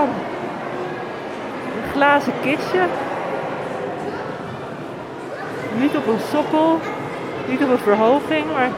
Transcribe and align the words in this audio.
Een 0.00 1.92
glazen 1.92 2.32
kistje. 2.42 2.86
Niet 5.80 5.96
op 5.96 6.06
een 6.06 6.20
sokkel, 6.30 6.78
niet 7.48 7.62
op 7.62 7.70
een 7.70 7.78
verhoging, 7.78 8.44
maar 8.52 8.70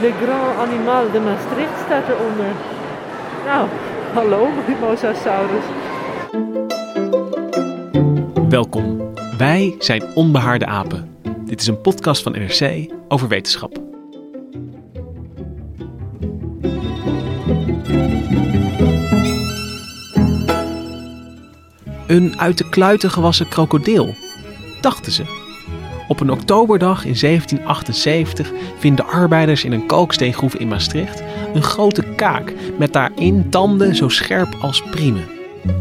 Le 0.00 0.12
Grand 0.22 0.58
Animal 0.58 1.10
de 1.10 1.20
Maastricht 1.20 1.78
staat 1.84 2.08
eronder. 2.08 2.52
Nou, 3.46 3.68
hallo 4.14 4.48
Mimosasaurus. 4.68 5.64
Welkom. 8.48 9.12
Wij 9.38 9.74
zijn 9.78 10.02
Onbehaarde 10.14 10.66
Apen. 10.66 11.16
Dit 11.44 11.60
is 11.60 11.66
een 11.66 11.80
podcast 11.80 12.22
van 12.22 12.32
NRC 12.32 12.92
over 13.08 13.28
wetenschap. 13.28 13.82
Een 22.06 22.40
uit 22.40 22.58
de 22.58 22.68
kluiten 22.68 23.10
gewassen 23.10 23.48
krokodil, 23.48 24.14
dachten 24.80 25.12
ze. 25.12 25.40
Op 26.08 26.20
een 26.20 26.30
oktoberdag 26.30 27.04
in 27.04 27.16
1778 27.20 28.52
vinden 28.78 29.06
arbeiders 29.06 29.64
in 29.64 29.72
een 29.72 29.86
kalksteengroef 29.86 30.54
in 30.54 30.68
Maastricht 30.68 31.22
een 31.54 31.62
grote 31.62 32.02
kaak 32.02 32.54
met 32.78 32.92
daarin 32.92 33.50
tanden 33.50 33.96
zo 33.96 34.08
scherp 34.08 34.56
als 34.60 34.82
priemen. 34.82 35.24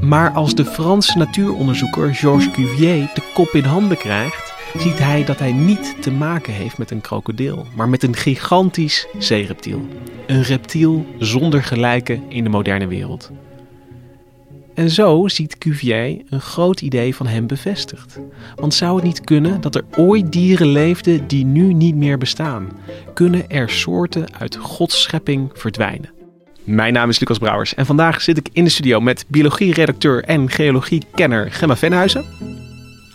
Maar 0.01 0.31
als 0.31 0.55
de 0.55 0.65
Franse 0.65 1.17
natuuronderzoeker 1.17 2.15
Georges 2.15 2.51
Cuvier 2.51 3.09
de 3.13 3.21
kop 3.33 3.49
in 3.49 3.63
handen 3.63 3.97
krijgt, 3.97 4.53
ziet 4.77 4.99
hij 4.99 5.23
dat 5.25 5.39
hij 5.39 5.51
niet 5.51 5.95
te 6.01 6.11
maken 6.11 6.53
heeft 6.53 6.77
met 6.77 6.91
een 6.91 7.01
krokodil, 7.01 7.65
maar 7.75 7.89
met 7.89 8.03
een 8.03 8.15
gigantisch 8.15 9.07
zeereptiel. 9.17 9.87
Een 10.27 10.43
reptiel 10.43 11.05
zonder 11.17 11.63
gelijke 11.63 12.19
in 12.27 12.43
de 12.43 12.49
moderne 12.49 12.87
wereld. 12.87 13.31
En 14.81 14.89
zo 14.89 15.27
ziet 15.27 15.57
Cuvier 15.57 16.21
een 16.29 16.41
groot 16.41 16.81
idee 16.81 17.15
van 17.15 17.27
hem 17.27 17.47
bevestigd. 17.47 18.19
Want 18.55 18.73
zou 18.73 18.95
het 18.95 19.03
niet 19.03 19.21
kunnen 19.21 19.61
dat 19.61 19.75
er 19.75 19.83
ooit 19.97 20.31
dieren 20.31 20.67
leefden 20.67 21.27
die 21.27 21.45
nu 21.45 21.73
niet 21.73 21.95
meer 21.95 22.17
bestaan? 22.17 22.69
Kunnen 23.13 23.49
er 23.49 23.69
soorten 23.69 24.25
uit 24.39 24.55
Gods 24.55 25.01
schepping 25.01 25.49
verdwijnen? 25.53 26.09
Mijn 26.63 26.93
naam 26.93 27.09
is 27.09 27.19
Lucas 27.19 27.37
Brouwers 27.37 27.73
en 27.73 27.85
vandaag 27.85 28.21
zit 28.21 28.37
ik 28.37 28.49
in 28.53 28.63
de 28.63 28.69
studio 28.69 28.99
met 28.99 29.25
biologie-redacteur 29.27 30.23
en 30.23 30.49
geologie-kenner 30.49 31.51
Gemma 31.51 31.75
Venhuizen. 31.75 32.25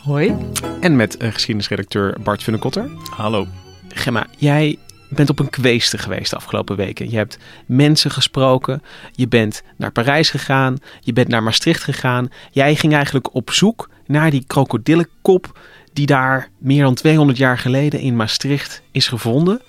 Hoi. 0.03 0.35
En 0.81 0.97
met 0.97 1.23
uh, 1.23 1.33
geschiedenisredacteur 1.33 2.17
Bart 2.23 2.43
Funnekotter. 2.43 2.91
Hallo. 3.11 3.47
Gemma, 3.89 4.27
jij 4.37 4.79
bent 5.09 5.31
op 5.31 5.39
een 5.39 5.51
kweeste 5.51 5.99
geweest 5.99 6.31
de 6.31 6.37
afgelopen 6.37 6.77
weken. 6.77 7.11
Je 7.11 7.17
hebt 7.17 7.39
mensen 7.67 8.11
gesproken. 8.11 8.83
Je 9.13 9.29
bent 9.29 9.63
naar 9.77 9.93
Parijs 9.93 10.31
gegaan. 10.31 10.77
Je 11.01 11.13
bent 11.13 11.29
naar 11.29 11.43
Maastricht 11.43 11.83
gegaan. 11.83 12.29
Jij 12.51 12.75
ging 12.75 12.95
eigenlijk 12.95 13.35
op 13.35 13.51
zoek 13.51 13.91
naar 14.07 14.31
die 14.31 14.45
krokodillenkop 14.47 15.59
die 15.93 16.07
daar 16.07 16.49
meer 16.59 16.83
dan 16.83 16.95
200 16.95 17.39
jaar 17.39 17.59
geleden 17.59 18.01
in 18.01 18.17
Maastricht 18.17 18.83
is 18.91 19.09
gevonden. 19.09 19.63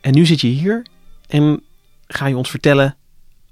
En 0.00 0.14
nu 0.14 0.26
zit 0.26 0.40
je 0.40 0.48
hier 0.48 0.86
en 1.28 1.62
ga 2.06 2.26
je 2.26 2.36
ons 2.36 2.50
vertellen 2.50 2.96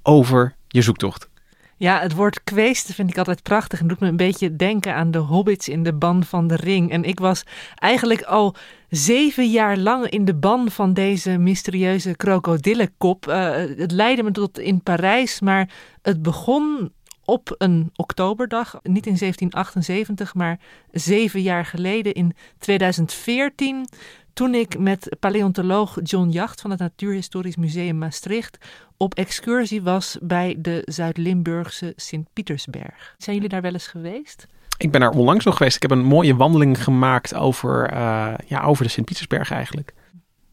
over 0.03 0.54
je 0.69 0.82
zoektocht. 0.82 1.28
Ja, 1.76 2.00
het 2.00 2.14
woord 2.14 2.44
kweesten 2.44 2.94
vind 2.94 3.10
ik 3.10 3.19
altijd 3.19 3.43
prachtig 3.43 3.81
en 3.81 3.88
doet 3.88 4.00
me 4.00 4.09
een 4.09 4.16
beetje 4.16 4.56
denken 4.56 4.94
aan 4.94 5.10
de 5.10 5.19
hobbits 5.19 5.69
in 5.69 5.82
de 5.82 5.93
ban 5.93 6.25
van 6.25 6.47
de 6.47 6.56
ring. 6.56 6.91
En 6.91 7.04
ik 7.04 7.19
was 7.19 7.43
eigenlijk 7.75 8.22
al 8.22 8.54
zeven 8.90 9.50
jaar 9.50 9.76
lang 9.76 10.08
in 10.08 10.24
de 10.24 10.34
ban 10.34 10.70
van 10.70 10.92
deze 10.92 11.38
mysterieuze 11.38 12.16
krokodillenkop. 12.16 13.26
Uh, 13.26 13.50
het 13.54 13.92
leidde 13.92 14.22
me 14.22 14.30
tot 14.30 14.58
in 14.58 14.82
Parijs, 14.82 15.40
maar 15.40 15.70
het 16.02 16.22
begon 16.22 16.92
op 17.24 17.54
een 17.58 17.90
oktoberdag, 17.96 18.78
niet 18.82 19.06
in 19.06 19.16
1778, 19.18 20.34
maar 20.34 20.60
zeven 20.90 21.42
jaar 21.42 21.64
geleden 21.64 22.12
in 22.12 22.34
2014 22.58 23.88
toen 24.32 24.54
ik 24.54 24.78
met 24.78 25.16
paleontoloog 25.20 25.98
John 26.02 26.28
Jacht 26.28 26.60
van 26.60 26.70
het 26.70 26.80
Natuurhistorisch 26.80 27.56
Museum 27.56 27.98
Maastricht 27.98 28.58
op 28.96 29.14
excursie 29.14 29.82
was 29.82 30.18
bij 30.22 30.56
de 30.58 30.82
Zuid-Limburgse 30.84 31.92
Sint-Pietersberg. 31.96 33.14
Zijn 33.18 33.36
jullie 33.36 33.50
daar 33.50 33.62
wel 33.62 33.72
eens 33.72 33.86
geweest? 33.86 34.46
Ik 34.80 34.91
ben 34.91 35.00
daar 35.00 35.10
onlangs 35.10 35.44
nog 35.44 35.56
geweest. 35.56 35.76
Ik 35.76 35.82
heb 35.82 35.91
een 35.91 36.04
mooie 36.04 36.36
wandeling 36.36 36.84
gemaakt 36.84 37.34
over, 37.34 37.92
uh, 37.92 38.34
ja, 38.46 38.62
over 38.62 38.84
de 38.84 38.91
Sint-Pietersberg 38.91 39.50
eigenlijk. 39.50 39.92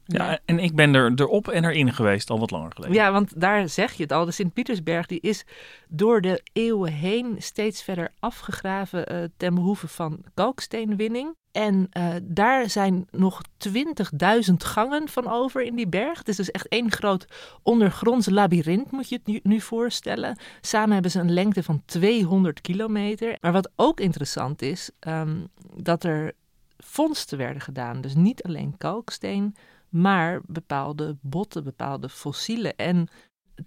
Ja, 0.06 0.40
en 0.46 0.60
ik 0.60 0.76
ben 0.76 0.96
er 0.96 1.12
erop 1.16 1.48
en 1.48 1.66
erin 1.66 1.94
geweest 1.94 2.30
al 2.30 2.40
wat 2.40 2.52
langer 2.52 2.72
geleden. 2.74 2.96
Ja, 2.96 3.12
want 3.12 3.42
daar 3.42 3.70
zeg 3.70 3.94
je 3.94 4.04
het 4.04 4.12
al. 4.12 4.26
De 4.26 4.32
Sint-Pietersberg 4.32 5.06
die 5.06 5.20
is 5.20 5.46
door 5.88 6.22
de 6.22 6.42
eeuwen 6.54 6.92
heen 6.92 7.36
steeds 7.38 7.84
verder 7.84 8.12
afgegraven 8.20 9.14
uh, 9.14 9.24
ten 9.38 9.56
behoeve 9.56 9.88
van 9.88 10.24
kalksteenwinning. 10.34 11.36
En 11.58 11.90
uh, 11.98 12.16
daar 12.24 12.70
zijn 12.70 13.08
nog 13.12 13.42
20.000 13.70 14.54
gangen 14.58 15.10
van 15.10 15.28
over 15.28 15.62
in 15.64 15.76
die 15.76 15.88
berg. 15.88 16.18
Het 16.18 16.28
is 16.28 16.36
dus 16.36 16.52
echt 16.52 16.68
één 16.68 16.92
groot 16.92 17.28
ondergronds 17.64 18.30
labyrint, 18.30 18.92
moet 18.92 19.10
je 19.10 19.20
het 19.24 19.44
nu 19.44 19.62
voorstellen. 19.62 20.38
Samen 20.62 20.94
hebben 20.94 21.12
ze 21.12 21.20
een 21.20 21.34
lengte 21.34 21.64
van 21.64 21.82
200 21.86 22.62
kilometer. 22.62 23.38
Maar 23.42 23.52
wat 23.52 23.72
ook 23.76 24.00
interessant 24.00 24.62
is, 24.62 24.90
um, 25.08 25.48
dat 25.76 26.04
er 26.04 26.34
vondsten 26.78 27.38
werden 27.38 27.62
gedaan. 27.62 28.02
Dus 28.02 28.16
niet 28.16 28.44
alleen 28.44 28.78
kalksteen, 28.78 29.56
maar 29.90 30.42
bepaalde 30.46 31.18
botten, 31.22 31.64
bepaalde 31.64 32.10
fossielen. 32.10 32.76
En 32.76 33.08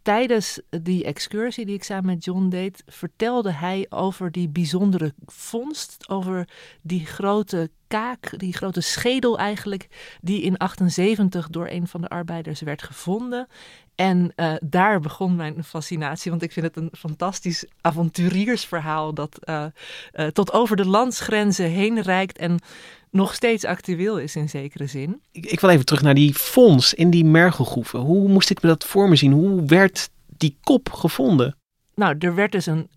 tijdens 0.03 0.61
die 0.71 1.05
excursie 1.05 1.67
die 1.67 1.75
ik 1.75 1.85
samen 1.85 2.07
met 2.07 2.25
John 2.25 2.49
deed, 2.49 2.83
vertelde 2.87 3.53
hij 3.53 3.87
over 3.89 4.33
die 4.33 4.49
bijzondere 4.49 5.15
vondst, 5.25 6.09
over 6.09 6.49
die 6.83 7.07
grote 7.07 7.71
kaak, 7.87 8.39
die 8.39 8.53
grote 8.53 8.81
schedel 8.81 9.39
eigenlijk, 9.39 9.89
die 10.21 10.43
in 10.43 10.57
78 10.57 11.49
door 11.49 11.69
een 11.69 11.87
van 11.87 12.01
de 12.01 12.09
arbeiders 12.09 12.61
werd 12.61 12.83
gevonden. 12.83 13.47
En 13.95 14.33
uh, 14.37 14.55
daar 14.61 15.01
begon 15.01 15.37
mijn 15.37 15.65
fascinatie, 15.65 16.31
want 16.31 16.43
ik 16.43 16.53
vind 16.53 16.67
het 16.67 16.77
een 16.77 16.91
fantastisch 16.99 17.65
avonturiersverhaal 17.81 19.15
dat 19.15 19.39
uh, 19.45 19.65
uh, 20.13 20.27
tot 20.27 20.53
over 20.53 20.77
de 20.77 20.87
landsgrenzen 20.87 21.67
heen 21.67 22.01
reikt 22.01 22.39
en 22.39 22.61
nog 23.11 23.35
steeds 23.35 23.65
actueel 23.65 24.19
is 24.19 24.37
in 24.37 24.49
zekere 24.49 24.87
zin. 24.87 25.23
Ik, 25.33 25.47
ik 25.47 25.61
wil 25.61 25.71
even 25.71 25.85
terug 25.85 26.03
naar 26.03 26.15
die 26.15 26.35
fonds 26.35 26.95
in 26.95 27.11
die 27.11 27.25
mergelgroeven. 27.25 28.01
Hoe 28.01 28.29
moest 28.29 28.51
ik 28.51 28.63
me 28.63 28.69
dat 28.69 28.85
voor 28.85 29.09
me 29.09 29.17
zien? 29.17 29.33
Hoe 29.33 29.65
werd 29.65 30.11
die 30.27 30.59
kop 30.63 30.93
gevonden? 30.93 31.57
Nou, 31.95 32.17
er 32.19 32.35
werd 32.35 32.53
dus 32.53 32.67
een 32.67 32.89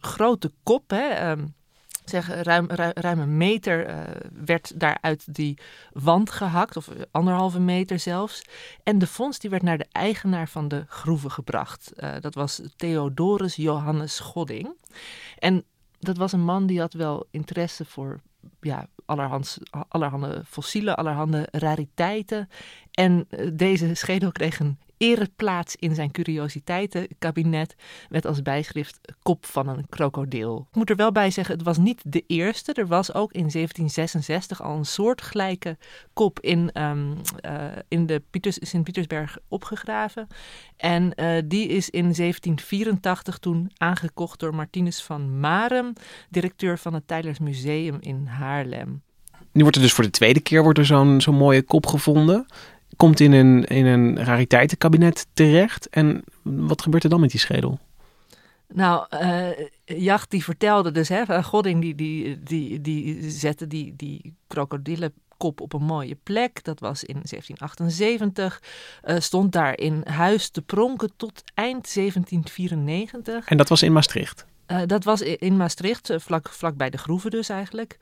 grote 0.00 0.52
kop, 0.62 0.90
hè, 0.90 1.30
um, 1.30 1.54
zeg, 2.04 2.42
ruim, 2.42 2.66
ruim, 2.70 2.92
ruim 2.94 3.20
een 3.20 3.36
meter 3.36 3.88
uh, 3.88 4.00
werd 4.44 4.80
daar 4.80 4.98
uit 5.00 5.34
die 5.34 5.58
wand 5.92 6.30
gehakt, 6.30 6.76
of 6.76 6.88
anderhalve 7.10 7.60
meter 7.60 7.98
zelfs. 7.98 8.42
En 8.82 8.98
de 8.98 9.06
fonds 9.06 9.38
die 9.38 9.50
werd 9.50 9.62
naar 9.62 9.78
de 9.78 9.86
eigenaar 9.92 10.48
van 10.48 10.68
de 10.68 10.84
groeven 10.88 11.30
gebracht. 11.30 11.92
Uh, 11.96 12.12
dat 12.20 12.34
was 12.34 12.60
Theodorus 12.76 13.56
Johannes 13.56 14.18
Godding. 14.18 14.76
En 15.38 15.64
dat 15.98 16.16
was 16.16 16.32
een 16.32 16.44
man 16.44 16.66
die 16.66 16.80
had 16.80 16.92
wel 16.92 17.26
interesse 17.30 17.84
voor 17.84 18.20
ja, 18.60 18.86
allerhand, 19.08 19.58
allerhande 19.88 20.42
fossielen, 20.48 20.96
allerhande 20.96 21.48
rariteiten. 21.50 22.48
En 22.90 23.26
uh, 23.30 23.50
deze 23.52 23.94
schedel 23.94 24.32
kreeg 24.32 24.60
een 24.60 24.78
ereplaats 24.98 25.76
in 25.76 25.94
zijn 25.94 26.10
curiositeitenkabinet 26.10 27.74
met 28.08 28.26
als 28.26 28.42
bijschrift 28.42 28.98
kop 29.22 29.46
van 29.46 29.68
een 29.68 29.86
krokodil. 29.88 30.66
Ik 30.70 30.76
moet 30.76 30.90
er 30.90 30.96
wel 30.96 31.12
bij 31.12 31.30
zeggen, 31.30 31.54
het 31.54 31.64
was 31.64 31.78
niet 31.78 32.02
de 32.06 32.24
eerste. 32.26 32.72
Er 32.72 32.86
was 32.86 33.14
ook 33.14 33.32
in 33.32 33.50
1766 33.50 34.62
al 34.62 34.76
een 34.76 34.86
soortgelijke 34.86 35.76
kop 36.12 36.40
in, 36.40 36.82
um, 36.82 37.16
uh, 37.46 37.64
in 37.88 38.06
de 38.06 38.22
Pieters, 38.30 38.58
Sint-Pietersberg 38.60 39.38
opgegraven. 39.48 40.26
En 40.76 41.12
uh, 41.16 41.42
die 41.44 41.68
is 41.68 41.90
in 41.90 42.02
1784 42.02 43.38
toen 43.38 43.70
aangekocht 43.76 44.40
door 44.40 44.54
Martinus 44.54 45.02
van 45.02 45.40
Marem, 45.40 45.92
directeur 46.30 46.78
van 46.78 46.94
het 46.94 47.08
Teylers 47.08 47.38
Museum 47.38 47.96
in 48.00 48.26
Haarlem. 48.26 49.02
Nu 49.52 49.62
wordt 49.62 49.76
er 49.76 49.82
dus 49.82 49.92
voor 49.92 50.04
de 50.04 50.10
tweede 50.10 50.40
keer 50.40 50.62
wordt 50.62 50.78
er 50.78 50.86
zo'n 50.86 51.20
zo'n 51.20 51.34
mooie 51.34 51.62
kop 51.62 51.86
gevonden. 51.86 52.46
Komt 52.96 53.20
in 53.20 53.32
een, 53.32 53.64
in 53.64 53.86
een 53.86 54.24
rariteitenkabinet 54.24 55.26
terecht. 55.32 55.88
En 55.88 56.24
wat 56.42 56.82
gebeurt 56.82 57.04
er 57.04 57.10
dan 57.10 57.20
met 57.20 57.30
die 57.30 57.40
schedel? 57.40 57.78
Nou, 58.72 59.06
uh, 59.10 59.48
Jacht 59.84 60.30
die 60.30 60.44
vertelde 60.44 60.90
dus, 60.90 61.08
hè, 61.08 61.42
Godding 61.42 61.80
die, 61.80 61.94
die, 61.94 62.42
die, 62.42 62.80
die 62.80 63.30
zette 63.30 63.66
die, 63.66 63.94
die 63.96 64.34
krokodillenkop 64.46 65.60
op 65.60 65.72
een 65.72 65.82
mooie 65.82 66.16
plek. 66.22 66.64
Dat 66.64 66.80
was 66.80 67.04
in 67.04 67.14
1778. 67.14 68.62
Uh, 69.04 69.18
stond 69.18 69.52
daar 69.52 69.78
in 69.78 70.02
huis 70.04 70.48
te 70.48 70.62
pronken 70.62 71.10
tot 71.16 71.42
eind 71.54 71.94
1794. 71.94 73.46
En 73.48 73.56
dat 73.56 73.68
was 73.68 73.82
in 73.82 73.92
Maastricht? 73.92 74.46
Uh, 74.66 74.80
dat 74.86 75.04
was 75.04 75.20
in 75.20 75.56
Maastricht, 75.56 76.10
vlak, 76.16 76.48
vlak 76.48 76.76
bij 76.76 76.90
de 76.90 76.98
groeven 76.98 77.30
dus 77.30 77.48
eigenlijk. 77.48 77.98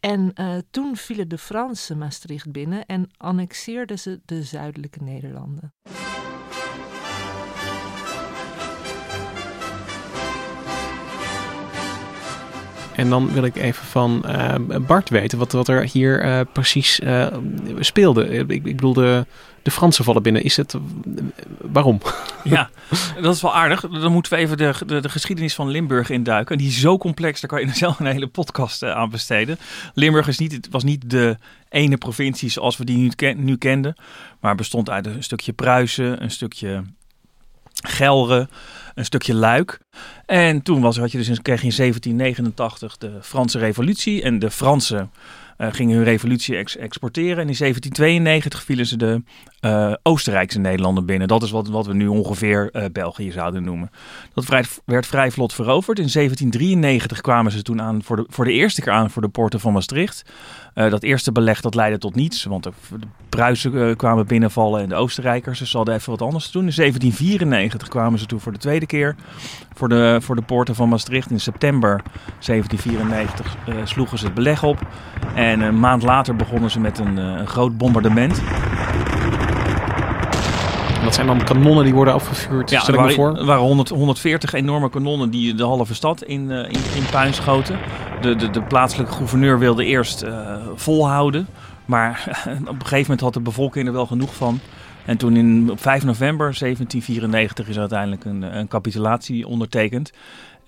En 0.00 0.32
uh, 0.40 0.54
toen 0.70 0.96
vielen 0.96 1.28
de 1.28 1.38
Fransen 1.38 1.98
Maastricht 1.98 2.52
binnen 2.52 2.86
en 2.86 3.10
annexeerden 3.16 3.98
ze 3.98 4.20
de 4.24 4.42
zuidelijke 4.42 5.02
Nederlanden. 5.02 5.72
En 12.94 13.08
dan 13.08 13.32
wil 13.32 13.44
ik 13.44 13.56
even 13.56 13.84
van 13.84 14.24
uh, 14.26 14.54
Bart 14.86 15.08
weten 15.08 15.38
wat, 15.38 15.52
wat 15.52 15.68
er 15.68 15.84
hier 15.84 16.24
uh, 16.24 16.40
precies 16.52 17.00
speelde. 17.78 18.28
Ik, 18.28 18.50
ik 18.50 18.62
bedoel, 18.62 18.92
de, 18.92 19.26
de 19.68 19.74
Fransen 19.74 20.04
vallen 20.04 20.22
binnen. 20.22 20.42
Is 20.42 20.56
het, 20.56 20.74
waarom? 21.60 22.00
Ja, 22.44 22.70
dat 23.20 23.34
is 23.34 23.42
wel 23.42 23.54
aardig. 23.54 23.80
Dan 23.80 24.12
moeten 24.12 24.32
we 24.32 24.38
even 24.38 24.56
de, 24.56 24.74
de, 24.86 25.00
de, 25.00 25.08
geschiedenis 25.08 25.54
van 25.54 25.68
Limburg 25.68 26.10
induiken. 26.10 26.58
Die 26.58 26.68
is 26.68 26.80
zo 26.80 26.98
complex, 26.98 27.40
daar 27.40 27.50
kan 27.50 27.60
je 27.60 27.74
zelf 27.74 27.98
een 27.98 28.06
hele 28.06 28.26
podcast 28.26 28.82
aan 28.82 29.10
besteden. 29.10 29.58
Limburg 29.94 30.28
is 30.28 30.38
niet, 30.38 30.68
was 30.70 30.84
niet 30.84 31.10
de 31.10 31.36
ene 31.68 31.96
provincie 31.96 32.50
zoals 32.50 32.76
we 32.76 32.84
die 32.84 32.96
nu, 32.96 33.34
nu 33.34 33.56
kenden. 33.56 33.96
Maar 34.40 34.54
bestond 34.54 34.90
uit 34.90 35.06
een 35.06 35.22
stukje 35.22 35.52
Pruisen, 35.52 36.22
een 36.22 36.30
stukje 36.30 36.84
Gelre, 37.72 38.48
een 38.94 39.04
stukje 39.04 39.34
Luik. 39.34 39.80
En 40.26 40.62
toen 40.62 40.80
was, 40.80 40.98
had 40.98 41.12
je 41.12 41.18
dus, 41.18 41.26
kreeg 41.26 41.60
je 41.60 41.68
in 41.68 41.76
1789 41.76 42.96
de 42.96 43.18
Franse 43.22 43.58
revolutie. 43.58 44.22
En 44.22 44.38
de 44.38 44.50
Fransen 44.50 45.10
gingen 45.58 45.96
hun 45.96 46.04
revolutie 46.04 46.56
exporteren. 46.56 47.38
En 47.38 47.48
in 47.48 47.56
1792 47.58 48.62
vielen 48.62 48.86
ze 48.86 48.96
de 48.96 49.22
uh, 49.60 49.92
Oostenrijkse 50.02 50.58
Nederlanden 50.58 51.06
binnen. 51.06 51.28
Dat 51.28 51.42
is 51.42 51.50
wat, 51.50 51.68
wat 51.68 51.86
we 51.86 51.94
nu 51.94 52.06
ongeveer 52.06 52.70
uh, 52.72 52.84
België 52.92 53.30
zouden 53.30 53.62
noemen. 53.62 53.90
Dat 54.34 54.44
vrij, 54.44 54.64
werd 54.84 55.06
vrij 55.06 55.30
vlot 55.30 55.52
veroverd. 55.52 55.98
In 55.98 56.08
1793 56.12 57.20
kwamen 57.20 57.52
ze 57.52 57.62
toen 57.62 57.82
aan 57.82 58.02
voor 58.02 58.16
de, 58.16 58.24
voor 58.28 58.44
de 58.44 58.52
eerste 58.52 58.80
keer 58.80 58.92
aan 58.92 59.10
voor 59.10 59.22
de 59.22 59.28
poorten 59.28 59.60
van 59.60 59.72
Maastricht. 59.72 60.22
Dat 60.74 61.02
eerste 61.02 61.32
beleg 61.32 61.60
dat 61.60 61.74
leidde 61.74 61.98
tot 61.98 62.14
niets, 62.14 62.44
want 62.44 62.62
de, 62.62 62.72
de 62.90 63.06
Pruisen 63.28 63.96
kwamen 63.96 64.26
binnenvallen 64.26 64.82
en 64.82 64.88
de 64.88 64.94
Oostenrijkers. 64.94 65.58
Dus 65.58 65.70
ze 65.70 65.76
hadden 65.76 65.94
even 65.94 66.10
wat 66.10 66.22
anders 66.22 66.50
doen. 66.50 66.66
In 66.66 66.72
1794 66.74 67.88
kwamen 67.88 68.18
ze 68.18 68.26
toe 68.26 68.40
voor 68.40 68.52
de 68.52 68.58
tweede 68.58 68.86
keer 68.86 69.16
voor 69.74 69.88
de, 69.88 70.18
voor 70.20 70.36
de 70.36 70.42
poorten 70.42 70.74
van 70.74 70.88
Maastricht. 70.88 71.30
In 71.30 71.40
september 71.40 72.02
1794 72.46 73.56
sloegen 73.84 74.18
ze 74.18 74.24
het 74.24 74.34
beleg 74.34 74.62
op. 74.62 74.78
En 75.34 75.47
een 75.52 75.78
maand 75.78 76.02
later 76.02 76.36
begonnen 76.36 76.70
ze 76.70 76.80
met 76.80 76.98
een, 76.98 77.16
een 77.16 77.46
groot 77.46 77.76
bombardement. 77.76 78.42
Dat 81.08 81.14
zijn 81.16 81.26
dan 81.26 81.44
kanonnen 81.44 81.84
die 81.84 81.94
worden 81.94 82.14
afgevuurd, 82.14 82.70
ja, 82.70 82.80
stel 82.80 82.94
er 82.94 83.04
me 83.04 83.12
voor. 83.12 83.36
er 83.38 83.44
waren 83.44 83.62
100, 83.62 83.88
140 83.88 84.52
enorme 84.52 84.90
kanonnen 84.90 85.30
die 85.30 85.54
de 85.54 85.64
halve 85.64 85.94
stad 85.94 86.22
in, 86.22 86.50
uh, 86.50 86.58
in, 86.58 86.80
in 86.94 87.04
puin 87.10 87.34
schoten. 87.34 87.78
De, 88.20 88.36
de, 88.36 88.50
de 88.50 88.62
plaatselijke 88.62 89.12
gouverneur 89.12 89.58
wilde 89.58 89.84
eerst 89.84 90.22
uh, 90.22 90.56
volhouden. 90.74 91.46
Maar 91.84 92.24
op 92.60 92.68
een 92.68 92.80
gegeven 92.80 93.00
moment 93.00 93.20
had 93.20 93.34
de 93.34 93.40
bevolking 93.40 93.86
er 93.86 93.92
wel 93.92 94.06
genoeg 94.06 94.34
van. 94.34 94.60
En 95.04 95.16
toen 95.16 95.36
in, 95.36 95.70
op 95.70 95.80
5 95.80 96.04
november 96.04 96.56
1794 96.58 97.68
is 97.68 97.78
uiteindelijk 97.78 98.24
een, 98.24 98.42
een 98.58 98.68
capitulatie 98.68 99.46
ondertekend. 99.46 100.12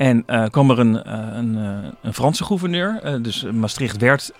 En 0.00 0.24
uh, 0.26 0.44
kwam 0.50 0.70
er 0.70 0.78
een, 0.78 1.02
uh, 1.06 1.36
een, 1.36 1.56
uh, 1.56 1.68
een, 2.02 2.14
Franse 2.14 2.44
gouverneur. 2.44 3.22
dus 3.22 3.44
Maastricht 3.52 3.96
werd 3.96 4.32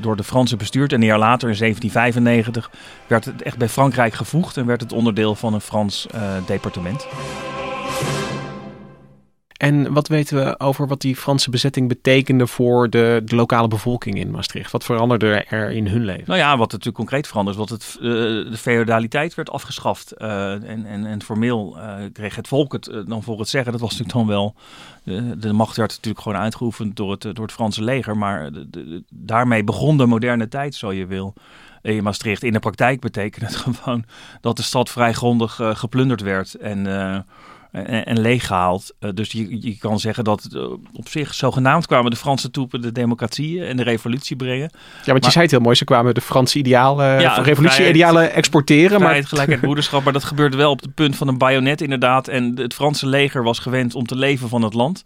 door 0.00 0.16
de 0.16 0.24
Fransen 0.24 0.58
bestuurd. 0.58 0.92
En 0.92 1.00
een 1.00 1.06
jaar 1.06 1.18
later, 1.18 1.48
in 1.48 1.56
1795, 1.56 2.70
werd 3.06 3.24
het 3.24 3.42
echt 3.42 3.58
bij 3.58 3.68
Frankrijk 3.68 4.14
gevoegd. 4.14 4.56
En 4.56 4.66
werd 4.66 4.80
het 4.80 4.92
onderdeel 4.92 5.34
van 5.34 5.54
een 5.54 5.60
Frans 5.60 6.06
departement. 6.46 7.06
En 9.54 9.92
wat 9.92 10.08
weten 10.08 10.44
we 10.44 10.60
over 10.60 10.86
wat 10.86 11.00
die 11.00 11.16
Franse 11.16 11.50
bezetting 11.50 11.88
betekende 11.88 12.46
voor 12.46 12.90
de, 12.90 13.22
de 13.24 13.36
lokale 13.36 13.68
bevolking 13.68 14.18
in 14.18 14.30
Maastricht? 14.30 14.70
Wat 14.70 14.84
veranderde 14.84 15.44
er 15.48 15.70
in 15.70 15.86
hun 15.86 16.04
leven? 16.04 16.24
Nou 16.26 16.38
ja, 16.38 16.56
wat 16.56 16.70
natuurlijk 16.70 16.96
concreet 16.96 17.26
veranderde 17.26 17.60
is 17.60 17.68
dat 17.68 17.78
het, 17.78 17.96
uh, 18.00 18.10
de 18.50 18.56
feudaliteit 18.56 19.34
werd 19.34 19.50
afgeschaft. 19.50 20.12
Uh, 20.18 20.52
en, 20.52 20.86
en, 20.86 21.06
en 21.06 21.22
formeel 21.22 21.76
uh, 21.76 21.94
kreeg 22.12 22.36
het 22.36 22.48
volk 22.48 22.72
het 22.72 23.02
dan 23.06 23.22
voor 23.22 23.38
het 23.38 23.48
zeggen. 23.48 23.72
Dat 23.72 23.80
was 23.80 23.90
natuurlijk 23.90 24.16
dan 24.16 24.26
wel. 24.26 24.54
De, 25.36 25.52
macht 25.52 25.76
werd 25.76 25.90
natuurlijk 25.90 26.22
gewoon 26.22 26.38
uitgeoefend 26.38 26.96
door 26.96 27.10
het, 27.10 27.22
door 27.22 27.44
het 27.44 27.52
Franse 27.52 27.82
leger. 27.82 28.16
Maar 28.16 28.52
de, 28.52 29.02
daarmee 29.10 29.64
begon 29.64 29.96
de 29.96 30.06
moderne 30.06 30.48
tijd, 30.48 30.74
zo 30.74 30.92
je 30.92 31.06
wil 31.06 31.34
in 31.82 32.02
Maastricht. 32.02 32.42
In 32.42 32.52
de 32.52 32.58
praktijk 32.58 33.00
betekende 33.00 33.46
het 33.46 33.56
gewoon 33.82 34.04
dat 34.40 34.56
de 34.56 34.62
stad 34.62 34.90
vrij 34.90 35.12
grondig 35.12 35.60
geplunderd 35.62 36.20
werd. 36.20 36.54
En, 36.54 36.86
en, 37.74 38.06
en 38.06 38.20
leeggehaald. 38.20 38.94
Uh, 39.00 39.10
dus 39.14 39.32
je, 39.32 39.62
je 39.62 39.78
kan 39.78 40.00
zeggen 40.00 40.24
dat 40.24 40.48
uh, 40.52 40.62
op 40.92 41.08
zich 41.08 41.34
zogenaamd 41.34 41.86
kwamen 41.86 42.10
de 42.10 42.16
Franse 42.16 42.50
troepen 42.50 42.80
de 42.80 42.92
democratie 42.92 43.64
en 43.64 43.76
de 43.76 43.82
revolutie 43.82 44.36
brengen. 44.36 44.70
Ja, 44.70 44.78
want 44.94 45.06
maar, 45.06 45.20
je 45.20 45.30
zei 45.30 45.42
het 45.42 45.50
heel 45.50 45.60
mooi. 45.60 45.76
Ze 45.76 45.84
kwamen 45.84 46.14
de 46.14 46.20
Franse 46.20 46.58
idealen, 46.58 47.20
ja, 47.20 47.34
revolutie-idealen 47.34 48.32
exporteren. 48.32 48.98
Vrijheid, 48.98 49.20
maar... 49.20 49.28
gelijkheid, 49.28 49.60
broederschap. 49.60 50.04
Maar 50.04 50.12
dat 50.12 50.24
gebeurde 50.24 50.56
wel 50.56 50.70
op 50.70 50.80
het 50.80 50.94
punt 50.94 51.16
van 51.16 51.28
een 51.28 51.38
bajonet 51.38 51.80
inderdaad. 51.80 52.28
En 52.28 52.58
het 52.58 52.74
Franse 52.74 53.06
leger 53.06 53.42
was 53.42 53.58
gewend 53.58 53.94
om 53.94 54.06
te 54.06 54.16
leven 54.16 54.48
van 54.48 54.62
het 54.62 54.74
land. 54.74 55.02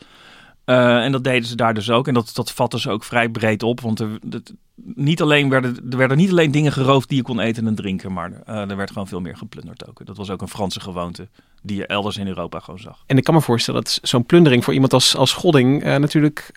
Uh, 0.67 1.05
en 1.05 1.13
dat 1.13 1.25
deden 1.25 1.49
ze 1.49 1.57
daar 1.57 1.75
dus 1.75 1.91
ook. 1.91 2.09
En 2.09 2.15
dat, 2.15 2.31
dat 2.35 2.53
vatten 2.53 2.81
ze 2.81 2.91
ook 2.91 3.05
vrij 3.05 3.29
breed 3.29 3.63
op. 3.63 3.81
Want 3.81 4.01
er, 4.01 4.09
dat, 4.27 4.53
niet 4.85 5.23
alleen 5.23 5.49
werden, 5.49 5.77
er 5.91 5.97
werden 5.97 6.17
niet 6.17 6.31
alleen 6.31 6.51
dingen 6.51 6.73
geroofd 6.73 7.09
die 7.09 7.17
je 7.17 7.23
kon 7.23 7.41
eten 7.41 7.67
en 7.67 7.75
drinken. 7.75 8.13
Maar 8.13 8.31
uh, 8.31 8.71
er 8.71 8.77
werd 8.77 8.91
gewoon 8.91 9.09
veel 9.09 9.21
meer 9.21 9.37
geplunderd 9.37 9.89
ook. 9.89 10.07
Dat 10.07 10.17
was 10.17 10.31
ook 10.31 10.43
een 10.43 10.49
Franse 10.49 10.81
gewoonte 10.81 11.29
die 11.63 11.77
je 11.77 11.87
elders 11.87 12.17
in 12.17 12.27
Europa 12.27 12.61
gewoon 12.61 12.81
zag. 12.81 13.03
En 13.07 13.17
ik 13.17 13.25
kan 13.25 13.35
me 13.35 13.41
voorstellen 13.41 13.85
dat 13.85 13.99
zo'n 14.03 14.27
plundering 14.27 14.65
voor 14.65 14.75
iemand 14.75 14.93
als, 14.93 15.17
als 15.17 15.33
Godding 15.33 15.85
uh, 15.85 15.97
natuurlijk... 15.97 16.51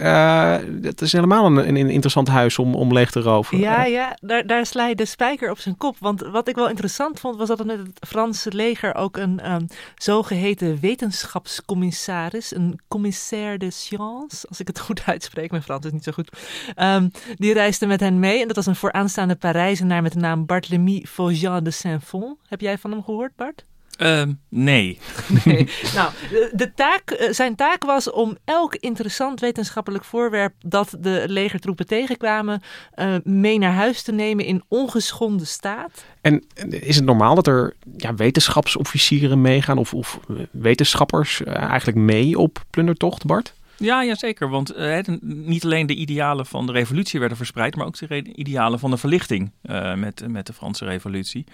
het 0.82 1.02
is 1.02 1.12
helemaal 1.12 1.46
een, 1.46 1.58
een, 1.68 1.90
interessant 1.90 2.28
huis 2.28 2.60
om, 2.60 2.76
om 2.76 2.94
leeg 2.94 3.12
te 3.12 3.20
roven. 3.20 3.58
Ja, 3.58 3.84
ja 3.84 4.18
daar, 4.22 4.48
daar 4.48 4.66
sla 4.66 4.88
je 4.88 4.96
de 4.96 5.06
spijker 5.06 5.52
op 5.52 5.60
zijn 5.60 5.78
kop. 5.78 5.96
Want 6.00 6.22
wat 6.22 6.48
ik 6.48 6.56
wel 6.56 6.70
interessant 6.70 7.20
vond 7.20 7.38
was 7.38 7.48
dat 7.48 7.60
er 7.60 7.66
met 7.66 7.78
het 7.78 8.08
Franse 8.08 8.52
leger 8.54 8.96
ook 8.96 9.18
een 9.18 9.52
um, 9.52 9.68
zogeheten 9.96 10.78
wetenschapscommissaris... 10.82 12.56
een 12.56 12.80
commissaire 12.88 13.58
de 13.58 13.72
science, 13.72 14.48
als 14.48 14.60
ik 14.60 14.68
het 14.68 14.80
goed 14.80 15.02
uitspreek. 15.06 15.52
Mijn 15.52 15.64
Frans 15.64 15.86
is 15.86 15.92
niet 15.92 16.04
zo 16.04 16.12
goed. 16.12 16.30
Um, 16.78 17.12
die 17.36 17.54
reisde 17.54 17.86
met 17.86 18.02
mee 18.20 18.42
en 18.42 18.48
dat 18.48 18.56
was 18.56 18.66
een 18.66 18.76
vooraanstaande 18.76 19.36
Parijzenaar 19.36 20.02
met 20.02 20.14
de 20.14 20.20
naam 20.20 20.46
Barthélemy 20.46 21.06
Faugin 21.08 21.64
de 21.64 21.72
Saint-Fond. 21.72 22.38
Heb 22.48 22.62
jij 22.62 22.78
van 22.78 22.92
hem 22.92 23.04
gehoord, 23.04 23.36
Bart? 23.36 23.66
Uh, 24.02 24.24
nee. 24.50 25.00
nee. 25.46 25.70
Nou, 25.96 26.12
de, 26.30 26.52
de 26.54 26.74
taak, 26.74 27.28
zijn 27.30 27.56
taak 27.56 27.84
was 27.84 28.12
om 28.12 28.38
elk 28.46 28.76
interessant 28.76 29.40
wetenschappelijk 29.40 30.04
voorwerp 30.04 30.54
dat 30.60 30.96
de 31.00 31.24
legertroepen 31.28 31.88
tegenkwamen, 31.88 32.62
uh, 32.96 33.16
mee 33.24 33.58
naar 33.58 33.74
huis 33.74 34.02
te 34.02 34.12
nemen 34.12 34.46
in 34.46 34.64
ongeschonden 34.68 35.48
staat. 35.48 36.04
En 36.22 36.44
is 36.70 36.96
het 36.96 37.06
normaal 37.06 37.36
dat 37.36 37.48
er 37.48 37.74
ja, 37.98 38.16
wetenschapsofficieren 38.16 39.42
meegaan 39.42 39.78
of, 39.78 39.94
of 39.94 40.20
wetenschappers 40.52 41.42
uh, 41.42 41.56
eigenlijk 41.56 41.98
mee 41.98 42.40
op 42.40 42.64
plundertocht, 42.70 43.26
Bart? 43.26 43.54
Ja, 43.82 44.02
ja, 44.02 44.16
zeker. 44.16 44.50
Want 44.50 44.78
uh, 44.78 44.98
niet 45.22 45.64
alleen 45.64 45.88
de 45.88 45.96
idealen 45.96 46.46
van 46.46 46.66
de 46.66 46.72
revolutie 46.72 47.20
werden 47.20 47.38
verspreid, 47.38 47.76
maar 47.76 47.86
ook 47.86 47.98
de 47.98 48.34
idealen 48.36 48.80
van 48.80 48.92
de 48.92 48.98
verlichting 48.98 49.52
uh, 49.64 49.94
met, 49.94 50.28
met 50.28 50.48
de 50.48 50.54
Franse 50.54 50.86
revolutie. 50.86 51.46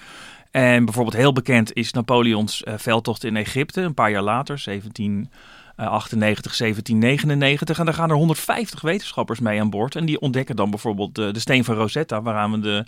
En 0.52 0.86
bijvoorbeeld 0.86 1.16
heel 1.16 1.34
bekend 1.34 1.74
is 1.74 1.92
Napoleons 1.92 2.64
uh, 2.64 2.74
veldtocht 2.78 3.24
in 3.24 3.36
Egypte, 3.36 3.82
een 3.82 3.94
paar 3.94 4.12
jaar 4.12 4.22
later, 4.22 4.62
1798, 4.66 6.58
1799. 6.58 7.80
En 7.80 7.86
daar 7.86 7.94
gaan 7.94 8.10
er 8.10 8.16
150 8.16 8.82
wetenschappers 8.82 9.40
mee 9.40 9.60
aan 9.60 9.70
boord. 9.70 9.96
En 9.96 10.06
die 10.06 10.20
ontdekken 10.20 10.56
dan 10.56 10.70
bijvoorbeeld 10.70 11.16
de, 11.16 11.40
steen 11.40 11.64
van 11.64 11.76
Rosetta, 11.76 12.22
waaraan 12.22 12.52
we 12.52 12.60
de 12.60 12.86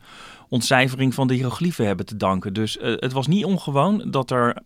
ontcijfering 0.49 1.13
van 1.13 1.27
de 1.27 1.33
hieroglyphen 1.33 1.85
hebben 1.85 2.05
te 2.05 2.17
danken. 2.17 2.53
Dus 2.53 2.77
het 2.81 3.11
was 3.11 3.27
niet 3.27 3.45
ongewoon 3.45 4.03
dat 4.11 4.31
er 4.31 4.57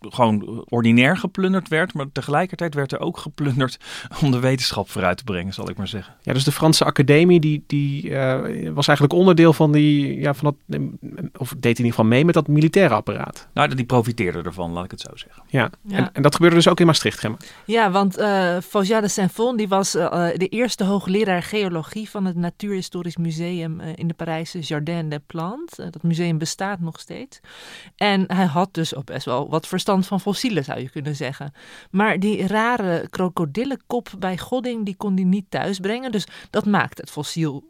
gewoon 0.00 0.64
ordinair 0.68 1.16
geplunderd 1.16 1.68
werd. 1.68 1.94
Maar 1.94 2.06
tegelijkertijd 2.12 2.74
werd 2.74 2.92
er 2.92 3.00
ook 3.00 3.18
geplunderd 3.18 3.78
om 4.22 4.30
de 4.30 4.38
wetenschap 4.38 4.90
vooruit 4.90 5.16
te 5.16 5.24
brengen, 5.24 5.54
zal 5.54 5.70
ik 5.70 5.76
maar 5.76 5.88
zeggen. 5.88 6.14
Ja, 6.22 6.32
dus 6.32 6.44
de 6.44 6.52
Franse 6.52 6.84
academie 6.84 7.40
die, 7.40 7.64
die 7.66 8.08
uh, 8.08 8.70
was 8.72 8.88
eigenlijk 8.88 9.18
onderdeel 9.18 9.52
van 9.52 9.72
die, 9.72 10.20
ja, 10.20 10.34
van 10.34 10.56
dat, 10.66 10.80
of 11.36 11.48
deed 11.48 11.78
in 11.78 11.84
ieder 11.84 11.86
geval 11.86 12.04
mee 12.04 12.24
met 12.24 12.34
dat 12.34 12.48
militaire 12.48 12.94
apparaat. 12.94 13.48
Nou, 13.54 13.74
die 13.74 13.84
profiteerde 13.84 14.42
ervan, 14.42 14.72
laat 14.72 14.84
ik 14.84 14.90
het 14.90 15.00
zo 15.00 15.10
zeggen. 15.14 15.42
Ja, 15.46 15.70
ja. 15.82 15.96
En, 15.96 16.10
en, 16.12 16.22
dat 16.22 16.34
gebeurde 16.34 16.56
dus 16.56 16.68
ook 16.68 16.80
in 16.80 16.86
Maastricht, 16.86 17.18
Gemma. 17.18 17.36
Ja, 17.64 17.90
want 17.90 18.18
uh, 18.18 18.56
de 18.72 19.08
Saint-Fond, 19.08 19.58
die 19.58 19.68
was 19.68 19.94
uh, 19.94 20.26
de 20.34 20.48
eerste 20.48 20.84
hoogleraar 20.84 21.42
geologie 21.42 22.10
van 22.10 22.24
het 22.24 22.36
Natuurhistorisch 22.36 23.16
Museum 23.16 23.80
in 23.80 24.08
de 24.08 24.14
Parijse 24.14 24.58
Jardin 24.58 25.08
des 25.08 25.18
Plantes. 25.26 25.76
dat 25.76 26.02
museum 26.02 26.38
bestaat 26.38 26.80
nog 26.80 27.00
steeds. 27.00 27.40
En 27.96 28.24
hij 28.26 28.46
had 28.46 28.74
dus 28.74 28.94
ook 28.94 29.04
best 29.04 29.24
wel 29.24 29.48
wat 29.48 29.66
verstand 29.66 29.87
van 30.06 30.20
fossielen, 30.20 30.64
zou 30.64 30.80
je 30.80 30.90
kunnen 30.90 31.16
zeggen. 31.16 31.52
Maar 31.90 32.18
die 32.18 32.46
rare 32.46 33.08
krokodillenkop 33.10 34.10
bij 34.18 34.38
Godding, 34.38 34.84
die 34.84 34.96
kon 34.96 35.14
hij 35.14 35.24
niet 35.24 35.46
thuisbrengen. 35.48 36.12
Dus 36.12 36.26
dat 36.50 36.66
maakt 36.66 36.98
het 36.98 37.10
fossiel 37.10 37.64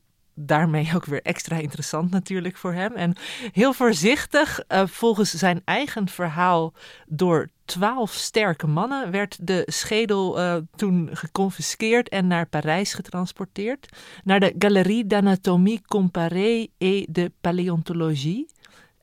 daarmee 0.47 0.91
ook 0.95 1.05
weer 1.05 1.23
extra 1.23 1.57
interessant 1.57 2.11
natuurlijk 2.11 2.57
voor 2.57 2.73
hem. 2.73 2.93
En 2.93 3.17
heel 3.53 3.73
voorzichtig, 3.73 4.61
uh, 4.69 4.83
volgens 4.87 5.31
zijn 5.31 5.63
eigen 5.65 6.09
verhaal, 6.09 6.73
door 7.07 7.49
twaalf 7.65 8.13
sterke 8.13 8.67
mannen 8.67 9.11
werd 9.11 9.39
de 9.41 9.63
schedel 9.67 10.39
uh, 10.39 10.57
toen 10.77 11.09
geconfiskeerd 11.13 12.09
en 12.09 12.27
naar 12.27 12.47
Parijs 12.47 12.95
getransporteerd. 12.95 13.89
Naar 14.25 14.41
de 14.41 14.55
Galerie 14.59 15.07
d'Anatomie 15.07 15.83
Comparée 15.87 16.71
et 16.79 17.07
de 17.09 17.33
Paléontologie. 17.41 18.47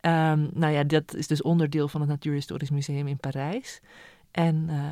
Um, 0.05 0.49
nou 0.53 0.73
ja, 0.73 0.83
dat 0.83 1.13
is 1.15 1.27
dus 1.27 1.41
onderdeel 1.41 1.87
van 1.87 2.01
het 2.01 2.09
Natuurhistorisch 2.09 2.69
Museum 2.69 3.07
in 3.07 3.17
Parijs. 3.17 3.81
En 4.31 4.67
uh, 4.69 4.91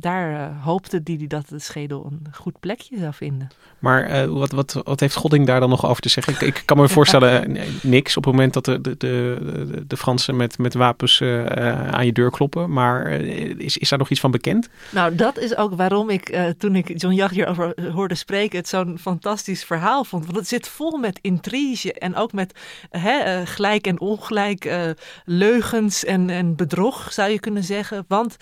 daar 0.00 0.30
uh, 0.32 0.64
hoopte 0.64 1.00
hij 1.04 1.26
dat 1.26 1.48
de 1.48 1.58
schedel 1.58 2.06
een 2.10 2.26
goed 2.32 2.60
plekje 2.60 2.98
zou 2.98 3.14
vinden. 3.14 3.48
Maar 3.78 4.10
uh, 4.10 4.38
wat, 4.38 4.52
wat, 4.52 4.80
wat 4.84 5.00
heeft 5.00 5.14
Godding 5.14 5.46
daar 5.46 5.60
dan 5.60 5.68
nog 5.68 5.86
over 5.86 6.02
te 6.02 6.08
zeggen? 6.08 6.32
Ik, 6.32 6.40
ik 6.40 6.62
kan 6.64 6.76
me 6.76 6.88
voorstellen, 6.98 7.56
eh, 7.56 7.66
niks 7.82 8.16
op 8.16 8.24
het 8.24 8.32
moment 8.32 8.52
dat 8.52 8.64
de, 8.64 8.80
de, 8.80 8.96
de, 8.96 9.84
de 9.86 9.96
Fransen 9.96 10.36
met, 10.36 10.58
met 10.58 10.74
wapens 10.74 11.20
uh, 11.20 11.46
aan 11.90 12.06
je 12.06 12.12
deur 12.12 12.30
kloppen. 12.30 12.72
Maar 12.72 13.10
is, 13.10 13.76
is 13.76 13.88
daar 13.88 13.98
nog 13.98 14.10
iets 14.10 14.20
van 14.20 14.30
bekend? 14.30 14.68
Nou, 14.90 15.14
dat 15.14 15.38
is 15.38 15.56
ook 15.56 15.74
waarom 15.74 16.10
ik, 16.10 16.38
toen 16.58 16.74
ik 16.74 17.00
John 17.00 17.14
Jacht 17.14 17.34
hierover 17.34 17.92
hoorde 17.92 18.14
spreken, 18.14 18.58
het 18.58 18.68
zo'n 18.68 18.98
fantastisch 19.00 19.64
verhaal 19.64 20.04
vond. 20.04 20.24
Want 20.24 20.36
het 20.36 20.48
zit 20.48 20.68
vol 20.68 20.98
met 20.98 21.18
intrige 21.22 21.92
en 21.92 22.14
ook 22.14 22.32
met 22.32 22.58
hè, 22.90 23.46
gelijk 23.46 23.86
en 23.86 24.00
ongelijk, 24.00 24.92
leugens 25.24 26.04
en, 26.04 26.30
en 26.30 26.56
bedrog, 26.56 27.12
zou 27.12 27.30
je 27.30 27.40
kunnen 27.40 27.64
zeggen. 27.64 28.04
Want 28.08 28.36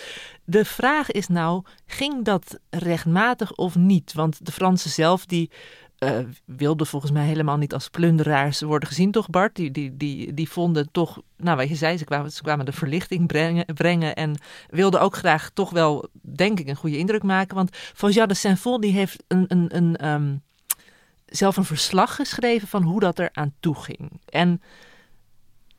de 0.46 0.64
vraag 0.64 1.10
is 1.10 1.28
nou, 1.28 1.64
ging 1.86 2.24
dat 2.24 2.58
rechtmatig 2.70 3.52
of 3.52 3.76
niet? 3.76 4.12
Want 4.12 4.46
de 4.46 4.52
Fransen 4.52 4.90
zelf, 4.90 5.26
die 5.26 5.50
uh, 5.98 6.18
wilden 6.44 6.86
volgens 6.86 7.12
mij 7.12 7.26
helemaal 7.26 7.56
niet 7.56 7.72
als 7.72 7.88
plunderaars 7.88 8.60
worden 8.60 8.88
gezien, 8.88 9.10
toch 9.10 9.30
Bart? 9.30 9.54
Die, 9.54 9.70
die, 9.70 9.96
die, 9.96 10.34
die 10.34 10.48
vonden 10.48 10.88
toch, 10.90 11.22
nou 11.36 11.56
wat 11.56 11.68
je 11.68 11.74
zei, 11.74 11.98
ze 11.98 12.04
kwamen, 12.42 12.64
de 12.64 12.72
verlichting 12.72 13.26
brengen, 13.26 13.64
brengen 13.74 14.14
en 14.14 14.38
wilden 14.70 15.00
ook 15.00 15.16
graag 15.16 15.50
toch 15.54 15.70
wel, 15.70 16.08
denk 16.12 16.60
ik, 16.60 16.68
een 16.68 16.76
goede 16.76 16.98
indruk 16.98 17.22
maken. 17.22 17.56
Want 17.56 17.70
Faujas 17.72 18.28
de 18.28 18.34
Saint-Fond, 18.34 18.82
die 18.82 18.92
heeft 18.92 19.24
een, 19.28 19.44
een, 19.48 19.76
een, 19.76 20.08
um, 20.08 20.42
zelf 21.26 21.56
een 21.56 21.64
verslag 21.64 22.14
geschreven 22.14 22.68
van 22.68 22.82
hoe 22.82 23.00
dat 23.00 23.18
er 23.18 23.28
aan 23.32 23.54
toe 23.60 23.74
ging. 23.74 24.20
En 24.24 24.62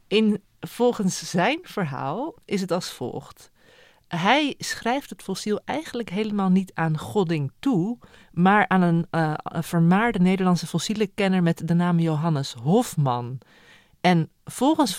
in, 0.07 0.41
volgens 0.59 1.29
zijn 1.29 1.59
verhaal 1.61 2.35
is 2.45 2.61
het 2.61 2.71
als 2.71 2.91
volgt. 2.91 3.51
Hij 4.07 4.55
schrijft 4.57 5.09
het 5.09 5.21
fossiel 5.21 5.59
eigenlijk 5.65 6.09
helemaal 6.09 6.49
niet 6.49 6.71
aan 6.73 6.97
Godding 6.97 7.51
toe, 7.59 7.97
maar 8.31 8.67
aan 8.67 8.81
een, 8.81 9.07
een 9.09 9.63
vermaarde 9.63 10.19
Nederlandse 10.19 10.67
fossielenkenner 10.67 11.43
met 11.43 11.67
de 11.67 11.73
naam 11.73 11.99
Johannes 11.99 12.53
Hofman. 12.53 13.39
En 14.01 14.29
volgens 14.45 14.95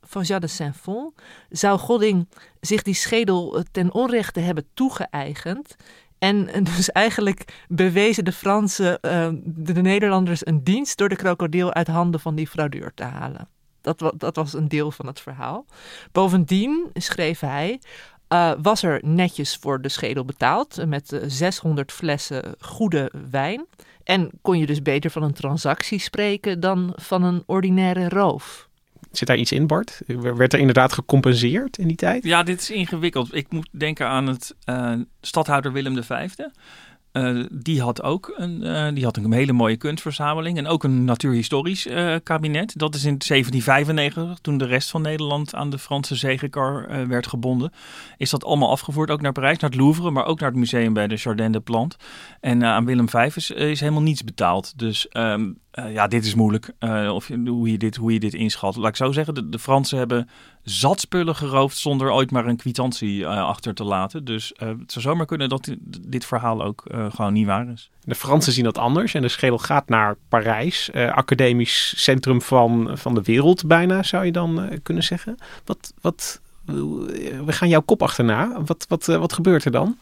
Faujas 0.00 0.40
de 0.40 0.46
Saint-Fond 0.46 1.14
zou 1.48 1.78
Godding 1.78 2.28
zich 2.60 2.82
die 2.82 2.94
schedel 2.94 3.56
eh, 3.56 3.64
ten 3.70 3.92
onrechte 3.92 4.40
hebben 4.40 4.66
toegeëigend. 4.74 5.76
En 6.18 6.64
dus 6.64 6.92
eigenlijk 6.92 7.64
bewezen 7.68 8.24
de 8.24 8.32
Fransen 8.32 8.98
de 9.44 9.80
Nederlanders 9.80 10.46
een 10.46 10.64
dienst 10.64 10.98
door 10.98 11.08
de 11.08 11.16
krokodil 11.16 11.72
uit 11.74 11.86
handen 11.86 12.20
van 12.20 12.34
die 12.34 12.48
fraudeur 12.48 12.94
te 12.94 13.02
halen. 13.02 13.48
Dat, 13.80 14.12
dat 14.16 14.36
was 14.36 14.52
een 14.52 14.68
deel 14.68 14.90
van 14.90 15.06
het 15.06 15.20
verhaal. 15.20 15.64
Bovendien 16.12 16.90
schreef 16.94 17.40
hij: 17.40 17.80
uh, 18.28 18.52
was 18.62 18.82
er 18.82 19.00
netjes 19.02 19.56
voor 19.56 19.80
de 19.80 19.88
schedel 19.88 20.24
betaald 20.24 20.86
met 20.86 21.20
600 21.26 21.92
flessen 21.92 22.54
goede 22.60 23.12
wijn. 23.30 23.66
En 24.04 24.30
kon 24.42 24.58
je 24.58 24.66
dus 24.66 24.82
beter 24.82 25.10
van 25.10 25.22
een 25.22 25.32
transactie 25.32 25.98
spreken 25.98 26.60
dan 26.60 26.92
van 26.96 27.22
een 27.22 27.42
ordinaire 27.46 28.08
roof. 28.08 28.68
Zit 29.10 29.28
daar 29.28 29.36
iets 29.36 29.52
in, 29.52 29.66
Bart? 29.66 30.00
Werd 30.06 30.52
er 30.52 30.58
inderdaad 30.58 30.92
gecompenseerd 30.92 31.78
in 31.78 31.86
die 31.86 31.96
tijd? 31.96 32.24
Ja, 32.24 32.42
dit 32.42 32.60
is 32.60 32.70
ingewikkeld. 32.70 33.34
Ik 33.34 33.50
moet 33.50 33.68
denken 33.70 34.06
aan 34.06 34.26
het 34.26 34.54
uh, 34.66 34.92
stadhouder 35.20 35.72
Willem 35.72 36.02
V. 36.02 36.28
Uh, 37.18 37.44
die 37.52 37.82
had 37.82 38.02
ook 38.02 38.34
een, 38.36 38.64
uh, 38.64 38.88
die 38.94 39.04
had 39.04 39.16
een 39.16 39.32
hele 39.32 39.52
mooie 39.52 39.76
kunstverzameling 39.76 40.58
en 40.58 40.66
ook 40.66 40.84
een 40.84 41.04
natuurhistorisch 41.04 41.86
uh, 41.86 42.14
kabinet. 42.22 42.78
Dat 42.78 42.94
is 42.94 43.04
in 43.04 43.18
1795, 43.18 44.38
toen 44.40 44.58
de 44.58 44.66
rest 44.66 44.90
van 44.90 45.02
Nederland 45.02 45.54
aan 45.54 45.70
de 45.70 45.78
Franse 45.78 46.14
zegenkar 46.14 47.08
werd 47.08 47.26
gebonden, 47.26 47.72
is 48.16 48.30
dat 48.30 48.44
allemaal 48.44 48.70
afgevoerd, 48.70 49.10
ook 49.10 49.20
naar 49.20 49.32
Parijs, 49.32 49.58
naar 49.58 49.70
het 49.70 49.78
Louvre, 49.78 50.10
maar 50.10 50.26
ook 50.26 50.40
naar 50.40 50.48
het 50.48 50.58
museum 50.58 50.92
bij 50.92 51.06
de 51.06 51.14
Jardin 51.14 51.52
des 51.52 51.62
Plantes. 51.64 51.98
En 52.40 52.64
aan 52.64 52.84
Willem 52.84 53.08
V 53.08 53.36
is, 53.36 53.80
helemaal 53.80 54.02
niets 54.02 54.24
betaald. 54.24 54.78
Dus 54.78 55.06
um, 55.12 55.58
uh, 55.78 55.92
ja, 55.92 56.06
dit 56.06 56.24
is 56.24 56.34
moeilijk. 56.34 56.72
Uh, 56.80 57.10
of 57.14 57.28
hoe 57.46 57.70
je 57.70 57.78
dit, 57.78 57.96
hoe 57.96 58.12
je 58.12 58.20
dit 58.20 58.34
inschat. 58.34 58.76
Laat 58.76 58.88
ik 58.88 58.96
zo 58.96 59.12
zeggen, 59.12 59.34
de, 59.34 59.48
de 59.48 59.58
Fransen 59.58 59.98
hebben 59.98 60.28
zat 60.62 61.00
spullen 61.00 61.36
geroofd 61.36 61.76
zonder 61.76 62.10
ooit 62.10 62.30
maar 62.30 62.46
een 62.46 62.56
kwitantie 62.56 63.20
uh, 63.20 63.28
achter 63.28 63.74
te 63.74 63.84
laten. 63.84 64.24
Dus 64.24 64.52
het 64.56 64.92
zou 64.92 65.04
zomaar 65.04 65.26
kunnen 65.26 65.48
dat 65.48 65.74
dit 66.08 66.24
verhaal 66.24 66.62
ook 66.62 66.82
gewoon 67.14 67.32
niet 67.32 67.46
waar 67.46 67.68
is. 67.68 67.90
De 68.04 68.14
Fransen 68.14 68.52
zien 68.52 68.64
dat 68.64 68.78
anders 68.78 69.14
en 69.14 69.22
de 69.22 69.28
schedel 69.28 69.58
gaat 69.58 69.88
naar 69.88 70.16
Parijs, 70.28 70.90
academisch 70.92 71.92
centrum 71.96 72.42
van, 72.42 72.90
van 72.92 73.14
de 73.14 73.22
wereld 73.22 73.66
bijna, 73.66 74.02
zou 74.02 74.24
je 74.24 74.32
dan 74.32 74.78
kunnen 74.82 75.02
zeggen. 75.02 75.36
Wat, 75.64 75.92
wat, 76.00 76.40
we 77.44 77.52
gaan 77.52 77.68
jouw 77.68 77.80
kop 77.80 78.02
achterna. 78.02 78.62
Wat, 78.64 78.86
wat, 78.88 79.06
wat 79.06 79.32
gebeurt 79.32 79.64
er 79.64 79.70
dan? 79.70 79.96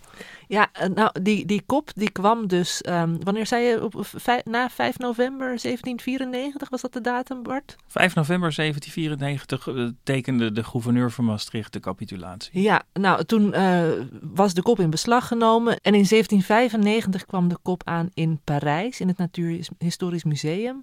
Ja, 0.49 0.69
eh, 0.73 0.88
nou, 0.88 1.11
die, 1.23 1.47
die 1.47 1.62
kop 1.67 1.91
die 1.95 2.11
kwam 2.11 2.47
dus, 2.47 2.83
um, 2.88 3.25
wanneer 3.25 3.47
zei 3.47 3.65
je, 3.65 3.85
op, 3.85 3.95
vijf, 4.00 4.45
na 4.45 4.71
5 4.71 4.99
november 4.99 5.47
1794, 5.47 6.69
was 6.69 6.81
dat 6.81 6.93
de 6.93 7.00
datum, 7.00 7.43
Bart? 7.43 7.76
5 7.87 8.15
november 8.15 8.55
1794 8.55 9.67
uh, 9.67 9.88
tekende 10.03 10.53
de 10.53 10.65
gouverneur 10.65 11.11
van 11.11 11.25
Maastricht 11.25 11.73
de 11.73 11.81
capitulatie. 11.81 12.62
Ja, 12.62 12.83
nou, 12.93 13.25
toen 13.25 13.55
uh, 13.55 13.83
was 14.23 14.55
de 14.55 14.62
kop 14.62 14.81
in 14.81 14.91
beslag 14.91 15.29
genomen 15.29 15.73
en 15.73 15.95
in 15.95 16.07
1795 16.09 17.26
kwam 17.26 17.49
de 17.49 17.59
kop 17.62 17.83
aan 17.85 18.11
in 18.15 18.41
Parijs, 18.45 19.00
in 19.00 19.09
het 19.09 19.19
Natuurhistorisch 19.19 20.25
Museum 20.25 20.83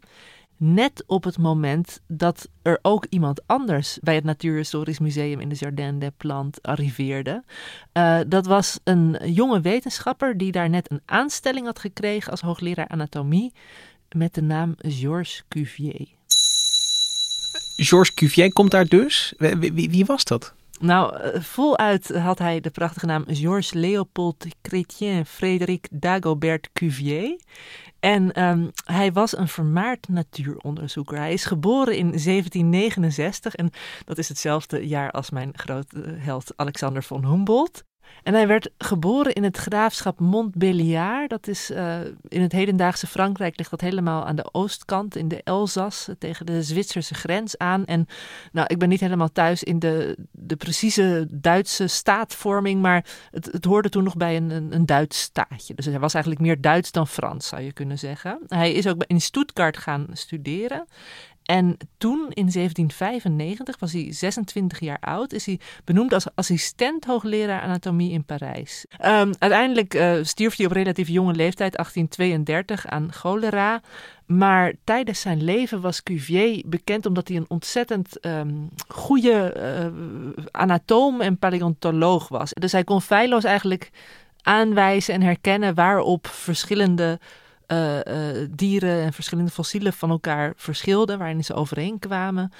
net 0.57 1.03
op 1.07 1.23
het 1.23 1.37
moment 1.37 2.01
dat 2.07 2.49
er 2.61 2.79
ook 2.81 3.05
iemand 3.09 3.47
anders 3.47 3.97
bij 4.01 4.15
het 4.15 4.23
Natuurhistorisch 4.23 4.99
Museum 4.99 5.39
in 5.39 5.49
de 5.49 5.55
Jardin 5.55 5.99
des 5.99 6.09
Plantes 6.17 6.61
arriveerde. 6.61 7.43
Uh, 7.93 8.19
dat 8.27 8.45
was 8.45 8.79
een 8.83 9.17
jonge 9.25 9.61
wetenschapper 9.61 10.37
die 10.37 10.51
daar 10.51 10.69
net 10.69 10.91
een 10.91 11.01
aanstelling 11.05 11.65
had 11.65 11.79
gekregen 11.79 12.31
als 12.31 12.41
hoogleraar 12.41 12.87
anatomie 12.87 13.53
met 14.09 14.33
de 14.33 14.41
naam 14.41 14.75
Georges 14.77 15.43
Cuvier. 15.49 16.07
Georges 17.75 18.13
Cuvier 18.13 18.53
komt 18.53 18.71
daar 18.71 18.87
dus. 18.87 19.33
Wie, 19.37 19.73
wie, 19.73 19.89
wie 19.89 20.05
was 20.05 20.23
dat? 20.23 20.53
Nou, 20.79 21.17
eh, 21.17 21.41
voluit 21.41 22.07
had 22.07 22.39
hij 22.39 22.59
de 22.59 22.69
prachtige 22.69 23.05
naam 23.05 23.23
Georges 23.27 23.73
Léopold 23.73 24.45
Chrétien 24.61 25.25
Frédéric 25.25 25.87
Dagobert 25.91 26.69
Cuvier. 26.73 27.39
En 28.03 28.43
um, 28.43 28.71
hij 28.85 29.11
was 29.11 29.37
een 29.37 29.47
vermaard 29.47 30.07
natuuronderzoeker. 30.07 31.17
Hij 31.17 31.33
is 31.33 31.45
geboren 31.45 31.95
in 31.95 32.09
1769 32.09 33.55
en 33.55 33.69
dat 34.05 34.17
is 34.17 34.29
hetzelfde 34.29 34.87
jaar 34.87 35.11
als 35.11 35.29
mijn 35.29 35.57
grote 35.57 36.15
held 36.17 36.53
Alexander 36.55 37.03
von 37.03 37.25
Humboldt. 37.25 37.83
En 38.23 38.33
hij 38.33 38.47
werd 38.47 38.69
geboren 38.77 39.33
in 39.33 39.43
het 39.43 39.57
graafschap 39.57 40.19
Montbéliard. 40.19 41.29
Dat 41.29 41.47
is 41.47 41.71
uh, 41.71 41.99
in 42.27 42.41
het 42.41 42.51
hedendaagse 42.51 43.07
Frankrijk, 43.07 43.57
ligt 43.57 43.69
dat 43.69 43.81
helemaal 43.81 44.25
aan 44.25 44.35
de 44.35 44.53
oostkant, 44.53 45.15
in 45.15 45.27
de 45.27 45.41
Elzas, 45.43 46.09
tegen 46.19 46.45
de 46.45 46.63
Zwitserse 46.63 47.13
grens 47.13 47.57
aan. 47.57 47.85
En 47.85 48.07
nou, 48.51 48.67
ik 48.67 48.79
ben 48.79 48.89
niet 48.89 48.99
helemaal 48.99 49.31
thuis 49.31 49.63
in 49.63 49.79
de, 49.79 50.17
de 50.31 50.55
precieze 50.55 51.27
Duitse 51.31 51.87
staatvorming, 51.87 52.81
maar 52.81 53.05
het, 53.31 53.45
het 53.51 53.65
hoorde 53.65 53.89
toen 53.89 54.03
nog 54.03 54.17
bij 54.17 54.35
een, 54.35 54.49
een, 54.49 54.73
een 54.73 54.85
Duits 54.85 55.21
staatje. 55.21 55.73
Dus 55.73 55.85
hij 55.85 55.99
was 55.99 56.13
eigenlijk 56.13 56.43
meer 56.43 56.61
Duits 56.61 56.91
dan 56.91 57.07
Frans, 57.07 57.47
zou 57.47 57.61
je 57.61 57.73
kunnen 57.73 57.99
zeggen. 57.99 58.39
Hij 58.47 58.71
is 58.73 58.87
ook 58.87 59.03
in 59.07 59.21
Stuttgart 59.21 59.77
gaan 59.77 60.07
studeren. 60.11 60.85
En 61.43 61.77
toen, 61.97 62.19
in 62.19 62.51
1795, 62.51 63.79
was 63.79 63.93
hij 63.93 64.07
26 64.13 64.79
jaar 64.79 64.97
oud, 64.99 65.33
is 65.33 65.45
hij 65.45 65.59
benoemd 65.83 66.13
als 66.13 66.27
assistent 66.35 67.05
hoogleraar 67.05 67.61
anatomie 67.61 68.11
in 68.11 68.23
Parijs. 68.23 68.85
Um, 68.91 69.31
uiteindelijk 69.39 69.93
uh, 69.93 70.13
stierf 70.21 70.55
hij 70.55 70.65
op 70.65 70.71
relatief 70.71 71.07
jonge 71.07 71.33
leeftijd, 71.33 71.73
1832, 71.75 72.87
aan 72.87 73.13
cholera. 73.13 73.81
Maar 74.25 74.73
tijdens 74.83 75.21
zijn 75.21 75.43
leven 75.43 75.81
was 75.81 76.03
Cuvier 76.03 76.63
bekend 76.65 77.05
omdat 77.05 77.27
hij 77.27 77.37
een 77.37 77.45
ontzettend 77.47 78.25
um, 78.25 78.69
goede 78.87 79.53
uh, 80.35 80.43
anatoom 80.51 81.21
en 81.21 81.37
paleontoloog 81.37 82.27
was. 82.27 82.53
Dus 82.53 82.71
hij 82.71 82.83
kon 82.83 83.01
feilloos 83.01 83.43
eigenlijk 83.43 83.89
aanwijzen 84.41 85.13
en 85.13 85.21
herkennen 85.21 85.75
waarop 85.75 86.27
verschillende 86.27 87.19
uh, 87.67 87.99
uh, 87.99 88.47
dieren 88.51 89.01
en 89.01 89.13
verschillende 89.13 89.51
fossielen 89.51 89.93
van 89.93 90.09
elkaar 90.09 90.53
verschilden, 90.55 91.17
waarin 91.17 91.43
ze 91.43 91.53
overeenkwamen. 91.53 92.51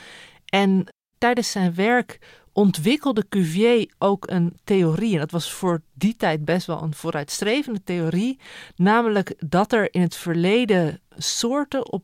En 0.45 0.88
tijdens 1.17 1.51
zijn 1.51 1.75
werk 1.75 2.42
ontwikkelde 2.53 3.25
Cuvier 3.29 3.91
ook 3.98 4.29
een 4.29 4.57
theorie. 4.63 5.13
En 5.13 5.19
dat 5.19 5.31
was 5.31 5.51
voor 5.51 5.81
die 5.93 6.15
tijd 6.15 6.45
best 6.45 6.67
wel 6.67 6.81
een 6.81 6.93
vooruitstrevende 6.93 7.83
theorie. 7.83 8.39
Namelijk 8.75 9.36
dat 9.39 9.72
er 9.72 9.93
in 9.93 10.01
het 10.01 10.15
verleden 10.15 11.01
soorten 11.17 11.91
op 11.91 12.03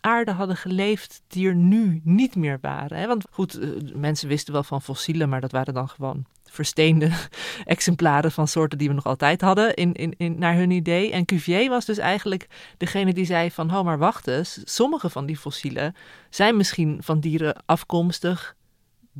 aarde 0.00 0.30
hadden 0.30 0.56
geleefd 0.56 1.22
die 1.26 1.48
er 1.48 1.54
nu 1.54 2.00
niet 2.04 2.36
meer 2.36 2.58
waren. 2.60 3.08
Want 3.08 3.24
goed, 3.30 3.58
mensen 3.96 4.28
wisten 4.28 4.52
wel 4.52 4.62
van 4.62 4.82
fossielen, 4.82 5.28
maar 5.28 5.40
dat 5.40 5.52
waren 5.52 5.74
dan 5.74 5.88
gewoon 5.88 6.24
versteende 6.44 7.10
exemplaren 7.64 8.32
van 8.32 8.48
soorten 8.48 8.78
die 8.78 8.88
we 8.88 8.94
nog 8.94 9.06
altijd 9.06 9.40
hadden 9.40 9.74
in, 9.74 9.94
in, 9.94 10.38
naar 10.38 10.54
hun 10.54 10.70
idee. 10.70 11.12
En 11.12 11.24
Cuvier 11.24 11.68
was 11.68 11.84
dus 11.84 11.98
eigenlijk 11.98 12.46
degene 12.76 13.12
die 13.12 13.24
zei 13.24 13.50
van, 13.50 13.76
oh 13.76 13.84
maar 13.84 13.98
wacht 13.98 14.26
eens, 14.26 14.60
sommige 14.64 15.10
van 15.10 15.26
die 15.26 15.36
fossielen 15.36 15.94
zijn 16.30 16.56
misschien 16.56 16.98
van 17.00 17.20
dieren 17.20 17.62
afkomstig 17.66 18.56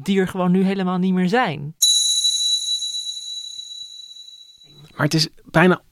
die 0.02 0.26
gewoon 0.26 0.50
nu 0.50 0.64
helemaal 0.64 0.98
niet 0.98 1.14
meer 1.14 1.28
zijn. 1.28 1.74
Maar 4.96 5.06
het 5.06 5.14
is 5.14 5.28
bijna 5.44 5.82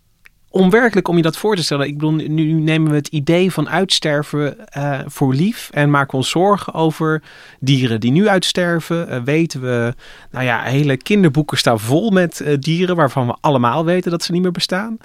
onwerkelijk 0.56 1.08
om 1.08 1.16
je 1.16 1.22
dat 1.22 1.36
voor 1.36 1.56
te 1.56 1.62
stellen. 1.62 1.86
Ik 1.86 1.92
bedoel, 1.92 2.12
nu 2.12 2.52
nemen 2.52 2.90
we 2.90 2.96
het 2.96 3.08
idee 3.08 3.52
van 3.52 3.68
uitsterven 3.68 4.56
uh, 4.76 5.00
voor 5.06 5.34
lief 5.34 5.70
en 5.72 5.90
maken 5.90 6.18
ons 6.18 6.30
zorgen 6.30 6.75
over 6.75 7.22
dieren 7.60 8.00
die 8.00 8.10
nu 8.10 8.28
uitsterven. 8.28 9.08
Uh, 9.08 9.22
weten 9.22 9.60
we, 9.60 9.94
nou 10.30 10.44
ja, 10.44 10.62
hele 10.62 10.96
kinderboeken 10.96 11.58
staan 11.58 11.80
vol 11.80 12.10
met 12.10 12.40
uh, 12.40 12.56
dieren 12.58 12.96
waarvan 12.96 13.26
we 13.26 13.36
allemaal 13.40 13.84
weten 13.84 14.10
dat 14.10 14.22
ze 14.22 14.32
niet 14.32 14.42
meer 14.42 14.50
bestaan. 14.50 14.96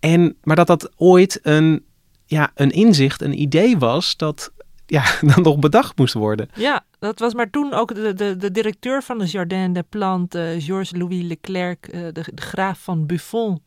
En, 0.00 0.36
maar 0.42 0.56
dat 0.56 0.66
dat 0.66 0.90
ooit 0.96 1.40
een, 1.42 1.84
ja, 2.26 2.50
een 2.54 2.70
inzicht, 2.70 3.22
een 3.22 3.40
idee 3.40 3.78
was 3.78 4.16
dat 4.16 4.52
ja, 4.86 5.04
dan 5.34 5.42
nog 5.42 5.58
bedacht 5.58 5.98
moest 5.98 6.14
worden. 6.14 6.48
Ja, 6.54 6.84
dat 6.98 7.18
was 7.18 7.34
maar 7.34 7.50
toen 7.50 7.72
ook 7.72 7.94
de, 7.94 8.12
de, 8.14 8.36
de 8.36 8.50
directeur 8.50 9.02
van 9.02 9.18
de 9.18 9.24
Jardin 9.24 9.72
des 9.72 9.82
Plantes, 9.88 10.64
Georges-Louis 10.64 11.22
Leclerc, 11.22 11.90
de, 11.90 12.12
de, 12.12 12.24
graaf 12.34 12.78
van 12.78 13.06
Buffon. 13.06 13.62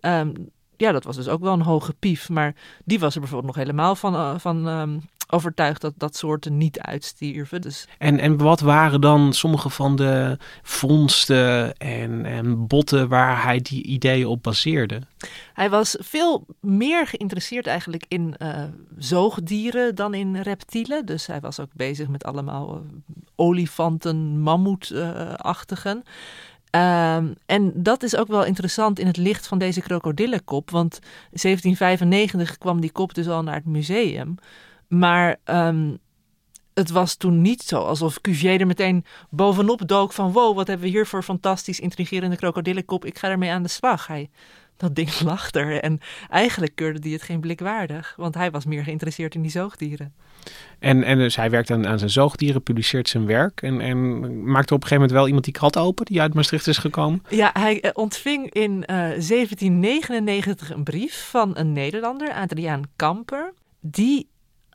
Um, 0.00 0.32
ja, 0.76 0.92
dat 0.92 1.04
was 1.04 1.16
dus 1.16 1.28
ook 1.28 1.40
wel 1.40 1.52
een 1.52 1.60
hoge 1.60 1.92
pief. 1.92 2.28
Maar 2.28 2.54
die 2.84 2.98
was 2.98 3.14
er 3.14 3.20
bijvoorbeeld 3.20 3.56
nog 3.56 3.64
helemaal 3.64 3.96
van, 3.96 4.14
uh, 4.14 4.34
van 4.38 4.66
um, 4.66 5.00
overtuigd 5.26 5.80
dat 5.80 5.94
dat 5.96 6.16
soorten 6.16 6.56
niet 6.56 6.80
uitstierven. 6.80 7.60
Dus... 7.60 7.88
En, 7.98 8.18
en 8.18 8.36
wat 8.36 8.60
waren 8.60 9.00
dan 9.00 9.32
sommige 9.32 9.70
van 9.70 9.96
de 9.96 10.38
vondsten 10.62 11.76
en, 11.76 12.24
en 12.26 12.66
botten 12.66 13.08
waar 13.08 13.42
hij 13.42 13.60
die 13.60 13.82
ideeën 13.82 14.26
op 14.26 14.42
baseerde? 14.42 15.00
Hij 15.52 15.70
was 15.70 15.96
veel 16.00 16.46
meer 16.60 17.06
geïnteresseerd 17.06 17.66
eigenlijk 17.66 18.04
in 18.08 18.34
uh, 18.38 18.62
zoogdieren 18.98 19.94
dan 19.94 20.14
in 20.14 20.36
reptielen. 20.36 21.06
Dus 21.06 21.26
hij 21.26 21.40
was 21.40 21.60
ook 21.60 21.72
bezig 21.72 22.08
met 22.08 22.24
allemaal 22.24 22.74
uh, 22.74 22.80
olifanten, 23.36 24.40
mammoetachtigen. 24.40 25.96
Uh, 25.96 26.12
Um, 26.74 27.34
en 27.46 27.72
dat 27.74 28.02
is 28.02 28.16
ook 28.16 28.26
wel 28.28 28.44
interessant 28.44 28.98
in 28.98 29.06
het 29.06 29.16
licht 29.16 29.46
van 29.46 29.58
deze 29.58 29.80
krokodillenkop. 29.80 30.70
Want 30.70 30.94
in 31.30 31.38
1795 31.42 32.58
kwam 32.58 32.80
die 32.80 32.92
kop 32.92 33.14
dus 33.14 33.28
al 33.28 33.42
naar 33.42 33.54
het 33.54 33.64
museum. 33.64 34.34
Maar 34.88 35.36
um, 35.44 35.98
het 36.74 36.90
was 36.90 37.16
toen 37.16 37.42
niet 37.42 37.62
zo 37.62 37.78
alsof 37.78 38.20
Cuvier 38.20 38.60
er 38.60 38.66
meteen 38.66 39.04
bovenop 39.30 39.88
dook 39.88 40.12
van... 40.12 40.32
wow, 40.32 40.56
wat 40.56 40.66
hebben 40.66 40.86
we 40.86 40.92
hier 40.92 41.06
voor 41.06 41.22
fantastisch 41.22 41.80
intrigerende 41.80 42.36
krokodillenkop. 42.36 43.04
Ik 43.04 43.18
ga 43.18 43.28
ermee 43.28 43.50
aan 43.50 43.62
de 43.62 43.68
slag. 43.68 44.06
Hij 44.06 44.30
dat 44.76 44.94
ding 44.94 45.20
lag 45.30 45.52
er. 45.52 45.80
En 45.80 46.00
eigenlijk 46.30 46.74
keurde 46.74 46.98
hij 47.02 47.10
het 47.10 47.22
geen 47.22 47.40
blik 47.40 47.60
waardig, 47.60 48.14
want 48.16 48.34
hij 48.34 48.50
was 48.50 48.64
meer 48.64 48.84
geïnteresseerd 48.84 49.34
in 49.34 49.42
die 49.42 49.50
zoogdieren. 49.50 50.14
En, 50.78 51.02
en 51.02 51.18
dus 51.18 51.36
hij 51.36 51.50
werkt 51.50 51.70
aan, 51.70 51.86
aan 51.86 51.98
zijn 51.98 52.10
zoogdieren, 52.10 52.62
publiceert 52.62 53.08
zijn 53.08 53.26
werk 53.26 53.62
en, 53.62 53.80
en 53.80 54.18
maakte 54.44 54.74
op 54.74 54.82
een 54.82 54.88
gegeven 54.88 54.94
moment 54.94 55.12
wel 55.12 55.26
iemand 55.26 55.44
die 55.44 55.52
krant 55.52 55.76
open, 55.76 56.04
die 56.04 56.20
uit 56.20 56.34
Maastricht 56.34 56.66
is 56.66 56.78
gekomen. 56.78 57.22
Ja, 57.28 57.50
hij 57.52 57.80
eh, 57.80 57.90
ontving 57.94 58.52
in 58.52 58.70
uh, 58.70 58.96
eh, 58.96 59.10
1799 59.10 60.70
een 60.70 60.84
brief 60.84 61.28
van 61.30 61.56
een 61.56 61.72
Nederlander, 61.72 62.32
Adriaan 62.32 62.82
Kamper. 62.96 63.52
Die 63.80 64.28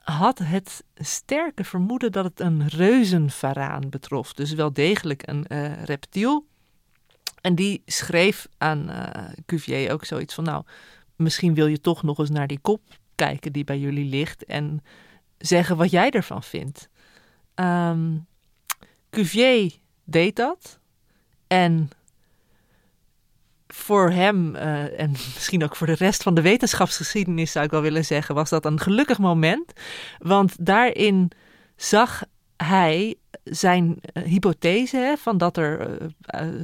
had 0.10 0.38
het 0.38 0.84
sterke 0.96 1.64
vermoeden 1.64 2.12
dat 2.12 2.24
het 2.24 2.40
een 2.40 2.68
reuzenvaraan 2.68 3.90
betrof. 3.90 4.34
Dus 4.34 4.54
wel 4.54 4.74
degelijk 4.74 5.28
een 5.28 5.46
uh, 5.48 5.84
reptiel. 5.84 6.46
En 7.42 7.56
die 7.56 7.82
schreef 7.86 8.48
aan 8.58 8.90
uh, 8.90 9.06
Cuvier 9.46 9.92
ook 9.92 10.06
zoiets 10.06 10.34
van: 10.34 10.44
Nou, 10.44 10.64
misschien 11.16 11.54
wil 11.54 11.68
je 11.68 11.82
toch 11.82 12.04
nog 12.04 12.18
eens 12.18 12.30
naar 12.30 12.48
die 12.48 12.60
kop 12.60 12.82
kijken 13.16 13.52
die 13.52 13.64
bij 13.64 13.80
jullie 13.80 14.06
ligt 14.06 14.46
en 14.46 14.84
zeggen 15.38 15.78
wat 15.78 15.92
jij 15.92 16.10
ervan 16.10 16.44
vindt. 16.44 16.90
Um, 17.56 18.28
Cuvier 19.10 19.74
deed 20.04 20.36
dat. 20.36 20.80
En 21.48 21.90
voor 23.74 24.10
hem 24.10 24.56
uh, 24.56 25.00
en 25.00 25.12
misschien 25.36 25.64
ook 25.64 25.76
voor 25.76 25.88
de 25.88 25.94
rest 25.94 26.24
van 26.24 26.34
de 26.34 26.42
wetenschapsgeschiedenis 26.42 27.52
zou 27.52 27.66
ik 27.66 27.72
wel 27.72 27.82
willen 27.82 28.06
zeggen, 28.06 28.36
was 28.36 28.50
dat 28.50 28.66
een 28.66 28.80
gelukkig 28.80 29.18
moment. 29.18 29.74
Want 30.18 30.66
daarin 30.66 31.32
zag 31.76 32.24
hij 32.58 33.16
zijn 33.44 34.00
uh, 34.14 34.24
hypothese 34.24 34.98
hè, 34.98 35.18
van 35.18 35.38
dat 35.38 35.58
er 35.58 36.00
uh, 36.00 36.08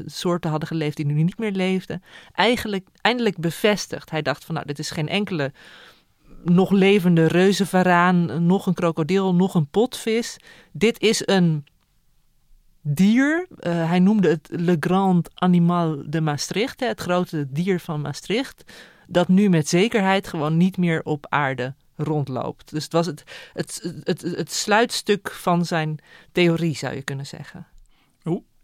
soorten 0.05 0.49
hadden 0.49 0.67
geleefd 0.67 0.95
die 0.95 1.05
nu 1.05 1.23
niet 1.23 1.37
meer 1.37 1.51
leefden, 1.51 2.03
eigenlijk 2.33 2.87
eindelijk 3.01 3.37
bevestigd. 3.37 4.09
Hij 4.09 4.21
dacht 4.21 4.45
van 4.45 4.55
nou, 4.55 4.67
dit 4.67 4.79
is 4.79 4.91
geen 4.91 5.09
enkele 5.09 5.51
nog 6.43 6.71
levende 6.71 7.27
reuzenvaraan, 7.27 8.45
nog 8.45 8.65
een 8.65 8.73
krokodil, 8.73 9.35
nog 9.35 9.55
een 9.55 9.67
potvis. 9.67 10.37
Dit 10.71 10.99
is 11.01 11.27
een 11.27 11.65
dier. 12.87 13.47
Uh, 13.59 13.89
hij 13.89 13.99
noemde 13.99 14.29
het 14.29 14.47
Le 14.51 14.77
Grand 14.79 15.29
Animal 15.33 16.03
de 16.05 16.21
Maastricht, 16.21 16.79
het 16.79 17.01
grote 17.01 17.47
dier 17.49 17.79
van 17.79 18.01
Maastricht, 18.01 18.63
dat 19.07 19.27
nu 19.27 19.49
met 19.49 19.69
zekerheid 19.69 20.27
gewoon 20.27 20.57
niet 20.57 20.77
meer 20.77 21.03
op 21.03 21.25
aarde 21.29 21.73
rondloopt. 21.95 22.71
Dus 22.71 22.83
het 22.83 22.93
was 22.93 23.05
het, 23.05 23.23
het, 23.53 23.93
het, 24.03 24.21
het, 24.21 24.51
sluitstuk 24.51 25.31
van 25.31 25.65
zijn 25.65 25.99
theorie, 26.31 26.75
zou 26.75 26.95
je 26.95 27.01
kunnen 27.01 27.25
zeggen. 27.25 27.67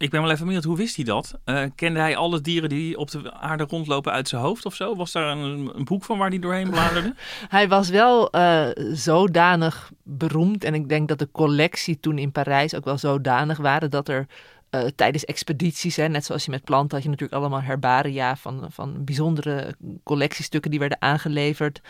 Ik 0.02 0.10
ben 0.10 0.22
wel 0.22 0.30
even 0.30 0.44
benieuwd, 0.44 0.64
hoe 0.64 0.76
wist 0.76 0.96
hij 0.96 1.04
dat? 1.04 1.34
Uh, 1.44 1.64
kende 1.74 2.00
hij 2.00 2.16
alle 2.16 2.40
dieren 2.40 2.68
die 2.68 2.98
op 2.98 3.10
de 3.10 3.32
aarde 3.32 3.64
rondlopen 3.64 4.12
uit 4.12 4.28
zijn 4.28 4.42
hoofd 4.42 4.64
of 4.64 4.74
zo? 4.74 4.96
Was 4.96 5.12
daar 5.12 5.36
een, 5.36 5.70
een 5.74 5.84
boek 5.84 6.04
van 6.04 6.18
waar 6.18 6.28
hij 6.28 6.38
doorheen 6.38 6.70
bladerde? 6.70 7.14
hij 7.48 7.68
was 7.68 7.88
wel 7.88 8.36
uh, 8.36 8.68
zodanig 8.92 9.92
beroemd 10.02 10.64
en 10.64 10.74
ik 10.74 10.88
denk 10.88 11.08
dat 11.08 11.18
de 11.18 11.28
collectie 11.32 12.00
toen 12.00 12.18
in 12.18 12.32
Parijs 12.32 12.74
ook 12.74 12.84
wel 12.84 12.98
zodanig 12.98 13.58
waren 13.58 13.90
dat 13.90 14.08
er 14.08 14.26
uh, 14.70 14.84
tijdens 14.96 15.24
expedities, 15.24 15.96
hè, 15.96 16.08
net 16.08 16.24
zoals 16.24 16.44
je 16.44 16.50
met 16.50 16.64
planten 16.64 16.94
had 16.94 17.02
je 17.02 17.10
natuurlijk 17.10 17.40
allemaal 17.40 17.62
herbaria 17.62 18.36
van, 18.36 18.66
van 18.70 19.04
bijzondere 19.04 19.76
collectiestukken 20.02 20.70
die 20.70 20.80
werden 20.80 21.02
aangeleverd. 21.02 21.80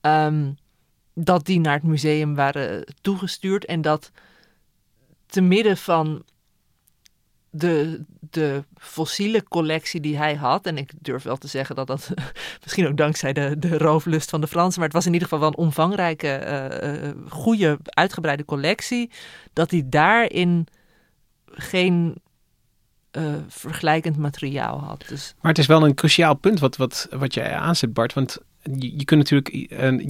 Um, 0.00 0.56
dat 1.14 1.46
die 1.46 1.60
naar 1.60 1.74
het 1.74 1.82
museum 1.82 2.34
waren 2.34 2.94
toegestuurd 3.00 3.64
en 3.64 3.80
dat 3.80 4.10
te 5.26 5.40
midden 5.40 5.76
van 5.76 6.24
de, 7.56 8.04
de 8.30 8.64
fossiele 8.76 9.42
collectie 9.42 10.00
die 10.00 10.16
hij 10.16 10.34
had, 10.34 10.66
en 10.66 10.78
ik 10.78 10.90
durf 11.00 11.22
wel 11.22 11.36
te 11.36 11.48
zeggen 11.48 11.74
dat 11.74 11.86
dat 11.86 12.10
misschien 12.62 12.86
ook 12.86 12.96
dankzij 12.96 13.32
de, 13.32 13.58
de 13.58 13.78
rooflust 13.78 14.30
van 14.30 14.40
de 14.40 14.46
Fransen, 14.46 14.78
maar 14.78 14.88
het 14.88 14.96
was 14.96 15.06
in 15.06 15.12
ieder 15.12 15.28
geval 15.28 15.42
wel 15.42 15.48
een 15.48 15.64
omvangrijke, 15.64 16.42
uh, 17.04 17.30
goede, 17.30 17.78
uitgebreide 17.84 18.44
collectie, 18.44 19.10
dat 19.52 19.70
hij 19.70 19.82
daarin 19.86 20.66
geen 21.46 22.14
uh, 23.12 23.34
vergelijkend 23.48 24.16
materiaal 24.16 24.78
had. 24.78 25.04
Dus... 25.08 25.34
Maar 25.40 25.50
het 25.50 25.60
is 25.60 25.66
wel 25.66 25.84
een 25.84 25.94
cruciaal 25.94 26.34
punt 26.34 26.60
wat, 26.60 26.76
wat, 26.76 27.08
wat 27.10 27.34
je 27.34 27.54
aanzet, 27.54 27.92
Bart, 27.92 28.12
want 28.12 28.38
je, 28.62 28.98
je 28.98 29.04
kunt 29.04 29.20
natuurlijk, 29.20 29.48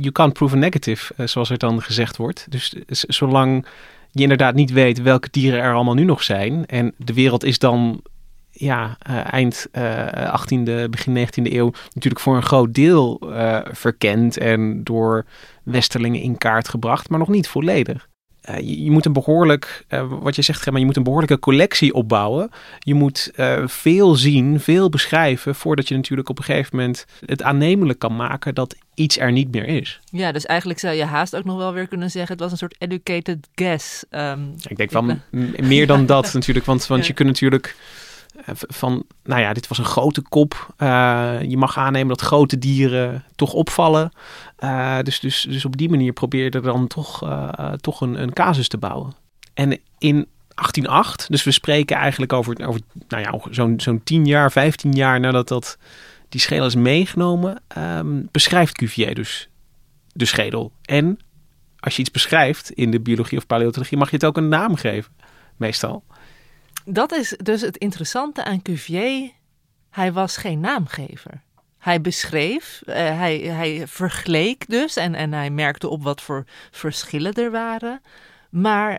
you 0.01 0.13
can't 0.13 0.33
prove 0.33 0.55
a 0.55 0.59
negative, 0.59 1.27
zoals 1.27 1.51
er 1.51 1.59
dan 1.59 1.83
gezegd 1.83 2.17
wordt. 2.17 2.47
Dus 2.49 2.75
zolang 2.91 3.67
je 4.15 4.23
inderdaad 4.23 4.55
niet 4.55 4.73
weet 4.73 5.03
welke 5.03 5.29
dieren 5.31 5.61
er 5.61 5.75
allemaal 5.75 5.95
nu 5.95 6.05
nog 6.05 6.23
zijn. 6.23 6.67
En 6.67 6.95
de 6.97 7.15
wereld 7.15 7.45
is 7.45 7.59
dan 7.59 8.03
ja, 8.51 8.99
uh, 9.11 9.33
eind 9.33 9.67
uh, 9.73 10.07
18e, 10.41 10.91
begin 10.91 11.27
19e 11.27 11.53
eeuw 11.53 11.73
natuurlijk 11.93 12.21
voor 12.21 12.37
een 12.37 12.43
groot 12.43 12.75
deel 12.75 13.21
uh, 13.23 13.61
verkend 13.71 14.39
en 14.39 14.85
door 14.85 15.25
westerlingen 15.63 16.21
in 16.21 16.39
kaart 16.39 16.69
gebracht, 16.69 17.09
maar 17.09 17.19
nog 17.19 17.29
niet 17.29 17.49
volledig. 17.49 18.09
eh, 18.41 18.59
je, 18.59 18.85
je 18.85 18.91
moet 18.91 19.05
een 19.05 19.13
behoorlijk, 19.13 19.85
eh, 19.89 20.13
wat 20.21 20.37
je 20.37 20.43
zegt, 20.43 20.63
Gemma, 20.63 20.79
je 20.79 20.85
moet 20.85 20.97
een 20.97 21.03
behoorlijke 21.03 21.39
collectie 21.39 21.95
opbouwen. 21.95 22.51
Je 22.79 22.95
moet 22.95 23.31
eh, 23.35 23.63
veel 23.67 24.15
zien, 24.15 24.61
veel 24.61 24.89
beschrijven, 24.89 25.55
voordat 25.55 25.89
je 25.89 25.95
natuurlijk 25.95 26.29
op 26.29 26.39
een 26.39 26.45
gegeven 26.45 26.77
moment 26.77 27.07
het 27.27 27.43
aannemelijk 27.43 27.99
kan 27.99 28.17
maken 28.17 28.55
dat 28.55 28.77
iets 28.95 29.19
er 29.19 29.33
niet 29.33 29.51
meer 29.51 29.67
is. 29.67 30.01
Ja, 30.11 30.33
dus 30.33 30.47
eigenlijk 30.47 30.79
zou 30.81 30.95
je 30.95 31.05
haast 31.05 31.37
ook 31.37 31.45
nog 31.45 31.57
wel 31.57 31.73
weer 31.73 31.89
kunnen 31.89 32.11
zeggen... 32.11 32.33
het 32.33 32.41
was 32.43 32.51
een 32.53 32.59
soort 32.59 32.75
educated 32.79 33.49
guess. 33.55 34.05
Ehm, 34.11 34.41
Ik 34.69 34.77
denk 34.77 34.91
wel 34.91 35.03
m- 35.03 35.19
meer 35.63 35.87
dan 35.87 36.07
dat 36.07 36.33
natuurlijk, 36.35 36.67
want, 36.67 36.87
want 36.87 37.01
Ja. 37.01 37.07
je 37.07 37.13
kunt 37.13 37.29
natuurlijk 37.29 37.77
eh, 38.45 38.55
van, 38.55 39.05
nou 39.25 39.41
ja, 39.41 39.53
dit 39.53 39.69
was 39.69 39.79
een 39.79 39.85
grote 39.85 40.21
kop. 40.23 40.75
Eh, 40.77 41.37
je 41.43 41.57
mag 41.57 41.79
aannemen 41.79 42.09
dat 42.09 42.21
grote 42.21 42.59
dieren 42.59 43.25
toch 43.37 43.53
opvallen. 43.53 44.13
Eh, 44.57 44.99
dus, 45.03 45.21
dus, 45.21 45.47
dus 45.49 45.65
op 45.65 45.77
die 45.77 45.89
manier 45.91 46.13
probeer 46.13 46.45
je 46.45 46.51
er 46.51 46.63
dan 46.63 46.87
toch, 46.87 47.23
toch 47.81 48.01
een, 48.01 48.23
een 48.23 48.33
casus 48.33 48.69
te 48.69 48.79
bouwen. 48.79 49.13
En 49.55 49.79
in 49.99 50.27
1808, 50.55 51.27
dus 51.31 51.45
we 51.45 51.51
spreken 51.51 51.97
eigenlijk 51.97 52.33
over, 52.33 52.67
over 52.67 52.81
nou 53.09 53.23
ja, 53.23 53.41
zo'n 53.51 53.75
zo'n 53.81 54.01
10 54.05 54.27
jaar, 54.27 54.53
15 54.53 54.93
jaar 54.93 55.21
nadat 55.21 55.49
dat, 55.49 55.79
die 56.29 56.41
schedel 56.41 56.67
is 56.67 56.75
meegenomen, 56.75 57.63
ehm, 57.69 58.23
beschrijft 58.31 58.77
Cuvier 58.77 59.15
dus 59.15 59.49
de 60.13 60.25
schedel. 60.25 60.73
En 60.83 61.19
als 61.79 61.97
je 61.97 62.01
iets 62.01 62.11
beschrijft 62.11 62.71
in 62.71 62.91
de 62.91 63.01
biologie 63.01 63.39
of 63.39 63.47
paleontologie, 63.47 63.99
mag 63.99 64.11
je 64.11 64.17
het 64.17 64.25
ook 64.25 64.37
een 64.37 64.49
naam 64.49 64.77
geven, 64.77 65.13
meestal. 65.57 66.05
Dat 66.85 67.13
is 67.13 67.37
dus 67.43 67.61
het 67.61 67.77
interessante 67.77 68.45
aan 68.45 68.63
Cuvier. 68.63 69.31
Hij 69.91 70.13
was 70.13 70.37
geen 70.37 70.61
naamgever. 70.61 71.43
Hij 71.79 72.01
beschreef, 72.01 72.83
eh, 72.87 72.95
hij, 72.95 73.39
hij 73.39 73.87
vergeleek 73.87 74.69
dus 74.69 74.97
en, 74.97 75.15
en 75.15 75.33
hij 75.33 75.51
merkte 75.51 75.89
op 75.89 76.03
wat 76.03 76.23
voor 76.23 76.45
verschillen 76.71 77.33
er 77.33 77.51
waren. 77.51 78.01
Maar 78.51 78.99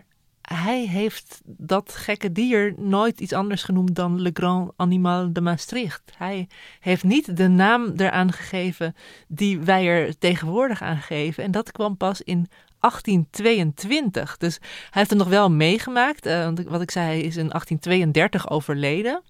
hij 0.54 0.86
heeft 0.86 1.40
dat 1.44 1.94
gekke 1.96 2.32
dier 2.32 2.74
nooit 2.76 3.20
iets 3.20 3.32
anders 3.32 3.62
genoemd 3.62 3.94
dan 3.94 4.20
Le 4.20 4.30
Grand 4.32 4.72
Animal 4.76 5.32
de 5.32 5.40
Maastricht. 5.40 6.12
Hij 6.16 6.48
heeft 6.80 7.04
niet 7.04 7.36
de 7.36 7.48
naam 7.48 7.92
eraan 7.96 8.32
gegeven 8.32 8.94
die 9.28 9.58
wij 9.58 9.86
er 9.86 10.18
tegenwoordig 10.18 10.82
aan 10.82 10.96
geven. 10.96 11.44
En 11.44 11.50
dat 11.50 11.72
kwam 11.72 11.96
pas 11.96 12.22
in 12.22 12.48
1822. 12.80 14.36
Dus 14.36 14.58
hij 14.60 14.68
heeft 14.90 15.10
het 15.10 15.18
nog 15.18 15.28
wel 15.28 15.50
meegemaakt. 15.50 16.26
eh, 16.26 16.48
wat 16.66 16.82
ik 16.82 16.90
zei, 16.90 17.06
hij 17.06 17.20
is 17.20 17.36
in 17.36 17.48
1832 17.48 18.50
overleden. 18.50 19.22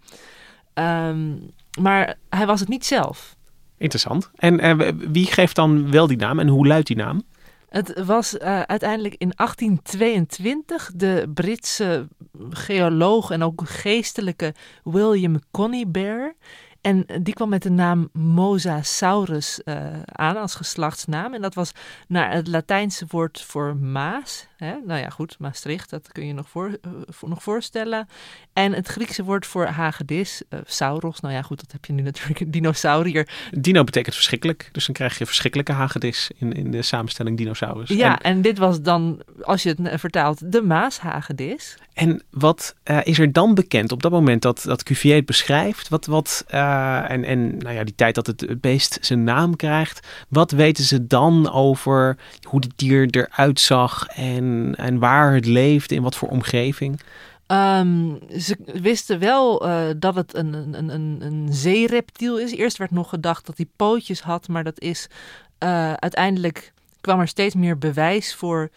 Ehm, 0.74 1.34
maar 1.80 2.14
hij 2.28 2.46
was 2.46 2.60
het 2.60 2.68
niet 2.68 2.86
zelf. 2.86 3.36
Interessant. 3.78 4.30
En 4.34 4.60
eh, 4.60 4.92
wie 4.96 5.26
geeft 5.26 5.56
dan 5.56 5.90
wel 5.90 6.06
die 6.06 6.16
naam 6.16 6.38
en 6.38 6.48
hoe 6.48 6.66
luidt 6.66 6.86
die 6.86 6.96
naam? 6.96 7.22
Het 7.68 8.04
was 8.04 8.38
eh, 8.38 8.60
uiteindelijk 8.60 9.14
in 9.14 9.32
1822 9.36 10.90
de 10.94 11.30
Britse 11.34 12.08
geoloog 12.50 13.30
en 13.30 13.42
ook 13.42 13.62
geestelijke 13.64 14.54
William 14.84 15.38
Conybeare. 15.50 16.34
En 16.80 17.06
die 17.22 17.34
kwam 17.34 17.48
met 17.48 17.62
de 17.62 17.70
naam 17.70 18.08
Mosasaurus 18.12 19.62
eh, 19.62 20.02
aan 20.04 20.36
als 20.36 20.54
geslachtsnaam. 20.54 21.34
En 21.34 21.40
dat 21.40 21.54
was 21.54 21.72
naar 22.08 22.32
het 22.32 22.46
Latijnse 22.46 23.04
woord 23.08 23.42
voor 23.42 23.76
Maas. 23.76 24.46
Hè? 24.56 24.74
Nou 24.86 25.00
ja, 25.00 25.08
goed, 25.08 25.36
Maastricht, 25.38 25.90
dat 25.90 26.12
kun 26.12 26.26
je 26.26 26.32
nog, 26.32 26.48
voor, 26.48 26.78
eh, 26.82 26.90
voor- 27.06 27.28
nog 27.28 27.42
voorstellen. 27.42 28.08
En 28.52 28.72
het 28.72 28.88
Griekse 28.88 29.24
woord 29.24 29.46
voor 29.46 29.66
hagedis, 29.66 30.42
eh, 30.48 30.58
sauros. 30.66 31.20
Nou 31.20 31.34
ja, 31.34 31.42
goed, 31.42 31.60
dat 31.60 31.72
heb 31.72 31.84
je 31.84 31.92
nu 31.92 32.02
natuurlijk, 32.02 32.40
een 32.40 32.50
dinosaurier. 32.50 33.28
Dino 33.50 33.84
betekent 33.84 34.14
verschrikkelijk. 34.14 34.68
Dus 34.72 34.86
dan 34.86 34.94
krijg 34.94 35.18
je 35.18 35.26
verschrikkelijke 35.26 35.72
hagedis 35.72 36.30
in, 36.38 36.52
in 36.52 36.70
de 36.70 36.82
samenstelling 36.82 37.36
dinosaurus. 37.36 37.88
Ja, 37.88 38.18
En, 38.18 38.32
en 38.34 38.42
dit 38.42 38.58
was 38.58 38.82
dan, 38.82 39.22
als 39.42 39.62
je 39.62 39.68
het 39.68 39.80
eh, 39.80 39.98
vertaalt, 39.98 40.52
de 40.52 40.62
Maashagedis. 40.62 41.76
en 41.92 42.22
wat 42.30 42.74
is 43.02 43.18
er 43.18 43.32
dan 43.32 43.54
bekend 43.54 43.92
op 43.92 44.02
dat 44.02 44.12
moment 44.12 44.42
dat, 44.42 44.62
dat 44.62 44.82
Cuvier 44.82 45.14
het 45.16 45.26
beschrijft? 45.26 45.88
Wat, 45.88 46.06
wat, 46.06 46.44
en 46.46 47.24
en 47.24 47.56
nou 47.58 47.74
ja, 47.74 47.84
die 47.84 47.94
tijd 47.94 48.14
dat 48.14 48.26
het, 48.26 48.40
het 48.40 48.60
beest 48.60 48.98
zijn 49.00 49.24
naam 49.24 49.56
krijgt. 49.56 50.06
Wat 50.28 50.50
weten 50.50 50.84
ze 50.84 51.06
dan 51.06 51.50
over 51.52 52.16
hoe 52.42 52.60
het 52.60 52.72
dier 52.76 53.08
eruit 53.10 53.60
zag 53.60 54.06
en, 54.06 54.45
en 54.74 54.98
waar 54.98 55.34
het 55.34 55.46
leefde, 55.46 55.94
in 55.94 56.02
wat 56.02 56.16
voor 56.16 56.28
omgeving? 56.28 57.00
Ehm, 57.46 58.14
ze 58.38 58.56
wisten 58.64 59.18
wel 59.18 59.66
eh, 59.66 59.84
dat 59.96 60.14
het 60.14 60.34
een, 60.34 60.54
een, 60.54 60.94
een, 60.94 61.18
een 61.20 61.48
zeereptiel 61.50 62.38
is. 62.38 62.52
Eerst 62.52 62.76
werd 62.76 62.90
nog 62.90 63.08
gedacht 63.08 63.46
dat 63.46 63.56
hij 63.56 63.66
pootjes 63.76 64.20
had, 64.20 64.48
maar 64.48 64.64
dat 64.64 64.80
is 64.80 65.08
eh, 65.58 65.92
uiteindelijk 65.92 66.72
kwam 67.00 67.20
er 67.20 67.28
steeds 67.28 67.54
meer 67.54 67.78
bewijs 67.78 68.34
voor 68.34 68.70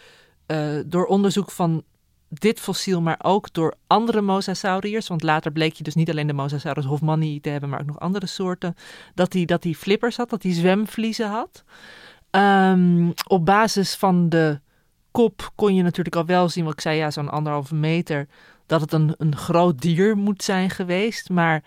eh, 0.46 0.70
door 0.86 1.06
onderzoek 1.06 1.52
van 1.52 1.84
dit 2.30 2.60
fossiel, 2.60 3.02
maar 3.02 3.20
ook 3.22 3.54
door 3.54 3.76
andere 3.88 4.22
mosasauriërs. 4.22 5.08
Want 5.08 5.24
later 5.24 5.52
bleek 5.52 5.74
je 5.74 5.84
dus 5.84 5.96
niet 5.96 6.10
alleen 6.10 6.28
de 6.28 6.34
Mosasaurus 6.34 6.86
hoffmanni 6.86 7.42
te 7.42 7.50
hebben, 7.50 7.70
maar 7.70 7.80
ook 7.80 7.86
nog 7.86 8.00
andere 8.00 8.26
soorten. 8.26 8.76
Dat 9.14 9.34
hij 9.34 9.46
dat 9.46 9.66
flippers 9.78 10.18
had, 10.18 10.30
dat 10.30 10.44
hij 10.44 10.54
zwemvliezen 10.54 11.30
had. 11.30 11.64
Ehm, 12.30 13.10
op 13.28 13.46
basis 13.46 13.96
van 13.96 14.30
de 14.30 14.60
kop 15.12 15.52
kon 15.56 15.76
je 15.76 15.84
natuurlijk 15.84 16.16
al 16.16 16.26
wel 16.26 16.50
zien, 16.50 16.64
wat 16.64 16.74
ik 16.74 16.82
zei, 16.82 16.98
ja, 16.98 17.12
zo'n 17.12 17.30
anderhalve 17.30 17.76
meter, 17.76 18.28
dat 18.66 18.82
het 18.82 18.94
een, 18.94 19.14
een 19.18 19.36
groot 19.36 19.82
dier 19.82 20.18
moet 20.18 20.44
zijn 20.44 20.70
geweest. 20.70 21.30
Maar 21.30 21.64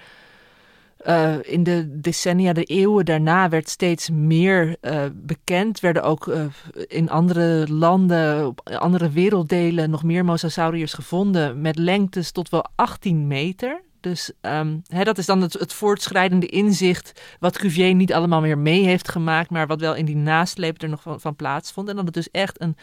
eh, 1.03 1.35
in 1.43 1.63
de 1.63 2.01
decennia, 2.01 2.53
de 2.53 2.65
eeuwen 2.65 3.05
daarna, 3.05 3.49
werd 3.49 3.69
steeds 3.69 4.11
meer 4.11 4.77
eh, 4.81 5.05
bekend. 5.13 5.81
Werden 5.81 6.03
ook 6.03 6.29
eh, 6.29 6.45
in 6.87 7.11
andere 7.11 7.73
landen, 7.73 8.47
op 8.47 8.71
andere 8.71 9.11
werelddelen, 9.11 9.91
nog 9.91 10.03
meer 10.03 10.25
mosasauriërs 10.25 10.93
gevonden 10.93 11.61
met 11.61 11.79
lengtes 11.79 12.33
tot 12.33 12.49
wel 12.49 12.67
18 12.75 13.27
meter. 13.27 13.83
Dus 14.01 14.33
ehm, 14.41 14.77
hè, 14.87 15.05
dat 15.05 15.19
is 15.19 15.27
dan 15.27 15.41
het, 15.41 15.53
het 15.53 15.73
voortschrijdende 15.73 16.47
inzicht 16.47 17.23
wat 17.41 17.59
Cuvier 17.59 17.95
niet 17.95 18.13
allemaal 18.13 18.41
meer 18.41 18.59
mee 18.59 18.85
heeft 18.85 19.09
gemaakt, 19.09 19.51
maar 19.51 19.67
wat 19.67 19.81
wel 19.81 19.95
in 19.95 20.05
die 20.05 20.17
nasleep 20.17 20.83
er 20.83 20.89
nog 20.89 21.03
van, 21.03 21.21
van 21.21 21.37
plaatsvond. 21.37 21.89
En 21.89 21.97
dat 21.97 22.05
het 22.05 22.15
dus 22.15 22.31
echt 22.31 22.61
een 22.61 22.77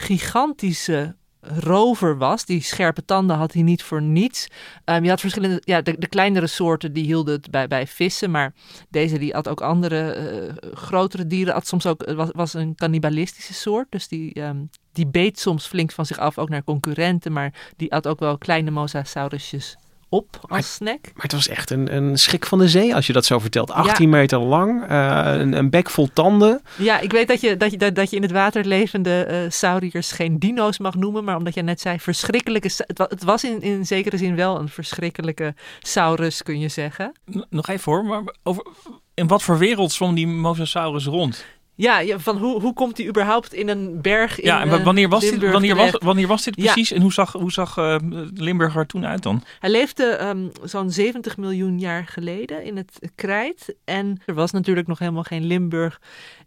gigantische 0.00 1.14
rover 1.40 2.18
was. 2.18 2.44
Die 2.44 2.62
scherpe 2.62 3.04
tanden 3.04 3.36
had 3.36 3.52
hij 3.52 3.62
niet 3.62 3.82
voor 3.82 4.02
niets. 4.02 4.48
Ehm, 4.84 5.02
je 5.02 5.08
had 5.08 5.20
verschillende, 5.20 5.62
ja, 5.64 5.82
de, 5.82 5.98
de 5.98 6.06
kleinere 6.06 6.46
soorten 6.46 6.92
die 6.92 7.04
hielden 7.04 7.34
het 7.34 7.50
bij, 7.50 7.68
bij 7.68 7.86
vissen, 7.86 8.30
maar 8.30 8.54
deze 8.88 9.18
die 9.18 9.32
had 9.32 9.48
ook 9.48 9.60
andere 9.60 10.12
eh, 10.12 10.72
grotere 10.74 11.26
dieren. 11.26 11.54
Had 11.54 11.66
soms 11.66 11.86
ook, 11.86 12.06
het 12.06 12.16
was, 12.16 12.28
was 12.32 12.54
een 12.54 12.74
cannibalistische 12.74 13.54
soort, 13.54 13.86
dus 13.90 14.08
die, 14.08 14.32
ehm, 14.32 14.64
die 14.92 15.06
beet 15.06 15.38
soms 15.38 15.66
flink 15.66 15.92
van 15.92 16.06
zich 16.06 16.18
af, 16.18 16.38
ook 16.38 16.48
naar 16.48 16.64
concurrenten, 16.64 17.32
maar 17.32 17.54
die 17.76 17.88
had 17.90 18.08
ook 18.08 18.18
wel 18.20 18.38
kleine 18.38 18.70
mosasaurusjes 18.70 19.76
op 20.12 20.38
als 20.48 20.74
snack. 20.74 21.00
Maar 21.14 21.22
het 21.22 21.32
was 21.32 21.48
echt 21.48 21.70
een, 21.70 21.94
een 21.96 22.18
schrik 22.18 22.46
van 22.46 22.58
de 22.58 22.68
zee 22.68 22.94
als 22.94 23.06
je 23.06 23.12
dat 23.12 23.24
zo 23.24 23.38
vertelt. 23.38 23.70
18 23.70 24.08
meter 24.08 24.38
lang, 24.38 24.84
eh, 24.88 25.22
een, 25.26 25.52
een 25.52 25.70
bek 25.70 25.90
vol 25.90 26.08
tanden. 26.12 26.62
Ja, 26.76 26.98
ik 27.00 27.12
weet 27.12 27.28
dat 27.28 27.40
je, 27.40 27.56
dat 27.56 27.70
je, 27.70 27.76
dat, 27.76 27.94
dat 27.94 28.10
je 28.10 28.16
in 28.16 28.22
het 28.22 28.30
water 28.30 28.64
levende 28.64 29.22
eh 29.24 29.38
sauriërs 29.48 30.12
geen 30.12 30.38
dino's 30.38 30.78
mag 30.78 30.94
noemen. 30.94 31.24
Maar 31.24 31.36
omdat 31.36 31.54
je 31.54 31.62
net 31.62 31.80
zei, 31.80 31.98
verschrikkelijke... 32.00 32.70
Het, 32.86 32.98
wa- 32.98 33.06
het 33.08 33.22
was 33.24 33.44
in, 33.44 33.60
in 33.60 33.86
zekere 33.86 34.16
zin 34.16 34.34
wel 34.36 34.58
een 34.58 34.68
verschrikkelijke 34.68 35.54
saurus, 35.80 36.42
kun 36.42 36.58
je 36.58 36.68
zeggen. 36.68 37.12
N- 37.36 37.44
Nog 37.50 37.68
even 37.68 37.92
hoor, 37.92 38.04
maar 38.04 38.22
over, 38.42 38.66
in 39.14 39.26
wat 39.26 39.42
voor 39.42 39.58
wereld 39.58 39.92
zwom 39.92 40.14
die 40.14 40.26
Mosasaurus 40.26 41.04
rond? 41.04 41.44
Ja, 41.80 42.18
van 42.18 42.36
hoe, 42.36 42.60
hoe 42.60 42.72
komt 42.72 42.96
hij 42.96 43.06
überhaupt 43.06 43.54
in 43.54 43.68
een 43.68 44.00
berg 44.00 44.40
in 44.40 44.46
ja, 44.46 44.60
en 44.60 44.70
eh, 44.70 44.84
wanneer 44.84 45.08
was, 45.08 45.20
dit, 45.20 45.50
wanneer, 45.50 45.76
was, 45.76 45.90
wanneer 45.98 46.26
was 46.26 46.44
dit 46.44 46.56
Ja. 46.56 46.72
precies? 46.72 46.92
En 46.92 47.02
hoe 47.02 47.12
zag, 47.12 47.32
hoe 47.32 47.52
zag 47.52 47.76
eh, 47.76 47.96
Limburg 48.34 48.76
er 48.76 48.86
toen 48.86 49.06
uit 49.06 49.22
dan? 49.22 49.42
Hij 49.58 49.70
leefde 49.70 50.04
ehm, 50.04 50.48
zo'n 50.64 50.90
70 50.90 51.36
miljoen 51.36 51.78
jaar 51.78 52.06
geleden 52.06 52.64
in 52.64 52.76
het 52.76 52.98
Krijt. 53.14 53.74
En 53.84 54.20
er 54.26 54.34
was 54.34 54.50
natuurlijk 54.50 54.86
nog 54.86 54.98
helemaal 54.98 55.22
geen 55.22 55.44
Limburg. 55.44 56.00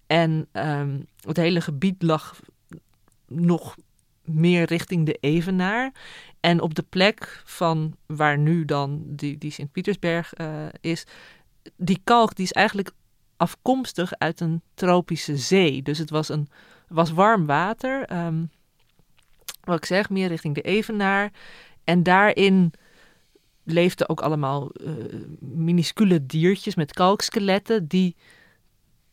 En 0.08 0.48
ehm, 0.52 1.00
het 1.22 1.38
hele 1.38 1.62
gebied 1.62 2.02
lag 2.02 2.39
nog 3.28 3.76
meer 4.22 4.65
richting 4.65 5.06
de 5.06 5.17
Evenaar. 5.19 5.91
En 6.39 6.62
op 6.62 6.76
de 6.76 6.86
plek 6.89 7.41
van 7.46 7.96
waar 8.06 8.38
nu 8.38 8.65
dan 8.65 9.02
die, 9.06 9.38
die 9.38 9.52
Sint-Pietersberg 9.52 10.34
eh, 10.34 10.48
is, 10.82 11.06
die 11.78 12.02
kalk 12.04 12.36
die 12.36 12.46
is 12.46 12.52
eigenlijk 12.52 12.91
afkomstig 13.38 14.13
uit 14.17 14.39
een 14.39 14.62
tropische 14.74 15.38
zee. 15.38 15.82
Dus 15.82 15.98
het 15.98 16.10
was, 16.10 16.30
een, 16.30 16.48
was 16.88 17.12
warm 17.12 17.46
water. 17.46 18.06
ehm, 18.06 18.46
wat 19.63 19.78
ik 19.78 19.86
zeg, 19.86 20.10
meer 20.10 20.28
richting 20.28 20.56
de 20.56 20.62
Evenaar. 20.62 21.32
En 21.84 22.04
daarin 22.04 22.74
leefden 23.63 24.10
ook 24.10 24.22
allemaal 24.22 24.69
eh, 24.69 24.91
minuscule 25.39 26.26
diertjes 26.26 26.76
met 26.76 26.93
kalkskeletten. 26.93 27.88
Die 27.88 28.15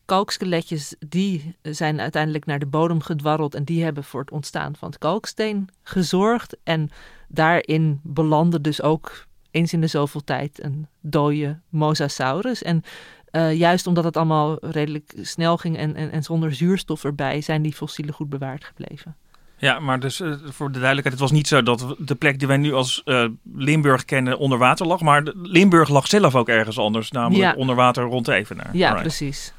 kalkskeletjes 0.05 0.95
die 1.07 1.55
zijn 1.61 1.99
uiteindelijk 1.99 2.45
naar 2.45 2.59
de 2.59 2.65
bodem 2.65 3.01
gedwarreld 3.01 3.55
en 3.55 3.63
die 3.63 3.83
hebben 3.83 4.03
voor 4.03 4.19
het 4.19 4.31
ontstaan 4.31 4.75
van 4.75 4.89
het 4.89 4.97
kalksteen 4.97 5.69
gezorgd. 5.83 6.57
En 6.63 6.89
daarin 7.27 7.99
belandde 8.03 8.61
dus 8.61 8.81
ook 8.81 9.25
eens 9.51 9.73
in 9.73 9.81
de 9.81 9.87
zoveel 9.87 10.23
tijd 10.23 10.63
een 10.63 10.87
dode 10.99 11.59
mosasaurus. 11.69 12.63
En 12.63 12.83
eh, 13.31 13.53
juist 13.53 13.87
omdat 13.87 14.03
het 14.03 14.17
allemaal 14.17 14.57
redelijk 14.61 15.13
snel 15.21 15.57
ging 15.57 15.77
en, 15.77 15.95
en, 15.95 16.11
en 16.11 16.23
zonder 16.23 16.55
zuurstof 16.55 17.03
erbij, 17.03 17.41
zijn 17.41 17.61
die 17.61 17.73
fossielen 17.73 18.13
goed 18.13 18.29
bewaard 18.29 18.63
gebleven. 18.63 19.15
Ja, 19.57 19.79
maar 19.79 19.99
dus 19.99 20.19
eh, 20.19 20.31
voor 20.45 20.71
de 20.71 20.79
duidelijkheid, 20.79 21.19
het 21.19 21.19
was 21.19 21.31
niet 21.31 21.47
zo 21.47 21.63
dat 21.63 21.95
de 21.97 22.15
plek 22.15 22.39
die 22.39 22.47
wij 22.47 22.57
nu 22.57 22.73
als 22.73 23.01
uh, 23.05 23.25
Limburg 23.55 24.05
kennen 24.05 24.37
onder 24.37 24.57
water 24.57 24.85
lag. 24.85 25.01
Maar 25.01 25.23
Limburg 25.35 25.89
lag 25.89 26.07
zelf 26.07 26.35
ook 26.35 26.49
ergens 26.49 26.77
anders, 26.77 27.11
namelijk 27.11 27.43
Ja. 27.43 27.53
onder 27.57 27.75
water 27.75 28.03
rond 28.03 28.27
Evenaar. 28.27 28.69
Ja, 28.73 28.93
precies. 28.93 29.53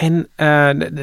En 0.00 0.28
eh, 0.36 0.46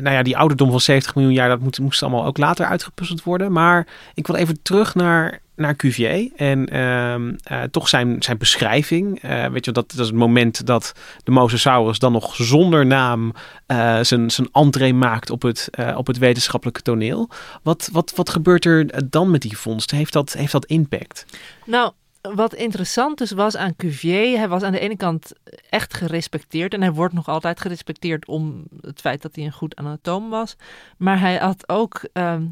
nou 0.02 0.10
ja, 0.10 0.24
die 0.24 0.38
ouderdom 0.38 0.72
van 0.72 0.80
70 0.80 1.16
miljoen 1.16 1.34
jaar, 1.34 1.50
dat 1.50 1.60
moet, 1.60 1.80
moest 1.80 2.04
allemaal 2.04 2.26
ook 2.26 2.38
later 2.38 2.66
uitgepuzzeld 2.66 3.24
worden. 3.24 3.52
Maar 3.52 3.88
ik 4.14 4.28
wil 4.28 4.36
even 4.36 4.62
terug 4.62 4.96
naar, 4.96 5.40
naar 5.56 5.76
Cuvier 5.76 6.32
en 6.36 6.70
ehm, 6.70 7.34
eh, 7.44 7.62
toch 7.72 7.90
zijn, 7.90 8.16
zijn 8.20 8.38
beschrijving. 8.38 9.22
Eh, 9.22 9.46
weet 9.46 9.66
je, 9.66 9.72
dat, 9.72 9.92
dat 9.92 10.00
is 10.00 10.08
het 10.08 10.16
moment 10.16 10.66
dat 10.66 10.94
de 11.24 11.32
Mosasaurus 11.32 12.00
dan 12.00 12.12
nog 12.12 12.36
zonder 12.36 12.86
naam 12.86 13.34
zijn, 14.02 14.32
zijn 14.32 14.50
entree 14.52 14.94
maakt 14.94 15.30
op 15.30 15.42
het, 15.42 15.70
op 15.96 16.08
het 16.08 16.18
wetenschappelijke 16.18 16.82
toneel. 16.82 17.30
Wat, 17.64 17.90
wat, 17.92 18.14
wat 18.16 18.30
gebeurt 18.30 18.66
er 18.66 19.10
dan 19.10 19.32
met 19.32 19.42
die 19.42 19.58
vondst? 19.58 19.92
Heeft 19.92 20.14
dat, 20.14 20.34
heeft 20.34 20.52
dat 20.52 20.66
impact? 20.66 21.26
Nou, 21.66 21.92
wat 22.36 22.54
interessant 22.54 23.18
dus 23.18 23.32
was 23.32 23.56
aan 23.56 23.76
Cuvier, 23.76 24.38
hij 24.38 24.48
was 24.48 24.64
aan 24.64 24.72
de 24.72 24.80
ene 24.80 24.98
kant 24.98 25.32
echt 25.70 25.94
gerespecteerd 25.94 26.74
en 26.74 26.82
hij 26.82 26.92
wordt 26.92 27.14
nog 27.14 27.28
altijd 27.28 27.60
gerespecteerd 27.60 28.28
om 28.28 28.64
het 28.82 29.02
feit 29.02 29.22
dat 29.22 29.36
hij 29.36 29.46
een 29.46 29.52
goed 29.52 29.76
anatoom 29.76 30.30
was. 30.30 30.56
Maar 30.98 31.20
hij 31.20 31.38
had 31.38 31.70
ook 31.70 32.02
ehm, 32.14 32.46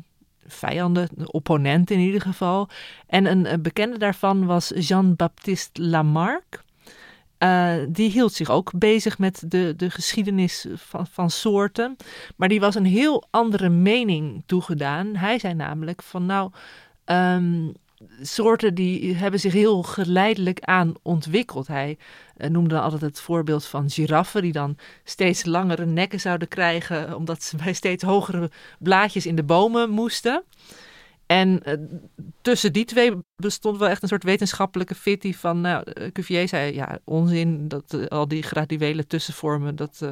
vijanden, 0.47 1.09
opponenten 1.25 1.95
in 1.95 2.01
ieder 2.01 2.21
geval. 2.21 2.69
En 3.07 3.25
een, 3.25 3.45
eh, 3.45 3.57
bekende 3.59 3.97
daarvan 3.97 4.45
was 4.45 4.71
Jean-Baptiste 4.75 5.81
Lamarck. 5.81 6.63
Eh, 7.37 7.73
die 7.89 8.09
hield 8.09 8.33
zich 8.33 8.49
ook 8.49 8.71
bezig 8.77 9.17
met 9.17 9.43
de, 9.47 9.73
de 9.77 9.89
geschiedenis 9.89 10.65
van, 10.73 11.07
van 11.07 11.29
soorten. 11.29 11.95
Maar 12.35 12.49
die 12.49 12.59
was 12.59 12.75
een 12.75 12.85
heel 12.85 13.27
andere 13.29 13.69
mening 13.69 14.43
toegedaan. 14.45 15.15
Hij 15.15 15.39
zei 15.39 15.53
namelijk 15.53 16.01
van 16.01 16.25
nou, 16.25 16.51
ehm, 17.05 17.67
soorten 18.21 18.73
die 18.73 19.15
hebben 19.15 19.39
zich 19.39 19.53
heel 19.53 19.83
geleidelijk 19.83 20.59
aan 20.59 20.93
ontwikkeld. 21.01 21.67
Hij 21.67 21.97
eh, 22.37 22.49
noemde 22.49 22.79
altijd 22.79 23.01
het 23.01 23.19
voorbeeld 23.19 23.65
van 23.65 23.89
giraffen 23.89 24.41
die 24.41 24.51
dan 24.51 24.77
steeds 25.03 25.45
langere 25.45 25.85
nekken 25.85 26.19
zouden 26.19 26.47
krijgen 26.47 27.15
omdat 27.15 27.43
ze 27.43 27.55
bij 27.55 27.73
steeds 27.73 28.03
hogere 28.03 28.51
blaadjes 28.79 29.25
in 29.25 29.35
de 29.35 29.43
bomen 29.43 29.89
moesten. 29.89 30.43
En 31.25 31.63
eh, 31.63 31.73
tussen 32.41 32.73
die 32.73 32.85
twee 32.85 33.13
bestond 33.35 33.77
wel 33.77 33.89
echt 33.89 34.01
een 34.01 34.07
soort 34.07 34.23
wetenschappelijke 34.23 34.95
fitty 34.95 35.33
van, 35.33 35.61
nou, 35.61 35.91
eh, 35.91 36.11
Cuvier 36.11 36.47
zei, 36.47 36.73
ja, 36.73 36.99
onzin, 37.03 37.67
dat 37.67 38.09
al 38.09 38.27
die 38.27 38.43
graduele 38.43 39.07
tussenvormen, 39.07 39.75
dat, 39.75 40.05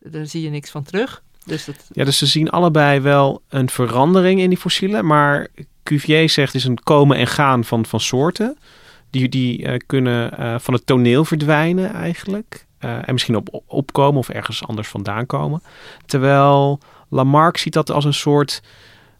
daar 0.00 0.26
zie 0.26 0.42
je 0.42 0.50
niks 0.50 0.70
van 0.70 0.82
terug. 0.82 1.22
Dus 1.44 1.64
dat, 1.64 1.88
Ja, 1.92 2.04
dus 2.04 2.18
ze 2.18 2.26
zien 2.26 2.50
allebei 2.50 3.00
wel 3.00 3.42
een 3.48 3.68
verandering 3.68 4.40
in 4.40 4.48
die 4.48 4.58
fossielen. 4.58 5.06
Maar 5.06 5.48
Cuvier 5.86 6.28
zegt 6.28 6.54
is 6.54 6.64
een 6.64 6.82
komen 6.82 7.16
en 7.16 7.26
gaan 7.26 7.64
van, 7.64 7.86
van 7.86 8.00
soorten. 8.00 8.58
Die, 9.10 9.28
die 9.28 9.64
eh, 9.64 9.76
kunnen 9.86 10.38
eh, 10.38 10.54
van 10.58 10.74
het 10.74 10.86
toneel 10.86 11.24
verdwijnen 11.24 11.92
eigenlijk. 11.92 12.66
Eh, 12.78 13.08
en 13.08 13.12
misschien 13.12 13.36
op, 13.36 13.62
opkomen 13.66 14.18
of 14.18 14.28
ergens 14.28 14.66
anders 14.66 14.88
vandaan 14.88 15.26
komen. 15.26 15.62
Terwijl 16.06 16.80
Lamarck 17.08 17.56
ziet 17.56 17.72
dat 17.72 17.90
als 17.90 18.04
een 18.04 18.14
soort 18.14 18.62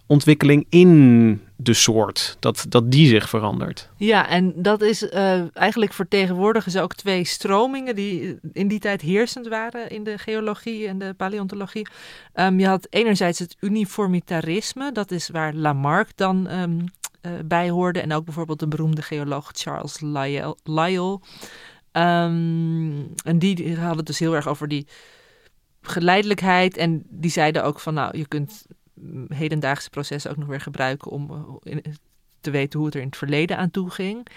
ontwikkeling 0.06 0.66
in 0.68 1.40
de 1.56 1.74
soort. 1.74 2.36
Dat, 2.40 2.64
dat 2.68 2.90
die 2.90 3.08
zich 3.08 3.28
verandert. 3.28 3.90
Ja, 3.96 4.28
en 4.28 4.52
dat 4.56 4.82
is 4.82 5.08
eh, 5.08 5.56
eigenlijk 5.56 5.92
vertegenwoordigen 5.92 6.72
ze 6.72 6.80
ook 6.80 6.94
twee 6.94 7.24
stromingen 7.24 7.94
die 7.94 8.38
in 8.52 8.68
die 8.68 8.78
tijd 8.78 9.00
heersend 9.00 9.48
waren 9.48 9.90
in 9.90 10.04
de 10.04 10.18
geologie 10.18 10.86
en 10.86 10.98
de 10.98 11.14
paleontologie. 11.16 11.86
Ehm, 12.32 12.58
je 12.58 12.66
had 12.66 12.86
enerzijds 12.90 13.38
het 13.38 13.56
uniformitarisme, 13.60 14.92
dat 14.92 15.10
is 15.10 15.28
waar 15.28 15.54
Lamarck 15.54 16.08
dan 16.14 16.48
eh, 17.26 17.32
bij 17.44 17.70
hoorde. 17.70 18.00
En 18.00 18.12
ook 18.12 18.24
bijvoorbeeld 18.24 18.58
de 18.58 18.68
beroemde 18.68 19.02
geoloog 19.02 19.50
Charles 19.52 20.00
Lyell. 20.64 21.18
Ehm, 21.92 23.02
en 23.24 23.38
die 23.38 23.76
hadden 23.76 23.96
het 23.96 24.06
dus 24.06 24.18
heel 24.18 24.34
erg 24.34 24.48
over 24.48 24.68
die 24.68 24.86
geleidelijkheid. 25.80 26.76
En 26.76 27.02
die 27.08 27.30
zeiden 27.30 27.64
ook 27.64 27.80
van 27.80 27.94
nou, 27.94 28.18
je 28.18 28.26
kunt 28.28 28.66
hedendaagse 29.28 29.90
processen 29.90 30.30
ook 30.30 30.36
nog 30.36 30.48
weer 30.48 30.60
gebruiken 30.60 31.10
om 31.10 31.30
eh, 31.62 31.76
te 32.40 32.50
weten 32.50 32.78
hoe 32.78 32.86
het 32.86 32.94
er 32.94 33.02
in 33.02 33.06
het 33.06 33.16
verleden 33.16 33.56
aan 33.56 33.70
toe 33.70 33.90
ging. 33.90 34.28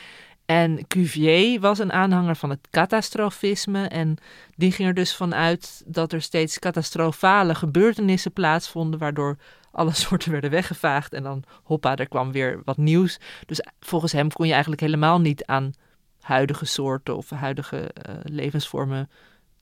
En 0.45 0.87
Cuvier 0.87 1.59
was 1.59 1.79
een 1.79 1.91
aanhanger 1.91 2.35
van 2.35 2.49
het 2.49 2.67
catastrofisme. 2.69 3.87
En 3.87 4.17
die 4.55 4.71
ging 4.71 4.87
er 4.87 4.93
dus 4.93 5.15
vanuit 5.15 5.83
dat 5.85 6.13
er 6.13 6.21
steeds 6.21 6.59
catastrofale 6.59 7.55
gebeurtenissen 7.55 8.33
plaatsvonden. 8.33 8.99
Waardoor 8.99 9.37
alle 9.71 9.93
soorten 10.03 10.31
werden 10.31 10.49
weggevaagd. 10.49 11.13
En 11.13 11.23
dan 11.23 11.43
hoppa, 11.63 11.95
er 11.95 12.07
kwam 12.07 12.31
weer 12.31 12.61
wat 12.65 12.77
nieuws. 12.77 13.19
Dus 13.45 13.61
volgens 13.79 14.11
hem 14.11 14.31
kon 14.31 14.45
je 14.45 14.51
eigenlijk 14.51 14.81
helemaal 14.81 15.19
niet 15.19 15.45
aan 15.45 15.73
huidige 16.19 16.65
soorten 16.65 17.17
of 17.17 17.29
huidige 17.29 17.77
eh, 17.77 18.15
levensvormen 18.23 19.09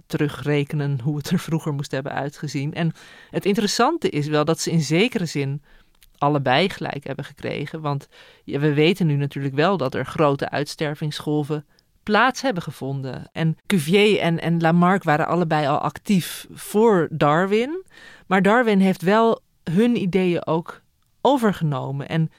terugrekenen 0.08 1.00
hoe 1.02 1.18
het 1.18 1.30
er 1.30 1.40
vroeger 1.40 1.74
moest 1.74 1.92
hebben 1.92 2.12
uitgezien. 2.12 2.74
En 2.74 2.92
het 3.30 3.46
interessante 3.46 4.10
is 4.10 4.28
wel 4.28 4.46
dat 4.46 4.60
ze 4.60 4.72
in 4.72 4.82
zekere 4.82 5.26
zin 5.26 5.62
allebei 6.18 6.70
gelijk 6.70 7.04
hebben 7.04 7.26
gekregen. 7.26 7.82
Want 7.82 8.08
we 8.46 8.74
weten 8.74 9.08
nu 9.08 9.16
natuurlijk 9.16 9.56
wel 9.56 9.78
dat 9.78 9.94
er 9.94 10.06
grote 10.06 10.50
uitstervingsgolven 10.50 11.66
plaats 12.04 12.42
hebben 12.42 12.64
gevonden. 12.64 13.30
En 13.32 13.58
Cuvier 13.66 14.20
en, 14.20 14.42
en 14.42 14.62
Lamarck 14.62 15.04
waren 15.04 15.28
allebei 15.28 15.68
al 15.68 15.78
actief 15.78 16.48
voor 16.52 17.08
Darwin. 17.12 17.86
Maar 18.28 18.42
Darwin 18.42 18.80
heeft 18.80 19.02
wel 19.02 19.42
hun 19.64 20.02
ideeën 20.02 20.46
ook 20.46 20.82
overgenomen. 21.22 22.08
En 22.08 22.32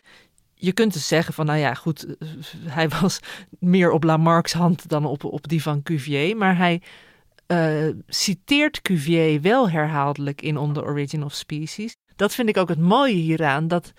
je 0.54 0.72
kunt 0.72 0.92
dus 0.92 1.09
zeggen 1.09 1.35
van, 1.35 1.46
nou 1.46 1.59
ja, 1.59 1.74
goed, 1.74 2.07
hij 2.78 2.88
was 2.88 3.20
meer 3.59 3.90
op 3.90 4.04
Lamarck's 4.04 4.52
hand 4.52 4.88
dan 4.88 5.04
op, 5.04 5.24
op 5.24 5.48
die 5.48 5.62
van 5.62 5.83
Cuvier. 5.83 6.37
Maar 6.37 6.57
hij 6.57 6.83
eh, 7.48 7.88
citeert 8.06 8.82
Cuvier 8.82 9.40
wel 9.40 9.70
herhaaldelijk 9.70 10.42
in 10.42 10.56
On 10.56 10.72
the 10.72 10.82
Origin 10.82 11.24
of 11.24 11.34
Species. 11.34 11.96
Dat 12.16 12.34
vind 12.34 12.48
ik 12.48 12.56
ook 12.56 12.68
het 12.68 12.80
mooie 12.80 13.14
hieraan, 13.14 13.68
dat 13.68 13.92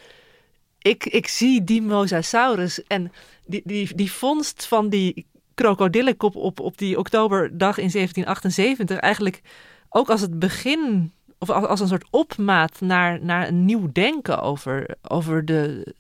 ik, 0.78 1.06
ik 1.06 1.28
zie 1.28 1.64
die 1.64 1.82
Mosasaurus 1.82 2.84
en 2.84 3.12
die, 3.46 3.62
die, 3.66 3.96
die 3.96 4.12
vondst 4.12 4.66
van 4.66 4.90
die 4.90 5.28
krokodillenkop 5.54 6.36
op, 6.36 6.60
op 6.60 6.78
die 6.78 6.98
oktoberdag 6.98 7.78
in 7.78 7.90
1778 7.92 8.98
eigenlijk 8.98 9.42
ook 9.90 10.10
als 10.10 10.22
het 10.22 10.40
begin 10.40 11.12
of 11.38 11.50
als, 11.50 11.66
als 11.66 11.80
een 11.80 11.88
soort 11.88 12.08
opmaat 12.10 12.82
naar, 12.82 13.24
naar 13.24 13.48
een 13.48 13.66
nieuw 13.66 13.92
denken 13.92 14.42
over, 14.42 14.96
over 15.02 15.46
de 15.46 15.94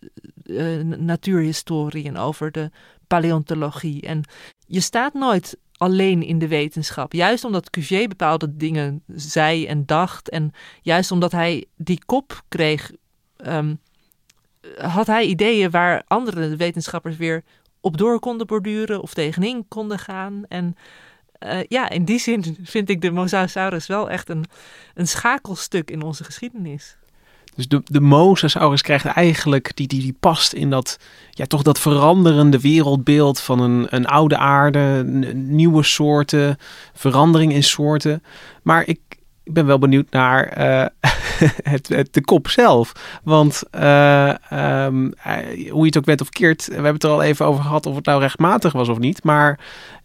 eh, 0.45 0.97
natuurhistorie 0.97 2.05
en 2.05 2.17
over 2.17 2.51
de 2.51 2.71
paleontologie. 3.07 4.01
En 4.01 4.23
je 4.67 4.79
staat 4.79 5.13
nooit 5.13 5.57
alleen 5.80 6.24
in 6.24 6.39
de 6.39 6.48
wetenschap. 6.48 7.13
Juist 7.13 7.44
omdat 7.44 7.70
Cuvier 7.70 8.08
bepaalde 8.08 8.56
dingen 8.56 9.04
zei 9.08 9.65
en 9.65 9.86
dacht. 9.86 10.30
En 10.30 10.52
juist 10.82 11.12
omdat 11.12 11.32
hij 11.32 11.65
die 11.76 12.02
kop 12.06 12.42
kreeg, 12.48 12.92
ehm, 13.38 13.76
had 14.78 15.08
hij 15.08 15.26
ideeën 15.26 15.72
waar 15.72 16.04
andere 16.08 16.56
wetenschappers 16.56 17.18
weer 17.18 17.44
op 17.82 17.98
door 17.98 18.20
konden 18.20 18.48
borduren 18.48 19.02
of 19.02 19.13
tegenin 19.13 19.68
konden 19.68 20.00
gaan. 20.00 20.44
En 20.48 20.76
eh, 21.32 21.60
ja, 21.68 21.89
in 21.89 22.06
die 22.06 22.20
zin 22.20 22.58
vind 22.63 22.89
ik 22.89 23.02
de 23.02 23.12
Mosasaurus 23.12 23.88
wel 23.88 24.10
echt 24.10 24.30
een, 24.30 24.46
een 24.94 25.08
schakelstuk 25.08 25.92
in 25.92 26.02
onze 26.02 26.24
geschiedenis. 26.24 26.98
Dus 27.60 27.67
de, 27.67 27.82
de 27.86 28.02
Mosasaurus 28.02 28.82
krijgt 28.82 29.06
eigenlijk, 29.06 29.72
die, 29.76 29.88
die, 29.88 30.02
die 30.02 30.15
past 30.19 30.54
in 30.54 30.69
dat, 30.69 31.00
ja, 31.30 31.45
toch 31.45 31.62
dat 31.62 31.80
veranderende 31.80 32.60
wereldbeeld 32.60 33.39
van 33.39 33.60
een, 33.60 33.88
een 33.89 34.06
oude 34.06 34.38
aarde, 34.38 35.04
nieuwe 35.34 35.84
soorten, 35.84 36.58
verandering 36.93 37.54
in 37.54 37.63
soorten. 37.63 38.24
Maar 38.63 38.88
ik, 38.88 39.00
ik 39.43 39.54
ben 39.54 39.65
wel 39.65 39.80
benieuwd 39.80 40.12
naar 40.12 40.48
eh, 40.48 40.86
het, 41.74 42.08
de 42.12 42.22
kop 42.22 42.50
zelf. 42.50 43.19
Want 43.24 43.63
eh, 43.72 44.52
ehm, 44.52 45.12
eh, 45.24 45.72
hoe 45.72 45.80
je 45.80 45.86
het 45.86 45.98
ook 45.98 46.06
bent 46.06 46.22
of 46.22 46.30
keert, 46.30 46.67
we 46.67 46.74
hebben 46.74 46.93
het 46.93 47.04
er 47.04 47.10
al 47.10 47.24
even 47.24 47.45
over 47.45 47.63
gehad 47.63 47.86
of 47.86 47.95
het 47.95 48.06
nou 48.06 48.22
rechtmatig 48.22 48.74
was 48.74 48.89
of 48.89 48.98
niet. 48.98 49.24
Maar 49.24 49.60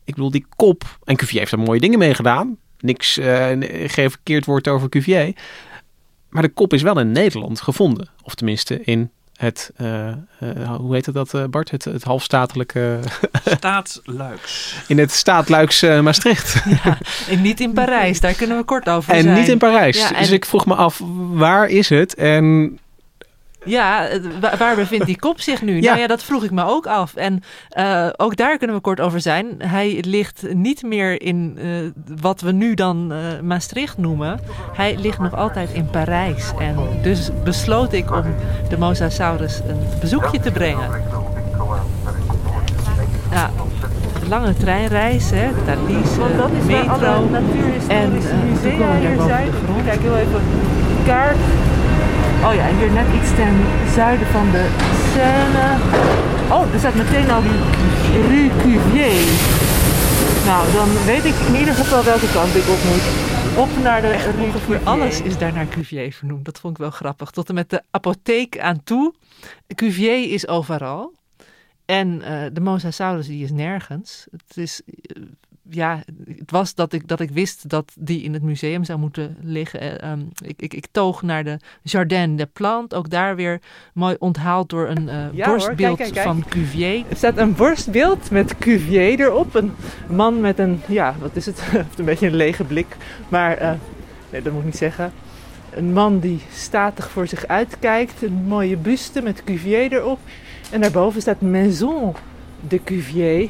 ik 0.05 0.15
bedoel, 0.15 0.31
die 0.31 0.47
kop, 0.57 0.99
en 1.05 1.17
Cuvier 1.17 1.39
heeft 1.39 1.53
er 1.53 1.59
mooie 1.59 1.81
dingen 1.81 1.99
mee 1.99 2.15
gedaan. 2.15 2.57
Niks, 2.79 3.19
eh, 3.19 3.47
geen 3.87 4.11
verkeerd 4.11 4.45
woord 4.45 4.69
over 4.69 4.89
Cuvier. 4.89 5.35
Maar 6.35 6.43
de 6.43 6.49
kop 6.49 6.73
is 6.73 6.83
wel 6.83 6.99
in 7.01 7.13
Nederland 7.13 7.61
gevonden. 7.61 8.09
Of 8.23 8.35
tenminste 8.35 8.81
in 8.83 9.11
het, 9.37 9.71
eh, 9.77 10.09
eh, 10.09 10.17
hoe 10.77 10.95
heet 10.95 11.07
het 11.07 11.15
dat 11.15 11.35
eh, 11.35 11.45
Bart? 11.45 11.71
Het, 11.71 11.85
het 11.85 12.03
halfstatelijke, 12.05 12.99
Staatsluiks. 13.45 14.75
in 14.89 14.99
het 14.99 15.13
staatluiks 15.13 15.83
Maastricht. 15.83 16.63
En 17.31 17.43
niet 17.43 17.61
in 17.61 17.73
Parijs, 17.73 18.21
daar 18.21 18.35
kunnen 18.35 18.57
we 18.57 18.65
kort 18.65 18.89
over 18.89 19.15
en 19.15 19.23
zijn. 19.23 19.39
niet 19.39 19.49
in 19.49 19.59
Parijs. 19.59 19.99
Ja, 19.99 20.09
Dus 20.09 20.29
en- 20.29 20.35
ik 20.35 20.45
vroeg 20.45 20.67
me 20.67 20.75
af, 20.75 21.01
waar 21.33 21.69
is 21.69 21.89
het? 21.89 22.15
En 22.15 22.79
Ja, 23.65 24.09
waar 24.59 24.75
bevindt 24.77 25.07
die 25.07 25.19
kop 25.19 25.41
zich 25.41 25.63
nu? 25.63 25.75
Ja. 25.75 25.81
Nou 25.89 25.99
ja, 25.99 26.07
dat 26.07 26.23
vroeg 26.23 26.45
ik 26.45 26.51
me 26.51 26.65
ook 26.65 26.87
af. 26.87 27.15
En 27.15 27.43
eh, 27.69 28.09
ook 28.17 28.37
daar 28.37 28.59
kunnen 28.59 28.77
we 28.77 28.83
kort 28.83 29.01
over 29.01 29.21
zijn. 29.21 29.47
Hij 29.59 30.03
ligt 30.07 30.43
niet 30.53 30.83
meer 30.83 31.23
in 31.23 31.59
eh, 31.61 31.69
wat 32.21 32.41
we 32.41 32.53
nu 32.53 32.75
dan 32.75 33.13
eh, 33.13 33.19
Maastricht 33.43 33.99
noemen. 33.99 34.41
Hij 34.73 34.97
ligt 34.99 35.19
nog 35.19 35.37
altijd 35.37 35.71
in 35.73 35.91
Parijs. 35.91 36.53
En 36.59 36.77
dus 37.03 37.31
besloot 37.45 37.93
ik 37.93 38.13
om 38.13 38.25
de 38.69 38.79
Mosasaurus 38.79 39.61
een 39.69 39.79
bezoekje 40.01 40.41
te 40.41 40.51
brengen. 40.51 40.91
Ja, 43.31 43.51
lange 44.29 44.55
treinreis, 44.55 45.31
hè, 45.31 45.49
Thalys, 45.65 46.17
Want 46.17 46.37
dat 46.37 46.51
is 46.59 46.65
metro. 46.65 46.93
alle 46.93 47.37
En, 47.89 48.11
toen 48.11 48.51
musea 48.51 48.79
komen 48.79 49.01
we 49.01 49.07
hier 49.07 49.17
boven 49.17 49.29
zijn. 49.29 49.51
de 49.51 49.57
grond. 49.65 49.85
Kijk 49.85 50.01
heel 50.01 50.17
even 50.17 50.35
op 50.35 50.41
de 50.41 51.03
kaart. 51.07 51.37
Oh 52.47 52.55
ja, 52.55 52.67
hier 52.77 52.91
net 52.91 53.07
iets 53.15 53.35
ten 53.35 53.55
zuiden 53.95 54.27
van 54.27 54.51
de 54.51 54.65
Seine. 55.13 55.67
Oh, 56.53 56.73
er 56.73 56.79
staat 56.79 56.95
meteen 56.95 57.31
al 57.31 57.43
Rue 58.31 58.51
Cuvier. 58.59 59.27
Nou, 60.47 60.73
dan 60.73 61.05
weet 61.05 61.25
ik 61.25 61.35
in 61.35 61.55
ieder 61.55 61.75
geval 61.75 62.05
welke 62.05 62.33
kant 62.33 62.55
ik 62.55 62.69
op 62.69 62.83
moet. 62.85 63.07
Op 63.57 63.83
naar 63.83 64.01
de 64.01 64.33
Rue 64.37 64.51
Cuvier. 64.51 64.81
Alles 64.85 65.21
is 65.21 65.39
daar 65.39 65.53
naar 65.53 65.69
Cuvier 65.69 66.13
vernoemd. 66.13 66.45
Dat 66.45 66.61
vond 66.61 66.75
ik 66.75 66.81
wel 66.83 66.91
grappig. 66.91 67.31
Tot 67.31 67.49
en 67.49 67.55
met 67.55 67.71
de 67.71 67.83
apotheek 67.91 68.59
aan 68.59 68.83
toe. 68.85 69.15
Cuvier 69.75 70.33
is 70.33 70.49
overal. 70.49 71.13
En 71.85 72.23
eh, 72.23 72.51
de 72.53 72.61
Mosasaurus 72.61 73.27
die 73.27 73.45
is 73.45 73.51
nergens. 73.51 74.27
Het 74.31 74.57
is... 74.57 74.81
eh, 74.87 75.23
ja, 75.71 76.03
het 76.39 76.51
was 76.51 76.75
dat 76.75 76.93
ik, 76.93 77.09
dat 77.09 77.21
ik 77.21 77.31
wist 77.31 77.69
dat 77.69 77.93
die 77.99 78.23
in 78.23 78.33
het 78.33 78.43
museum 78.43 78.85
zou 78.85 78.99
moeten 78.99 79.37
liggen. 79.43 79.81
Eh, 79.81 80.11
ehm, 80.11 80.21
ik, 80.45 80.63
ik, 80.63 80.75
ik 80.75 80.87
toog 80.91 81.23
naar 81.23 81.45
de 81.45 81.59
Jardin 81.83 82.37
des 82.37 82.47
Plantes. 82.53 82.99
Ook 82.99 83.11
daar 83.11 83.37
weer 83.37 83.61
mooi 83.95 84.17
onthaald 84.19 84.69
door 84.69 84.89
een 84.89 85.09
eh, 85.09 85.27
Ja 85.33 85.47
borstbeeld 85.47 85.79
kijk, 85.79 85.97
kijk, 85.97 86.13
kijk. 86.13 86.27
van 86.27 86.45
Cuvier. 86.49 87.05
Er 87.09 87.17
staat 87.17 87.37
een 87.37 87.55
borstbeeld 87.55 88.31
met 88.31 88.59
Cuvier 88.59 89.21
erop. 89.21 89.55
Een 89.55 89.73
man 90.09 90.41
met 90.41 90.59
een, 90.59 90.81
ja, 90.87 91.15
wat 91.21 91.37
is 91.37 91.47
het? 91.47 91.63
Een 91.99 92.05
beetje 92.05 92.27
een 92.27 92.37
lege 92.37 92.65
blik. 92.65 92.97
Maar, 93.29 93.57
eh, 93.57 93.73
nee, 94.31 94.43
dat 94.43 94.53
moet 94.53 94.61
ik 94.61 94.67
niet 94.67 94.77
zeggen. 94.77 95.13
Een 95.71 95.93
man 95.93 96.19
die 96.19 96.41
statig 96.53 97.11
voor 97.11 97.27
zich 97.27 97.47
uitkijkt. 97.47 98.23
Een 98.23 98.45
mooie 98.47 98.77
buste 98.77 99.23
met 99.23 99.45
Cuvier 99.45 99.93
erop. 99.93 100.19
En 100.71 100.81
daarboven 100.81 101.21
staat 101.21 101.41
Maison 101.41 102.15
de 102.69 102.85
Cuvier. 102.85 103.49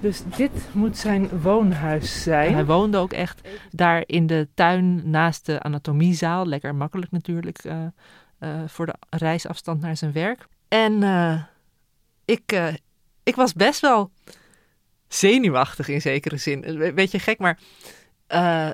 Dus 0.00 0.22
dit 0.36 0.50
moet 0.72 0.96
zijn 0.96 1.40
woonhuis 1.40 2.22
zijn. 2.22 2.48
En 2.48 2.54
hij 2.54 2.64
woonde 2.64 2.98
ook 2.98 3.12
echt 3.12 3.48
daar 3.70 4.02
in 4.06 4.26
de 4.26 4.48
tuin 4.54 5.10
naast 5.10 5.46
de 5.46 5.62
anatomiezaal. 5.62 6.46
Lekker 6.46 6.74
makkelijk 6.74 7.10
natuurlijk 7.10 7.58
eh, 7.58 7.84
eh, 8.38 8.50
voor 8.66 8.86
de 8.86 8.94
reisafstand 9.10 9.80
naar 9.80 9.96
zijn 9.96 10.12
werk. 10.12 10.46
En 10.68 11.02
eh, 11.02 11.42
ik, 12.24 12.52
eh, 12.52 12.74
ik 13.22 13.34
was 13.34 13.52
best 13.52 13.80
wel 13.80 14.10
zenuwachtig 15.08 15.88
in 15.88 16.00
zekere 16.00 16.36
zin. 16.36 16.68
Een 16.68 16.94
beetje 16.94 17.18
gek, 17.18 17.38
maar 17.38 17.58
eh, 18.26 18.70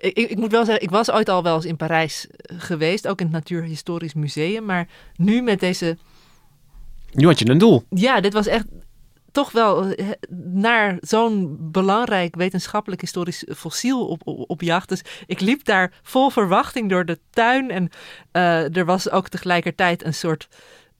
ik, 0.00 0.16
ik 0.16 0.36
moet 0.36 0.50
wel 0.50 0.64
zeggen, 0.64 0.82
ik 0.82 0.90
was 0.90 1.10
ooit 1.10 1.28
al 1.28 1.42
wel 1.42 1.54
eens 1.54 1.64
in 1.64 1.76
Parijs 1.76 2.26
geweest. 2.56 3.08
Ook 3.08 3.20
in 3.20 3.26
het 3.26 3.34
Natuurhistorisch 3.34 4.14
Museum. 4.14 4.64
Maar 4.64 4.88
nu 5.16 5.42
met 5.42 5.60
deze 5.60 5.96
Nu 7.12 7.26
had 7.26 7.38
je 7.38 7.48
een 7.48 7.58
doel. 7.58 7.84
ja, 7.90 8.20
dit 8.20 8.32
was 8.32 8.46
echt 8.46 8.66
toch 9.36 9.52
wel 9.52 9.90
eh, 9.90 10.06
naar 10.44 10.96
zo'n 11.00 11.56
belangrijk 11.60 12.36
wetenschappelijk 12.36 13.00
historisch 13.00 13.44
fossiel 13.56 14.06
op, 14.06 14.20
op, 14.24 14.62
jacht. 14.62 14.88
Dus 14.88 15.02
ik 15.26 15.40
liep 15.40 15.64
daar 15.64 15.92
vol 16.02 16.30
verwachting 16.30 16.90
door 16.90 17.04
de 17.04 17.18
tuin. 17.30 17.70
En 17.70 17.90
eh, 18.32 18.76
er 18.76 18.84
was 18.84 19.10
ook 19.10 19.28
tegelijkertijd 19.28 20.04
een 20.04 20.14
soort 20.14 20.48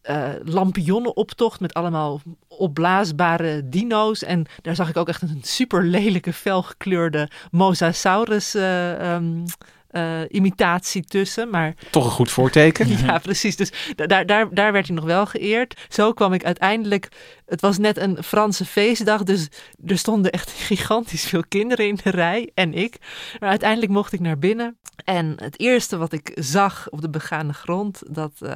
eh 0.02 0.28
lampionnenoptocht 0.44 1.60
met 1.60 1.74
allemaal 1.74 2.20
opblaasbare 2.48 3.68
dino's. 3.68 4.22
En 4.22 4.46
daar 4.62 4.74
zag 4.74 4.88
ik 4.88 4.96
ook 4.96 5.08
echt 5.08 5.22
een 5.22 5.40
super 5.42 5.82
lelijke 5.84 6.32
felgekleurde 6.32 7.28
Mosasaurus 7.50 8.54
ehm, 8.54 9.44
eh, 9.88 10.20
imitatie 10.28 11.04
tussen. 11.04 11.50
Maar 11.50 11.74
Toch 11.90 12.04
een 12.04 12.10
goed 12.10 12.30
voorteken. 12.30 12.88
ja, 13.06 13.18
precies. 13.18 13.56
Dus 13.56 13.72
da- 13.96 14.06
daar, 14.06 14.26
daar, 14.26 14.54
daar 14.54 14.72
werd 14.72 14.86
hij 14.86 14.96
nog 14.96 15.04
wel 15.04 15.26
geëerd. 15.26 15.80
Zo 15.88 16.12
kwam 16.12 16.32
ik 16.32 16.44
uiteindelijk. 16.44 17.08
Het 17.46 17.60
was 17.60 17.78
net 17.78 17.96
een 17.96 18.22
Franse 18.22 18.64
feestdag, 18.64 19.22
dus 19.22 19.48
er 19.86 19.98
stonden 19.98 20.30
echt 20.30 20.50
gigantisch 20.70 21.24
veel 21.24 21.44
kinderen 21.48 21.86
in 21.86 21.98
de 22.02 22.10
rij 22.10 22.50
en 22.54 22.74
ik. 22.74 22.96
Maar 23.40 23.48
uiteindelijk 23.48 23.92
mocht 23.92 24.12
ik 24.12 24.20
naar 24.20 24.38
binnen. 24.38 24.76
En 25.04 25.34
het 25.42 25.60
eerste 25.60 25.96
wat 25.96 26.12
ik 26.12 26.30
zag 26.34 26.86
op 26.90 27.00
de 27.00 27.10
begane 27.10 27.52
grond, 27.52 28.02
dat 28.08 28.32
eh, 28.40 28.52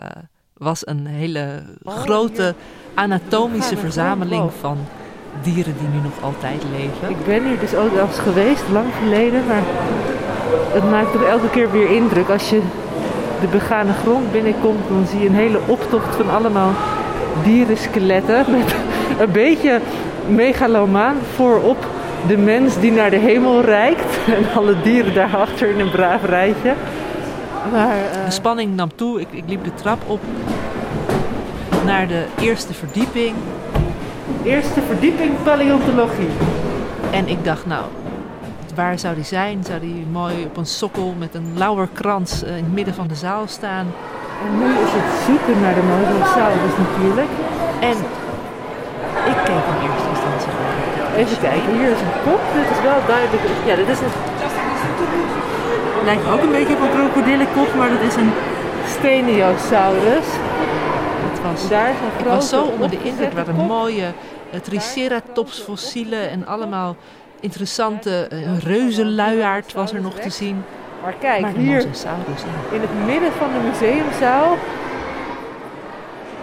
was 0.54 0.86
een 0.86 1.06
hele 1.06 1.62
grote 1.84 2.54
anatomische 2.94 3.76
verzameling 3.76 4.50
van 4.60 4.86
dieren 5.42 5.74
die 5.78 5.88
nu 5.88 6.00
nog 6.00 6.22
altijd 6.22 6.62
leven. 6.70 7.10
Ik 7.10 7.24
ben 7.24 7.46
hier 7.48 7.58
dus 7.58 7.74
ook 7.74 7.92
wel 7.92 8.06
eens 8.06 8.18
geweest, 8.18 8.68
lang 8.68 8.94
geleden, 8.94 9.46
maar 9.46 9.62
het 10.72 10.90
maakt 10.90 11.12
toch 11.12 11.22
elke 11.24 11.50
keer 11.50 11.70
weer 11.70 11.90
indruk. 11.90 12.28
Als 12.28 12.50
je 12.50 12.60
de 13.40 13.46
begane 13.46 13.92
grond 13.92 14.32
binnenkomt, 14.32 14.88
dan 14.88 15.06
zie 15.10 15.20
je 15.20 15.28
een 15.28 15.34
hele 15.34 15.58
optocht 15.66 16.16
van 16.16 16.30
allemaal 16.30 16.72
dierenskeletten. 17.44 18.44
Met 18.56 18.74
een 19.18 19.32
beetje 19.32 19.80
megalomaan 20.26 21.16
voorop 21.34 21.86
de 22.26 22.36
mens 22.36 22.80
die 22.80 22.92
naar 22.92 23.10
de 23.10 23.16
hemel 23.16 23.60
reikt. 23.60 24.18
En 24.36 24.44
alle 24.54 24.74
dieren 24.82 25.14
daarachter 25.14 25.68
in 25.68 25.80
een 25.80 25.90
braaf 25.90 26.24
rijtje. 26.24 26.74
Maar 27.72 27.96
eh, 27.96 28.24
De 28.24 28.30
spanning 28.30 28.76
nam 28.76 28.90
toe. 28.94 29.20
Ik, 29.20 29.28
ik 29.30 29.44
liep 29.46 29.64
de 29.64 29.74
trap 29.74 29.98
op 30.06 30.20
naar 31.84 32.06
de 32.08 32.24
eerste 32.40 32.74
verdieping. 32.74 33.34
eerste 34.44 34.80
verdieping 34.86 35.30
paleontologie. 35.42 36.28
En 37.10 37.28
ik 37.28 37.44
dacht, 37.44 37.66
nou, 37.66 37.84
waar 38.80 38.98
zou 38.98 39.14
die 39.14 39.30
zijn? 39.38 39.56
Zou 39.64 39.80
die 39.80 40.06
mooi 40.20 40.34
op 40.44 40.56
een 40.56 40.72
sokkel 40.80 41.14
met 41.24 41.32
een 41.34 41.48
lauwerkrans 41.64 42.32
eh, 42.42 42.56
in 42.56 42.64
het 42.64 42.72
midden 42.78 42.94
van 42.94 43.08
de 43.12 43.18
zaal 43.26 43.44
staan? 43.58 43.86
En 44.44 44.50
nu 44.58 44.68
is 44.84 44.92
het 44.98 45.08
zoeken 45.26 45.56
naar 45.64 45.74
de 45.80 45.86
mosasaurus 45.92 46.76
natuurlijk. 46.86 47.32
En 47.90 47.96
ik 49.32 49.38
keek 49.48 49.64
in 49.72 49.78
eerste 49.86 50.10
instantie. 50.14 50.52
Even 51.20 51.38
kijken, 51.46 51.70
hier 51.78 51.90
is 51.96 52.02
een 52.06 52.16
kop. 52.26 52.42
Dit 52.58 52.68
is 52.74 52.80
wel 52.88 53.00
duidelijk. 53.12 53.42
Ja, 53.68 53.74
dit 53.82 53.88
is 53.94 54.00
een. 54.04 54.14
Lijkt 56.04 56.26
ook 56.32 56.42
een 56.42 56.56
beetje 56.58 56.74
op 56.76 56.82
een 56.82 56.94
krokodillenkop, 56.96 57.70
maar 57.78 57.90
dat 57.96 58.04
is 58.10 58.16
een 58.22 58.32
Steniosaurus. 58.94 60.28
Het 61.28 61.38
was, 61.44 61.68
Daar 61.68 61.88
een 61.88 62.12
ik 62.18 62.26
was 62.26 62.48
zo 62.48 62.62
onder 62.62 62.90
de 62.90 63.02
indruk. 63.02 63.32
Waren 63.32 63.54
kop. 63.54 63.66
mooie 63.66 64.08
uh, 64.54 64.60
triceratops 64.60 65.58
fossielen 65.58 66.30
en 66.30 66.46
allemaal 66.46 66.96
interessante 67.40 68.26
een 68.28 68.58
reuzenluiaard 68.58 69.72
was 69.72 69.92
er 69.92 70.00
nog 70.00 70.14
te 70.14 70.30
zien. 70.30 70.64
Maar 71.02 71.14
kijk, 71.20 71.40
Maar 71.40 71.52
hier 71.52 71.86
in 72.70 72.80
het 72.80 73.06
midden 73.06 73.32
van 73.32 73.48
de 73.52 73.68
museumzaal. 73.68 74.56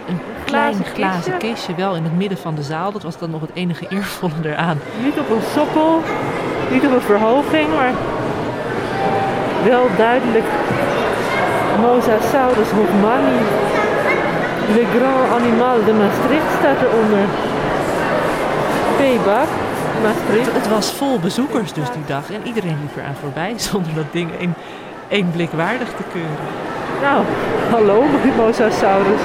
Een 0.08 0.20
klein 0.46 0.86
glazen 0.94 1.38
kistje. 1.38 1.76
wel 1.76 1.96
in 1.96 2.04
het 2.04 2.18
midden 2.18 2.38
van 2.38 2.56
de 2.56 2.64
zaal. 2.64 2.92
Dat 2.92 3.04
was 3.04 3.18
dan 3.18 3.30
nog 3.30 3.42
het 3.42 3.52
enige 3.54 3.86
eervolle 3.90 4.34
eraan. 4.44 4.80
Niet 5.04 5.20
op 5.20 5.30
een 5.30 5.42
sokkel, 5.54 6.02
niet 6.72 6.86
op 6.86 6.92
een 6.92 7.02
verhoging, 7.02 7.74
maar 7.76 7.94
wel 9.64 9.88
duidelijk 9.98 10.46
Mosasaurus 11.82 12.70
hoffmanni. 12.70 13.40
Le 14.76 14.86
grand 14.96 15.42
animal 15.42 15.86
de 15.86 15.94
Maastricht 15.94 16.52
staat 16.60 16.82
eronder. 16.82 17.26
P-bak, 18.98 19.48
Maastricht. 20.02 20.54
Het 20.54 20.68
was 20.68 20.92
vol 20.92 21.20
bezoekers 21.20 21.74
dus 21.74 21.92
die 21.92 22.06
dag. 22.06 22.32
En 22.32 22.42
iedereen 22.44 22.78
liep 22.82 22.96
eraan 22.96 23.16
voorbij 23.16 23.54
zonder 23.70 23.94
dat 23.94 24.12
ding 24.12 24.32
in 24.40 24.54
één 25.08 25.32
blik 25.32 25.52
waardig 25.52 25.90
te 25.90 26.04
keuren. 26.12 26.48
Nou, 27.02 27.26
hallo 27.70 28.04
Mosasaurus. 28.38 29.22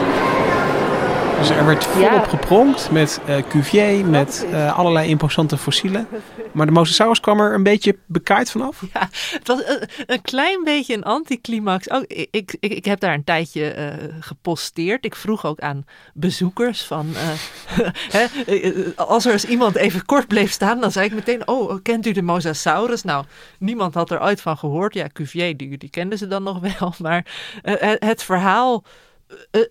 Dus 1.43 1.51
er 1.51 1.67
werd 1.67 1.85
volop 1.85 2.25
gepronkt 2.25 2.91
met 2.91 3.21
eh, 3.27 3.43
Cuvier, 3.49 4.07
met 4.07 4.47
eh, 4.51 4.79
allerlei 4.79 5.09
imposante 5.09 5.57
fossielen. 5.57 6.09
Maar 6.53 6.67
de 6.67 6.73
Mosasaurus 6.73 7.21
kwam 7.21 7.41
er 7.41 7.55
een 7.55 7.63
beetje 7.63 7.97
bekaaid 8.07 8.51
vanaf. 8.51 8.83
Ja, 8.93 9.09
het 9.13 9.47
was 9.47 9.67
een, 9.67 9.89
een 10.07 10.23
klein 10.23 10.65
beetje 10.65 10.95
een 10.95 11.03
anticlimax. 11.03 11.91
Ook, 11.91 12.05
ik, 12.07 12.57
ik, 12.61 12.73
ik 12.73 12.85
heb 12.85 13.01
daar 13.01 13.15
een 13.15 13.25
tijdje 13.25 13.71
eh, 13.71 14.09
geposteerd. 14.21 15.05
Ik 15.05 15.17
vroeg 15.17 15.47
ook 15.47 15.61
aan 15.61 15.85
bezoekers 16.15 16.83
van... 16.83 17.15
eh, 17.15 17.89
hè, 18.17 18.25
eh, 18.47 18.87
als 18.97 19.25
er 19.25 19.33
eens 19.33 19.45
iemand 19.45 19.77
even 19.77 20.05
kort 20.05 20.27
bleef 20.27 20.53
staan, 20.53 20.81
dan 20.81 20.93
zei 20.93 21.07
ik 21.07 21.15
meteen... 21.15 21.49
Oh, 21.49 21.83
kent 21.83 22.07
u 22.07 22.13
de 22.13 22.23
Mosasaurus? 22.23 23.03
Nou, 23.03 23.25
niemand 23.59 23.95
had 23.95 24.11
er 24.11 24.23
ooit 24.23 24.41
van 24.41 24.57
gehoord. 24.59 24.95
Ja, 24.95 25.07
Cuvier, 25.13 25.57
die, 25.57 25.79
die 25.79 25.91
kenden 25.91 26.19
ze 26.19 26.29
dan 26.29 26.43
nog 26.43 26.59
wel. 26.61 26.95
Maar 27.03 27.27
eh, 27.63 27.75
het, 27.79 28.05
het 28.05 28.23
verhaal, 28.23 28.85
eh, 28.85 28.91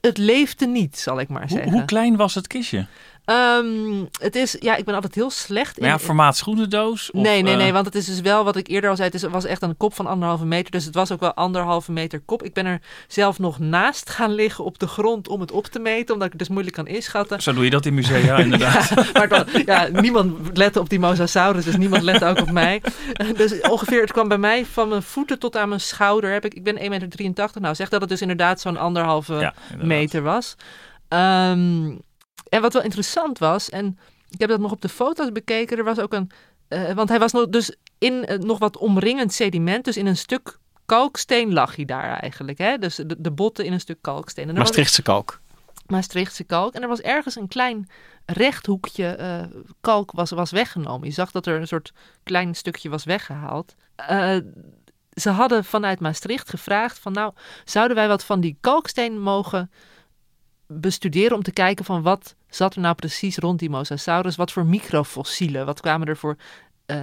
het 0.01 0.17
leefde 0.17 0.67
niet, 0.67 0.97
zal 0.97 1.19
ik 1.19 1.29
maar 1.29 1.41
Hoe, 1.41 1.49
zeggen. 1.49 1.71
hoe 1.71 1.85
klein 1.85 2.15
was 2.15 2.35
het 2.35 2.47
kistje? 2.47 2.85
Ehm, 3.31 4.05
het 4.21 4.35
is, 4.35 4.55
ja, 4.59 4.75
ik 4.75 4.85
ben 4.85 4.95
altijd 4.95 5.15
heel 5.15 5.29
slecht 5.29 5.77
in... 5.77 5.83
Maar 5.83 5.91
ja, 5.91 5.99
formaat 5.99 6.37
schoenendoos? 6.37 7.11
Of, 7.11 7.21
nee, 7.21 7.41
nee, 7.41 7.55
nee, 7.55 7.67
eh, 7.67 7.73
want 7.73 7.85
het 7.85 7.95
is 7.95 8.05
dus 8.05 8.21
wel 8.21 8.43
wat 8.43 8.55
ik 8.55 8.67
eerder 8.67 8.89
al 8.89 8.95
zei. 8.95 9.09
Het 9.11 9.21
was 9.29 9.45
echt 9.45 9.61
een 9.61 9.77
kop 9.77 9.93
van 9.93 10.07
anderhalve 10.07 10.45
meter. 10.45 10.71
Dus 10.71 10.85
het 10.85 10.95
was 10.95 11.11
ook 11.11 11.19
wel 11.19 11.33
anderhalve 11.33 11.91
meter 11.91 12.19
kop. 12.19 12.43
Ik 12.43 12.53
ben 12.53 12.65
er 12.65 12.81
zelf 13.07 13.39
nog 13.39 13.59
naast 13.59 14.09
gaan 14.09 14.31
liggen 14.31 14.63
op 14.63 14.79
de 14.79 14.87
grond 14.87 15.27
om 15.27 15.39
het 15.39 15.51
op 15.51 15.65
te 15.65 15.79
meten. 15.79 16.13
Omdat 16.13 16.25
ik 16.25 16.29
het 16.33 16.39
dus 16.39 16.49
moeilijk 16.49 16.75
kan 16.75 16.87
inschatten. 16.87 17.41
Zo 17.41 17.53
doe 17.53 17.63
je 17.63 17.69
dat 17.69 17.85
in 17.85 17.93
musea, 17.93 18.37
inderdaad. 18.47 18.89
Ja, 18.89 19.05
maar 19.27 19.45
ja, 19.65 19.87
niemand 20.01 20.57
lette 20.57 20.79
op 20.79 20.89
die 20.89 20.99
mosasaurus, 20.99 21.65
dus 21.65 21.77
niemand 21.77 22.01
lette 22.03 22.25
ook 22.25 22.39
op 22.39 22.51
mij. 22.51 22.81
Dus 23.35 23.61
ongeveer, 23.61 24.01
het 24.01 24.11
kwam 24.11 24.27
bij 24.27 24.37
mij 24.37 24.65
van 24.65 24.89
mijn 24.89 25.03
voeten 25.03 25.39
tot 25.39 25.57
aan 25.57 25.69
mijn 25.69 25.81
schouder. 25.81 26.31
Heb 26.31 26.45
ik, 26.45 26.53
ik 26.53 26.63
ben 26.63 26.77
1,83 26.77 26.83
meter. 27.17 27.49
Nou, 27.61 27.75
zeg 27.75 27.89
dat 27.89 28.01
het 28.01 28.09
dus 28.09 28.21
inderdaad 28.21 28.61
zo'n 28.61 28.77
anderhalve 28.77 29.33
Ja, 29.33 29.53
inderdaad. 29.63 29.87
meter 29.87 30.21
was. 30.21 30.55
Ehm, 31.07 31.89
en 32.51 32.61
wat 32.61 32.73
wel 32.73 32.81
interessant 32.83 33.37
was, 33.39 33.69
en 33.69 33.97
ik 34.29 34.39
heb 34.39 34.49
dat 34.49 34.59
nog 34.59 34.71
op 34.71 34.81
de 34.81 34.89
foto's 34.89 35.31
bekeken, 35.31 35.77
er 35.77 35.83
was 35.83 35.99
ook 35.99 36.13
een, 36.13 36.31
eh, 36.67 36.91
want 36.93 37.09
hij 37.09 37.19
was 37.19 37.31
nog, 37.31 37.49
dus 37.49 37.75
in 37.97 38.25
eh, 38.25 38.39
nog 38.39 38.59
wat 38.59 38.77
omringend 38.77 39.33
sediment, 39.33 39.85
dus 39.85 39.97
in 39.97 40.05
een 40.05 40.17
stuk 40.17 40.57
kalksteen 40.85 41.53
lag 41.53 41.75
hij 41.75 41.85
daar 41.85 42.19
eigenlijk. 42.19 42.57
Hè? 42.57 42.77
Dus 42.77 42.95
de, 42.95 43.15
de 43.17 43.31
botten 43.31 43.65
in 43.65 43.73
een 43.73 43.79
stuk 43.79 43.97
kalksteen. 44.01 44.47
En 44.49 44.55
was- 44.55 44.63
Maastrichtse 44.63 45.01
kalk. 45.01 45.39
Maastrichtse 45.87 46.43
kalk. 46.43 46.73
En 46.73 46.81
er 46.81 46.87
was 46.87 47.01
ergens 47.01 47.35
een 47.35 47.47
klein 47.47 47.89
rechthoekje 48.25 49.07
eh, 49.07 49.43
kalk 49.81 50.11
was, 50.11 50.29
was 50.31 50.51
weggenomen. 50.51 51.07
Je 51.07 51.13
zag 51.13 51.31
dat 51.31 51.45
er 51.45 51.59
een 51.59 51.67
soort 51.67 51.91
klein 52.23 52.55
stukje 52.55 52.89
was 52.89 53.03
weggehaald. 53.03 53.75
Eh, 53.95 54.37
ze 55.13 55.29
hadden 55.29 55.65
vanuit 55.65 55.99
Maastricht 55.99 56.49
gevraagd 56.49 56.99
van 56.99 57.11
nou, 57.13 57.33
zouden 57.65 57.95
wij 57.97 58.07
wat 58.07 58.23
van 58.23 58.39
die 58.41 58.57
kalksteen 58.61 59.19
mogen 59.21 59.71
bestuderen 60.79 61.37
om 61.37 61.43
te 61.43 61.51
kijken 61.51 61.85
van 61.85 62.01
wat 62.01 62.35
zat 62.49 62.75
er 62.75 62.81
nou 62.81 62.95
precies 62.95 63.37
rond 63.37 63.59
die 63.59 63.69
mosasaurus? 63.69 64.35
Wat 64.35 64.51
voor 64.51 64.65
microfossielen? 64.65 65.65
Wat 65.65 65.81
kwamen 65.81 66.07
er 66.07 66.17
voor 66.17 66.37
eh, 66.85 66.97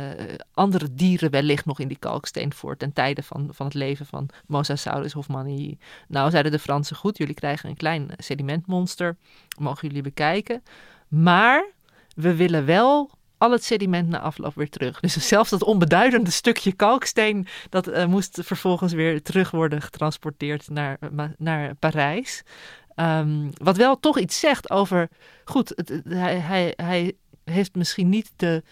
andere 0.55 0.95
dieren 0.95 1.31
wellicht 1.31 1.65
nog 1.65 1.79
in 1.79 1.89
die 1.89 1.99
kalksteen 1.99 2.55
voor 2.55 2.77
ten 2.77 2.93
tijde 2.93 3.23
van, 3.23 3.49
van 3.51 3.67
het 3.67 3.75
leven 3.75 4.07
van 4.07 4.29
Mosasaurus 4.47 5.13
hofmanni? 5.13 5.79
Nou, 6.09 6.31
zeiden 6.31 6.53
de 6.53 6.59
Fransen 6.59 6.97
goed, 6.97 7.19
jullie 7.19 7.35
krijgen 7.35 7.69
een 7.69 7.77
klein 7.77 8.11
sedimentmonster, 8.17 9.17
mogen 9.59 9.89
jullie 9.89 10.03
bekijken. 10.03 10.63
Maar 11.09 11.67
we 12.15 12.35
willen 12.35 12.65
wel 12.65 13.11
al 13.39 13.51
het 13.51 13.65
sediment 13.65 14.09
na 14.09 14.21
afloop 14.21 14.55
weer 14.55 14.71
terug. 14.71 15.01
Dus 15.01 15.29
zelfs 15.29 15.51
dat 15.51 15.65
onbeduidende 15.65 16.31
stukje 16.31 16.73
kalksteen, 16.73 17.47
dat 17.71 17.87
eh, 17.87 18.07
moest 18.07 18.39
vervolgens 18.43 18.93
weer 18.93 19.23
terug 19.23 19.51
worden 19.51 19.83
getransporteerd 19.83 20.69
naar, 20.69 20.99
eh, 21.01 21.25
naar 21.39 21.75
Parijs. 21.75 22.43
Ehm, 22.99 23.49
wat 23.63 23.77
wel 23.77 24.01
toch 24.01 24.19
iets 24.19 24.41
zegt 24.41 24.71
over, 24.71 25.09
goed, 25.45 25.73
het, 25.75 25.89
het- 25.89 26.03
hij, 26.09 26.39
hij, 26.39 26.73
hij 26.77 27.13
heeft 27.45 27.75
misschien 27.75 28.09
niet 28.09 28.31
de, 28.37 28.63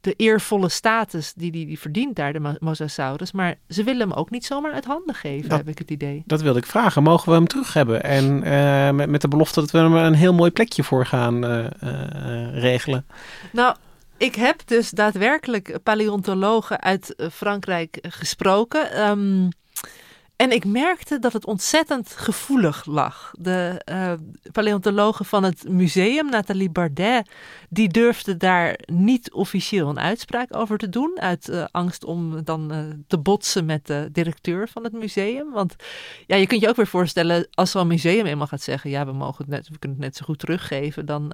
de 0.00 0.12
eervolle 0.16 0.68
status 0.68 1.32
die 1.32 1.50
hij 1.50 1.64
die 1.66 1.78
verdient 1.78 2.16
daar, 2.16 2.32
de 2.32 2.40
Mo- 2.40 2.54
Mosasaurus, 2.58 3.32
maar 3.32 3.54
ze 3.68 3.84
willen 3.84 4.08
hem 4.08 4.18
ook 4.18 4.30
niet 4.30 4.44
zomaar 4.44 4.72
uit 4.72 4.84
handen 4.84 5.14
geven, 5.14 5.48
Dat- 5.48 5.58
heb 5.58 5.68
ik 5.68 5.78
het 5.78 5.90
idee. 5.90 6.22
Dat 6.26 6.40
wilde 6.42 6.58
ik 6.58 6.66
vragen. 6.66 7.02
Mogen 7.02 7.28
we 7.28 7.34
hem 7.34 7.46
terug 7.46 7.72
hebben? 7.72 8.02
En 8.02 8.42
eh, 8.42 8.90
met, 8.90 9.08
met 9.10 9.20
de 9.20 9.28
belofte 9.28 9.60
dat 9.60 9.70
we 9.70 9.78
hem 9.78 9.94
een 9.94 10.14
heel 10.14 10.34
mooi 10.34 10.50
plekje 10.50 10.84
voor 10.84 11.06
gaan 11.06 11.44
eh, 11.44 11.64
eh, 11.64 12.60
regelen. 12.60 13.06
Nou, 13.52 13.76
ik 14.16 14.34
heb 14.34 14.60
dus 14.66 14.90
daadwerkelijk 14.90 15.78
paleontologen 15.82 16.80
uit 16.80 17.14
Frankrijk 17.32 17.98
gesproken. 18.08 18.90
Ehm, 18.92 19.48
en 20.38 20.52
ik 20.52 20.64
merkte 20.64 21.18
dat 21.18 21.32
het 21.32 21.46
ontzettend 21.46 22.10
gevoelig 22.10 22.84
lag. 22.84 23.30
De 23.32 23.82
eh, 23.84 24.12
paleontologen 24.52 25.24
van 25.24 25.42
het 25.42 25.68
museum, 25.68 26.30
Nathalie 26.30 26.70
Bardet, 26.70 27.30
die 27.68 27.88
durfde 27.88 28.36
daar 28.36 28.78
niet 28.86 29.32
officieel 29.32 29.88
een 29.88 29.98
uitspraak 29.98 30.56
over 30.56 30.78
te 30.78 30.88
doen. 30.88 31.20
Uit 31.20 31.48
eh, 31.48 31.64
angst 31.70 32.04
om 32.04 32.44
dan 32.44 32.72
eh, 32.72 32.78
te 33.06 33.18
botsen 33.18 33.64
met 33.64 33.86
de 33.86 34.08
directeur 34.12 34.68
van 34.68 34.84
het 34.84 34.92
museum. 34.92 35.50
Want 35.50 35.76
ja, 36.26 36.36
je 36.36 36.46
kunt 36.46 36.60
je 36.60 36.68
ook 36.68 36.76
weer 36.76 36.86
voorstellen, 36.86 37.48
als 37.50 37.70
zo'n 37.70 37.86
museum 37.86 38.26
eenmaal 38.26 38.46
gaat 38.46 38.62
zeggen: 38.62 38.90
ja, 38.90 39.06
we, 39.06 39.12
mogen 39.12 39.44
het 39.44 39.54
net, 39.54 39.68
we 39.68 39.78
kunnen 39.78 39.98
het 39.98 40.06
net 40.06 40.16
zo 40.16 40.24
goed 40.24 40.38
teruggeven, 40.38 41.06
dan. 41.06 41.32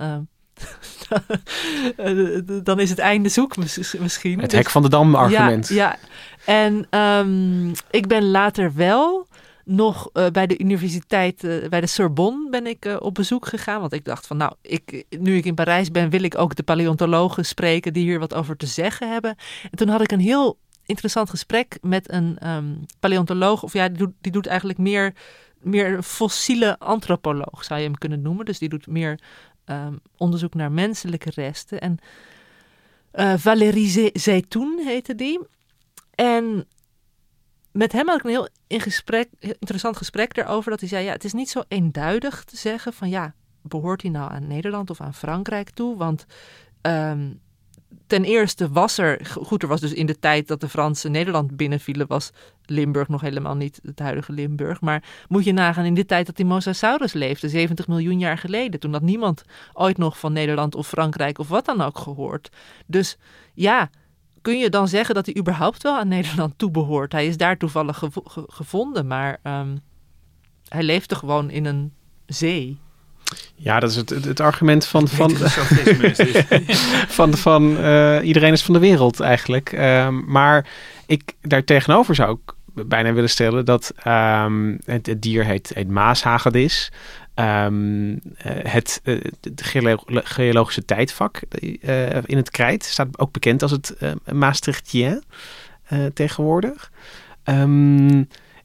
eh, 1.97 2.39
dan 2.63 2.81
is 2.81 2.91
het 2.91 2.99
einde 2.99 3.29
zoek 3.29 3.57
mis- 3.57 3.95
misschien. 3.99 4.41
Het 4.41 4.51
Dus- 4.51 4.59
hek 4.59 4.71
van 4.71 4.83
de 4.83 4.89
dam 4.89 5.15
argument. 5.15 5.69
ja, 5.69 5.75
ja. 5.75 5.99
en 6.45 6.87
ehm, 6.91 7.69
ik 7.91 8.07
ben 8.07 8.31
later 8.31 8.75
wel 8.75 9.27
nog 9.65 10.11
eh, 10.13 10.27
bij 10.27 10.47
de 10.47 10.59
universiteit, 10.59 11.45
eh, 11.45 11.69
bij 11.69 11.81
de 11.81 11.87
Sorbonne 11.87 12.51
ben 12.51 12.67
ik 12.67 12.97
op 12.99 13.15
bezoek 13.15 13.47
gegaan. 13.47 13.81
Want 13.81 13.93
ik 13.93 14.05
dacht 14.05 14.27
van 14.27 14.37
nou, 14.37 14.53
ik, 14.63 15.05
nu 15.19 15.37
ik 15.37 15.45
in 15.45 15.55
Parijs 15.55 15.91
ben, 15.91 16.11
wil 16.11 16.23
ik 16.23 16.39
ook 16.39 16.55
de 16.55 16.63
paleontologen 16.63 17.45
spreken 17.45 17.93
die 17.93 18.05
hier 18.05 18.19
wat 18.19 18.35
over 18.35 18.57
te 18.57 18.67
zeggen 18.67 19.13
hebben. 19.13 19.37
En 19.71 19.77
toen 19.79 19.89
had 19.89 20.01
ik 20.01 20.13
een 20.13 20.21
heel 20.21 20.59
interessant 20.87 21.31
gesprek 21.31 21.79
met 21.81 22.13
een 22.13 22.37
ehm, 22.39 22.65
paleontoloog. 23.01 23.63
Of 23.63 23.73
ja, 23.73 23.89
die 23.89 23.99
doet, 23.99 24.13
die 24.21 24.33
doet 24.33 24.47
eigenlijk 24.47 24.79
meer, 24.79 25.13
meer 25.61 26.03
fossiele 26.03 26.79
antropoloog, 26.79 27.65
zou 27.65 27.81
je 27.81 27.87
hem 27.87 27.99
kunnen 27.99 28.23
noemen. 28.23 28.45
Dus 28.45 28.59
die 28.59 28.69
doet 28.69 28.87
meer 28.87 29.19
ehm, 29.65 29.97
onderzoek 30.17 30.55
naar 30.55 30.73
menselijke 30.73 31.31
resten. 31.35 31.81
En 31.81 31.99
eh 33.11 33.35
Valérie 33.37 33.89
Ze- 33.89 34.11
Zeytoun 34.13 34.79
heette 34.85 35.15
die. 35.15 35.41
En 36.15 36.67
met 37.73 37.93
hem 37.93 38.09
had 38.09 38.17
ik 38.19 38.25
een 38.25 38.31
heel 38.31 38.49
interessant 39.59 39.97
gesprek 39.97 40.35
daarover. 40.35 40.71
Dat 40.71 40.81
hij 40.81 40.89
zei, 40.89 41.05
ja, 41.05 41.13
het 41.13 41.25
is 41.25 41.33
niet 41.33 41.51
zo 41.51 41.63
eenduidig 41.69 42.45
te 42.45 42.57
zeggen 42.57 42.93
van 42.93 43.09
ja, 43.09 43.35
behoort 43.63 44.03
hij 44.03 44.11
nou 44.11 44.33
aan 44.33 44.47
Nederland 44.47 44.91
of 44.91 45.01
aan 45.01 45.15
Frankrijk 45.15 45.71
toe? 45.71 45.97
Want 45.97 46.27
ehm, 46.81 47.33
ten 48.07 48.25
eerste 48.25 48.69
was 48.69 48.99
er, 48.99 49.27
goed, 49.27 49.63
er 49.63 49.69
was 49.69 49.81
dus 49.81 49.93
in 49.93 50.07
de 50.07 50.19
tijd 50.19 50.49
dat 50.49 50.61
de 50.61 50.69
Fransen 50.69 51.11
Nederland 51.11 51.57
binnenvielen, 51.57 52.07
was 52.07 52.31
Limburg 52.65 53.09
nog 53.09 53.21
helemaal 53.21 53.55
niet 53.55 53.81
het 53.83 53.99
huidige 53.99 54.33
Limburg. 54.33 54.81
Maar 54.81 55.05
moet 55.29 55.45
je 55.45 55.53
nagaan 55.53 55.85
in 55.85 55.95
de 55.95 56.07
tijd 56.07 56.27
dat 56.27 56.37
die 56.37 56.45
Mosasaurus 56.45 57.13
leefde, 57.13 57.49
70 57.49 57.89
miljoen 57.89 58.19
jaar 58.19 58.39
geleden. 58.39 58.81
Toen 58.81 58.93
had 58.93 59.03
niemand 59.03 59.45
ooit 59.73 59.99
nog 59.99 60.19
van 60.19 60.33
Nederland 60.33 60.75
of 60.75 60.89
Frankrijk 60.89 61.39
of 61.39 61.49
wat 61.49 61.65
dan 61.65 61.81
ook 61.81 61.99
gehoord. 61.99 62.49
Dus 62.87 63.17
ja, 63.55 63.91
kun 64.43 64.59
je 64.59 64.71
dan 64.71 64.89
zeggen 64.89 65.15
dat 65.15 65.27
hij 65.27 65.37
überhaupt 65.37 65.83
wel 65.83 65.97
aan 65.97 66.09
Nederland 66.09 66.59
toebehoort? 66.59 67.13
Hij 67.13 67.27
is 67.27 67.37
daar 67.37 67.57
toevallig 67.57 67.99
gevo- 67.99 68.25
ge- 68.25 68.47
gevonden, 68.47 69.07
maar 69.07 69.39
ehm, 69.43 69.77
hij 70.69 70.83
leefde 70.83 71.15
gewoon 71.15 71.51
in 71.51 71.65
een 71.65 71.93
zee. 72.27 72.79
Ja, 73.55 73.81
dat 73.81 73.91
is 73.91 73.97
het, 73.97 74.11
het, 74.11 74.25
het 74.25 74.41
argument 74.41 74.87
van, 74.87 75.09
van, 75.09 75.31
Van, 75.37 75.47
van, 77.09 77.35
van 77.35 77.79
eh, 77.79 78.19
iedereen 78.23 78.53
is 78.53 78.63
van 78.63 78.75
de 78.75 78.81
wereld 78.81 79.21
eigenlijk. 79.21 79.73
Ehm, 79.73 80.21
maar 80.27 80.67
ik 81.07 81.23
daar 81.41 81.65
tegenover 81.65 82.15
zou 82.15 82.39
ik 82.45 82.55
bijna 82.87 83.13
willen 83.13 83.31
stellen 83.31 83.65
dat 83.65 83.93
ehm, 83.97 84.77
het, 84.85 85.07
het 85.07 85.23
dier 85.23 85.45
heet, 85.45 85.71
heet 85.75 85.89
maashagedis. 85.89 86.93
Ehm, 87.35 88.17
eh, 88.37 88.53
het 88.63 89.01
eh, 89.05 89.21
het 89.41 89.63
geolo- 89.63 90.05
geologische 90.07 90.85
tijdvak 90.85 91.41
in 92.25 92.37
het 92.37 92.51
krijt 92.51 92.85
staat 92.85 93.19
ook 93.19 93.33
bekend 93.33 93.63
als 93.63 93.71
het 93.71 93.95
eh 93.99 94.13
Maastrichtien 94.33 95.23
tegenwoordig. 96.15 96.91
Ehm, 97.45 98.23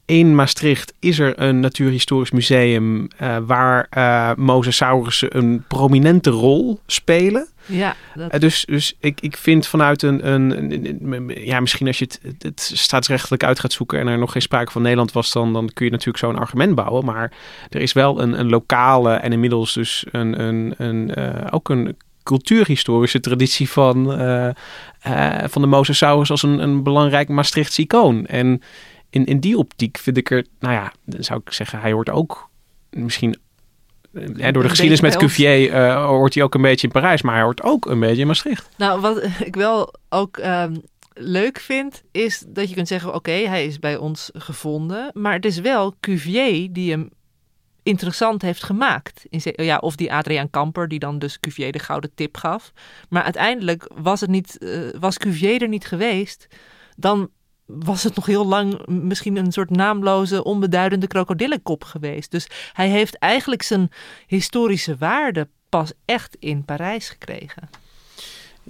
in 0.09 0.35
Maastricht 0.35 0.93
is 0.99 1.19
er 1.19 1.39
een 1.41 1.59
natuurhistorisch 1.59 2.31
museum 2.31 3.07
eh, 3.17 3.37
waar 3.45 3.87
eh 3.89 4.31
mosasaurussen 4.35 5.37
een 5.37 5.63
prominente 5.67 6.29
rol 6.29 6.79
spelen. 6.85 7.47
Ja, 7.65 7.95
dat, 8.15 8.31
Eh, 8.31 8.39
dus 8.39 8.65
dus 8.65 8.95
ik, 8.99 9.21
ik 9.21 9.37
vind 9.37 9.67
vanuit 9.67 10.01
een, 10.01 10.31
een, 10.31 10.57
een- 10.71 11.13
een- 11.13 11.45
Ja, 11.45 11.59
misschien 11.59 11.87
als 11.87 11.99
je 11.99 12.05
het, 12.21 12.35
het, 12.43 12.71
staatsrechtelijk 12.73 13.43
uit 13.43 13.59
gaat 13.59 13.71
zoeken 13.71 13.99
en 13.99 14.07
er 14.07 14.17
nog 14.17 14.31
geen 14.31 14.41
sprake 14.41 14.71
van 14.71 14.81
Nederland 14.81 15.11
was, 15.11 15.31
dan, 15.31 15.53
dan 15.53 15.69
kun 15.73 15.85
je 15.85 15.91
natuurlijk 15.91 16.17
zo'n 16.17 16.37
argument 16.39 16.75
bouwen. 16.75 17.05
Maar 17.05 17.31
er 17.69 17.81
is 17.81 17.93
wel 17.93 18.21
een, 18.21 18.39
een 18.39 18.49
lokale 18.49 19.13
en 19.13 19.31
inmiddels 19.31 19.73
dus 19.73 20.05
een, 20.11 20.41
een, 20.41 20.73
een, 20.77 21.15
ook 21.51 21.69
een 21.69 21.97
cultuurhistorische 22.23 23.19
traditie 23.19 23.69
van, 23.69 24.05
van 25.49 25.61
de 25.61 25.67
Mosasaurus 25.67 26.31
als 26.31 26.43
een, 26.43 26.59
een 26.63 26.83
belangrijk 26.83 27.27
Maastrichtse 27.29 27.81
icoon. 27.81 28.25
En 28.25 28.61
in, 29.09 29.25
in 29.25 29.39
die 29.39 29.57
optiek 29.57 29.97
vind 29.97 30.17
ik 30.17 30.31
er, 30.31 30.45
nou 30.59 30.73
ja, 30.73 30.93
dan 31.05 31.23
zou 31.23 31.41
ik 31.45 31.53
zeggen, 31.53 31.79
hij 31.79 31.91
hoort 31.91 32.09
ook 32.09 32.49
misschien 32.89 33.37
eh, 34.13 34.23
hè, 34.35 34.51
door 34.51 34.63
de 34.63 34.69
geschiedenis 34.69 35.01
met 35.01 35.17
Cuvier 35.17 35.71
eh, 35.71 36.05
hoort 36.05 36.33
hij 36.33 36.43
ook 36.43 36.55
een 36.55 36.61
beetje 36.61 36.87
in 36.87 36.93
Parijs, 36.93 37.21
maar 37.21 37.33
hij 37.33 37.43
hoort 37.43 37.63
ook 37.63 37.85
een 37.85 37.99
beetje 37.99 38.21
in 38.21 38.27
Maastricht. 38.27 38.69
Nou, 38.77 39.01
wat 39.01 39.23
ik 39.49 39.55
wel 39.55 39.93
ook 40.09 40.37
ehm, 40.37 40.75
leuk 41.13 41.59
vind, 41.59 42.03
is 42.11 42.43
dat 42.47 42.69
je 42.69 42.75
kunt 42.75 42.87
zeggen: 42.87 43.13
oké, 43.13 43.31
hij 43.31 43.65
is 43.65 43.79
bij 43.79 43.97
ons 43.97 44.29
gevonden. 44.33 45.11
Maar 45.13 45.33
het 45.33 45.45
is 45.45 45.59
wel 45.59 45.95
Cuvier 45.99 46.73
die 46.73 46.91
hem 46.91 47.09
interessant 47.83 48.41
heeft 48.41 48.63
gemaakt. 48.63 49.25
In 49.29 49.41
ja, 49.43 49.77
of 49.77 49.95
die 49.95 50.13
Adriaan 50.13 50.49
Kamper, 50.49 50.87
die 50.87 50.99
dan 50.99 51.19
dus 51.19 51.39
Cuvier 51.39 51.71
de 51.71 51.79
gouden 51.79 52.11
tip 52.15 52.37
gaf. 52.37 52.71
Maar 53.09 53.23
uiteindelijk 53.23 53.91
was, 53.95 54.21
het 54.21 54.29
niet, 54.29 54.57
eh, 54.57 54.79
was 54.99 55.17
Cuvier 55.17 55.61
er 55.61 55.67
niet 55.67 55.85
geweest, 55.85 56.47
dan 56.95 57.29
was 57.69 58.03
het 58.03 58.15
nog 58.15 58.25
heel 58.25 58.45
lang 58.45 58.85
misschien 58.87 59.35
een 59.35 59.51
soort 59.51 59.69
naamloze, 59.69 60.43
onbeduidende 60.43 61.07
krokodillenkop 61.07 61.83
geweest. 61.83 62.31
Dus 62.31 62.47
hij 62.73 62.89
heeft 62.89 63.17
eigenlijk 63.17 63.61
zijn 63.61 63.91
historische 64.27 64.95
waarde 64.97 65.47
pas 65.69 65.91
echt 66.05 66.37
in 66.39 66.65
Parijs 66.65 67.09
gekregen. 67.09 67.69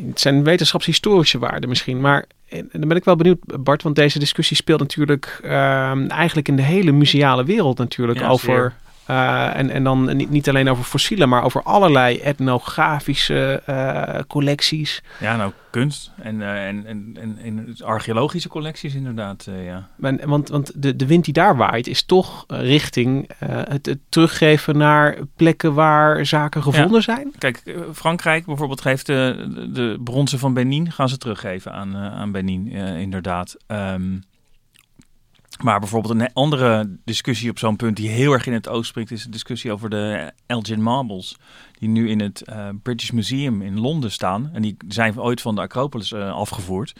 Het 0.08 0.20
zijn 0.20 0.44
wetenschapshistorische 0.44 1.40
waarden 1.40 1.70
misschien, 1.70 2.02
maar 2.02 2.26
en 2.50 2.70
dan 2.72 2.88
ben 2.88 2.98
ik 2.98 3.04
wel 3.04 3.16
benieuwd, 3.16 3.64
Bart, 3.64 3.84
want 3.84 3.96
deze 3.96 4.20
discussie 4.20 4.56
speelt 4.56 4.80
natuurlijk 4.80 5.40
ehm, 5.44 6.08
eigenlijk 6.08 6.48
in 6.48 6.56
de 6.56 6.62
hele 6.62 6.92
museale 6.92 7.44
wereld 7.44 7.78
natuurlijk 7.78 8.20
Ja, 8.20 8.28
over. 8.28 8.76
Eh, 9.10 9.56
en, 9.56 9.70
en 9.70 9.84
dan 9.84 10.16
niet, 10.16 10.30
niet 10.30 10.50
alleen 10.50 10.70
over 10.70 10.84
fossielen, 10.84 11.30
maar 11.30 11.44
over 11.44 11.64
allerlei 11.64 12.20
etnografische 12.20 13.62
eh, 13.66 14.20
collecties. 14.28 15.04
Ja, 15.20 15.36
nou, 15.36 15.52
kunst 15.70 16.12
en, 16.22 16.42
eh, 16.42 16.68
en, 16.68 16.86
en, 16.86 17.18
en, 17.22 17.38
en 17.44 17.76
archeologische 17.84 18.50
collecties 18.50 18.96
inderdaad, 18.96 19.48
ja. 19.66 19.90
Want 19.96 20.50
want 20.50 20.72
de, 20.82 20.96
de 20.96 21.06
wind 21.06 21.26
die 21.26 21.34
daar 21.34 21.58
waait 21.58 21.88
is 21.88 22.04
toch 22.04 22.46
richting 22.48 23.30
het, 23.46 23.86
het 23.86 24.00
teruggeven 24.10 24.78
naar 24.78 25.18
plekken 25.36 25.74
waar 25.74 26.26
zaken 26.26 26.64
gevonden 26.64 27.02
zijn. 27.02 27.32
Kijk, 27.38 27.64
Frankrijk 27.94 28.46
bijvoorbeeld 28.46 28.82
geeft 28.82 29.06
de, 29.06 29.48
de, 29.74 30.00
bronzen 30.04 30.40
van 30.40 30.54
Benin, 30.54 30.92
gaan 30.92 31.10
ze 31.10 31.18
teruggeven 31.18 31.74
aan, 31.74 31.96
aan 31.96 32.32
Benin, 32.32 32.72
inderdaad. 32.98 33.56
Ehm, 33.68 34.18
maar 35.64 35.80
bijvoorbeeld 35.80 36.20
een 36.20 36.34
andere 36.34 36.98
discussie 37.06 37.50
op 37.50 37.60
zo'n 37.60 37.76
punt 37.76 37.96
die 37.96 38.10
heel 38.10 38.34
erg 38.34 38.46
in 38.46 38.54
het 38.54 38.68
oog 38.68 38.86
springt, 38.86 39.12
is 39.12 39.24
de 39.24 39.30
discussie 39.30 39.72
over 39.72 39.90
de 39.90 40.32
Elgin 40.46 40.82
Marbles. 40.82 41.38
Die 41.80 41.90
nu 41.90 42.10
in 42.10 42.20
het 42.20 42.42
eh, 42.42 42.68
British 42.84 43.10
Museum 43.10 43.62
in 43.62 43.80
Londen 43.80 44.12
staan. 44.12 44.50
En 44.54 44.62
die 44.62 44.78
zijn 44.88 45.20
ooit 45.20 45.42
van 45.42 45.56
de 45.56 45.62
Acropolis 45.62 46.12
eh, 46.12 46.32
afgevoerd. 46.34 46.96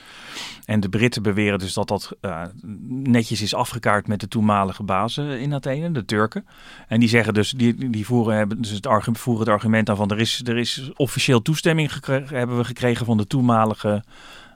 En 0.66 0.80
de 0.80 0.90
Britten 0.90 1.24
beweren 1.24 1.60
dus 1.60 1.74
dat 1.74 1.88
dat 1.88 2.12
eh, 2.22 2.44
netjes 2.88 3.42
is 3.42 3.54
afgekaart 3.54 4.08
met 4.08 4.20
de 4.20 4.28
toenmalige 4.28 4.84
bazen 4.84 5.40
in 5.40 5.54
Athene, 5.54 5.92
de 5.92 6.06
Turken. 6.06 6.46
En 6.88 7.00
die 7.00 7.10
zeggen 7.10 7.34
dus, 7.34 7.52
die, 7.52 7.90
die 7.90 8.06
voeren, 8.06 8.36
hebben 8.36 8.62
dus 8.62 8.72
het 8.72 8.88
argument, 8.88 9.20
voeren 9.20 9.46
het 9.46 9.54
argument 9.54 9.90
aan 9.90 9.96
van 9.96 10.12
er 10.12 10.20
is, 10.20 10.42
er 10.46 10.58
is 10.58 10.90
officieel 10.96 11.42
toestemming 11.42 11.94
gekregen, 11.94 12.38
hebben 12.38 12.58
we 12.58 12.64
gekregen 12.64 13.06
van 13.06 13.18
de 13.18 13.28
toenmalige, 13.28 14.04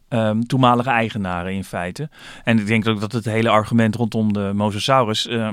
ehm, 0.08 0.42
toenmalige 0.42 0.90
eigenaren 0.90 1.54
in 1.54 1.64
feite. 1.64 2.10
En 2.44 2.60
ik 2.60 2.68
denk 2.68 2.88
ook 2.88 3.00
dat 3.00 3.12
het 3.12 3.26
hele 3.26 3.50
argument 3.50 3.96
rondom 3.96 4.34
de 4.34 4.52
Mosasaurus, 4.54 5.28
eh, 5.28 5.50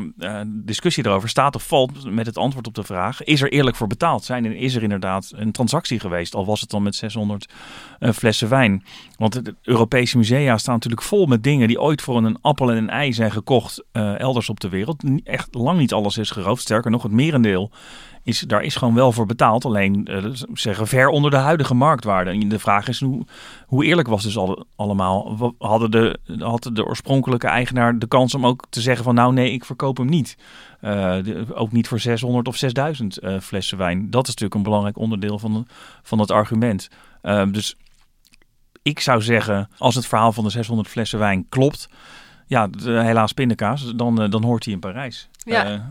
discussie 0.47 1.07
erover 1.07 1.29
staat 1.29 1.55
of 1.55 1.67
valt 1.67 2.11
met 2.11 2.27
het 2.27 2.37
antwoord 2.39 2.67
op 2.67 2.75
de 2.75 2.83
vraag, 2.83 3.23
is 3.23 3.43
er 3.43 3.53
eerlijk 3.53 3.77
voor 3.77 3.87
betaald? 3.87 4.25
Zijn, 4.25 4.45
er- 4.45 4.57
is 4.57 4.75
er 4.75 4.83
inderdaad 4.83 5.33
een 5.35 5.53
transactie 5.53 6.01
geweest, 6.01 6.35
al 6.35 6.47
was 6.47 6.61
het 6.61 6.71
dan 6.71 6.83
met 6.83 6.95
600 6.95 7.53
eh, 7.99 8.11
flessen 8.13 8.49
wijn? 8.49 8.85
Want 9.17 9.45
de 9.45 9.55
Europese 9.63 10.17
musea 10.17 10.59
staan 10.59 10.75
natuurlijk 10.75 11.03
vol 11.03 11.27
met 11.27 11.43
dingen 11.43 11.69
die 11.69 11.81
ooit 11.81 12.03
voor 12.03 12.17
een 12.17 12.39
appel 12.41 12.71
en 12.71 12.77
een 12.77 12.91
ei 12.91 13.13
zijn 13.13 13.33
gekocht 13.33 13.85
eh, 13.93 14.19
elders 14.21 14.49
op 14.49 14.61
de 14.61 14.69
wereld. 14.69 15.03
Echt 15.25 15.55
lang 15.55 15.79
niet 15.79 15.93
alles 15.93 16.19
is 16.19 16.31
geroofd. 16.31 16.63
Sterker 16.63 16.91
nog, 16.91 17.03
het 17.03 17.13
merendeel 17.13 17.71
is, 18.31 18.41
daar 18.41 18.63
is 18.63 18.77
gewoon 18.77 18.95
wel 18.95 19.13
voor 19.13 19.27
betaald. 19.27 19.65
Alleen 19.65 20.07
eh, 20.07 20.25
zeggen 20.53 20.87
ver 20.87 21.09
onder 21.09 21.31
de 21.31 21.37
huidige 21.37 21.75
marktwaarde. 21.75 22.31
En 22.31 22.49
de 22.49 22.59
vraag 22.59 22.89
is 22.89 23.01
hoe, 23.01 23.25
hoe 23.67 23.85
eerlijk 23.85 24.09
was 24.09 24.23
dus 24.23 24.37
al, 24.37 24.67
allemaal? 24.77 25.37
Hadden 25.59 25.91
de, 25.91 26.19
had 26.39 26.71
de 26.73 26.85
oorspronkelijke 26.85 27.47
eigenaar 27.47 27.99
de 27.99 28.09
kans 28.09 28.35
om 28.35 28.47
ook 28.47 28.65
te 28.71 28.81
zeggen 28.81 29.05
van 29.05 29.15
nou 29.15 29.33
nee, 29.33 29.53
ik 29.53 29.65
verkoop 29.65 29.97
hem 29.97 30.07
niet. 30.07 30.37
Eh, 30.81 31.23
de- 31.23 31.55
ook 31.55 31.73
niet 31.73 31.89
voor 31.89 32.01
600 32.01 32.49
of 32.49 32.57
6000 32.57 33.19
eh, 33.19 33.41
flessen 33.41 33.79
wijn. 33.79 34.11
Dat 34.11 34.23
is 34.23 34.29
natuurlijk 34.29 34.55
een 34.55 34.63
belangrijk 34.63 34.97
onderdeel 34.97 35.39
van, 35.39 35.67
van 36.03 36.19
het 36.19 36.31
argument. 36.31 36.89
Eh, 37.23 37.47
dus 37.51 37.77
ik 38.83 39.01
zou 39.01 39.23
zeggen, 39.23 39.69
als 39.79 39.95
het 39.95 40.07
verhaal 40.07 40.33
van 40.33 40.45
de 40.45 40.51
600 40.51 40.89
flessen 40.89 41.19
wijn 41.19 41.47
klopt, 41.49 41.89
ja, 42.47 42.67
de, 42.67 42.91
helaas 42.91 43.33
pindakaas, 43.33 43.93
dan, 43.97 44.31
dan 44.31 44.45
hoort 44.45 44.65
hij 44.65 44.75
in 44.75 44.81
Parijs. 44.81 45.29
Ja. 45.39 45.91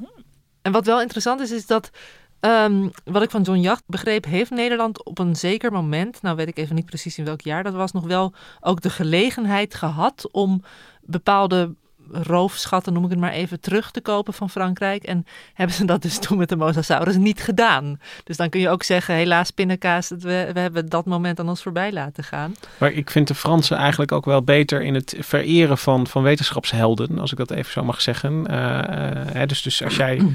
En 0.62 0.72
wat 0.72 0.86
wel 0.86 1.02
interessant 1.02 1.40
is, 1.40 1.52
is 1.52 1.66
dat, 1.66 1.92
ehm, 2.40 2.88
wat 3.04 3.24
ik 3.24 3.30
van 3.30 3.42
John 3.42 3.60
Jacht 3.60 3.84
begreep, 3.86 4.26
heeft 4.26 4.52
Nederland 4.52 5.04
op 5.04 5.20
een 5.20 5.36
zeker 5.36 5.72
moment, 5.72 6.22
nou 6.22 6.36
weet 6.36 6.48
ik 6.48 6.58
even 6.58 6.76
niet 6.76 6.86
precies 6.86 7.18
in 7.18 7.26
welk 7.26 7.42
jaar 7.42 7.64
dat 7.64 7.74
was, 7.74 7.92
nog 7.92 8.06
wel 8.06 8.34
ook 8.60 8.82
de 8.82 8.90
gelegenheid 8.90 9.76
gehad 9.76 10.28
om 10.32 10.64
bepaalde 11.02 11.76
roofschatten, 12.12 12.94
noem 12.94 13.04
ik 13.04 13.10
het 13.10 13.20
maar 13.20 13.32
even, 13.32 13.60
terug 13.60 13.92
te 13.92 14.02
kopen 14.02 14.34
van 14.34 14.50
Frankrijk. 14.50 15.04
En 15.04 15.26
hebben 15.54 15.76
ze 15.76 15.86
dat 15.86 16.02
dus 16.02 16.20
toen 16.20 16.38
met 16.38 16.50
de 16.50 16.56
Mosasaurus 16.56 17.16
niet 17.16 17.42
gedaan. 17.42 18.00
Dus 18.24 18.38
dan 18.38 18.50
kun 18.50 18.60
je 18.60 18.70
ook 18.70 18.84
zeggen, 18.84 19.16
helaas 19.16 19.52
pindakaas, 19.52 20.10
we, 20.10 20.50
we 20.54 20.60
hebben 20.60 20.90
dat 20.90 21.06
moment 21.06 21.40
aan 21.40 21.50
ons 21.50 21.62
voorbij 21.62 21.92
laten 21.92 22.24
gaan. 22.24 22.56
Maar 22.78 22.92
ik 22.92 23.10
vind 23.10 23.28
de 23.28 23.36
Fransen 23.36 23.78
eigenlijk 23.78 24.12
ook 24.12 24.26
wel 24.26 24.44
beter 24.44 24.82
in 24.82 24.94
het 24.94 25.16
vereren 25.20 25.78
van, 25.78 26.08
van 26.08 26.24
wetenschapshelden, 26.24 27.20
als 27.20 27.32
ik 27.32 27.38
dat 27.38 27.52
even 27.52 27.72
zo 27.72 27.84
mag 27.84 28.02
zeggen. 28.02 28.48
Eh, 28.48 28.80
eh, 28.80 29.28
hè, 29.34 29.46
dus, 29.46 29.62
dus 29.62 29.84
als 29.84 29.96
jij. 29.96 30.22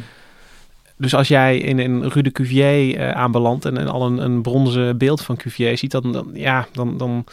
Dus 0.97 1.15
als 1.15 1.29
jij 1.29 1.59
in 1.59 1.79
een 1.79 2.11
Rue 2.11 2.23
de 2.23 2.33
Cuvier 2.33 2.97
eh, 2.97 3.11
aanbelandt 3.11 3.65
en, 3.65 3.79
en 3.79 3.89
al 3.89 4.07
een, 4.07 4.19
een 4.19 4.43
bronzen 4.43 4.99
beeld 4.99 5.21
van 5.21 5.37
Cuvier 5.37 5.79
ziet, 5.79 5.91
dan, 5.91 6.13
dan, 6.13 6.31
ja, 6.33 6.67
dan, 6.73 6.99
dan, 6.99 7.25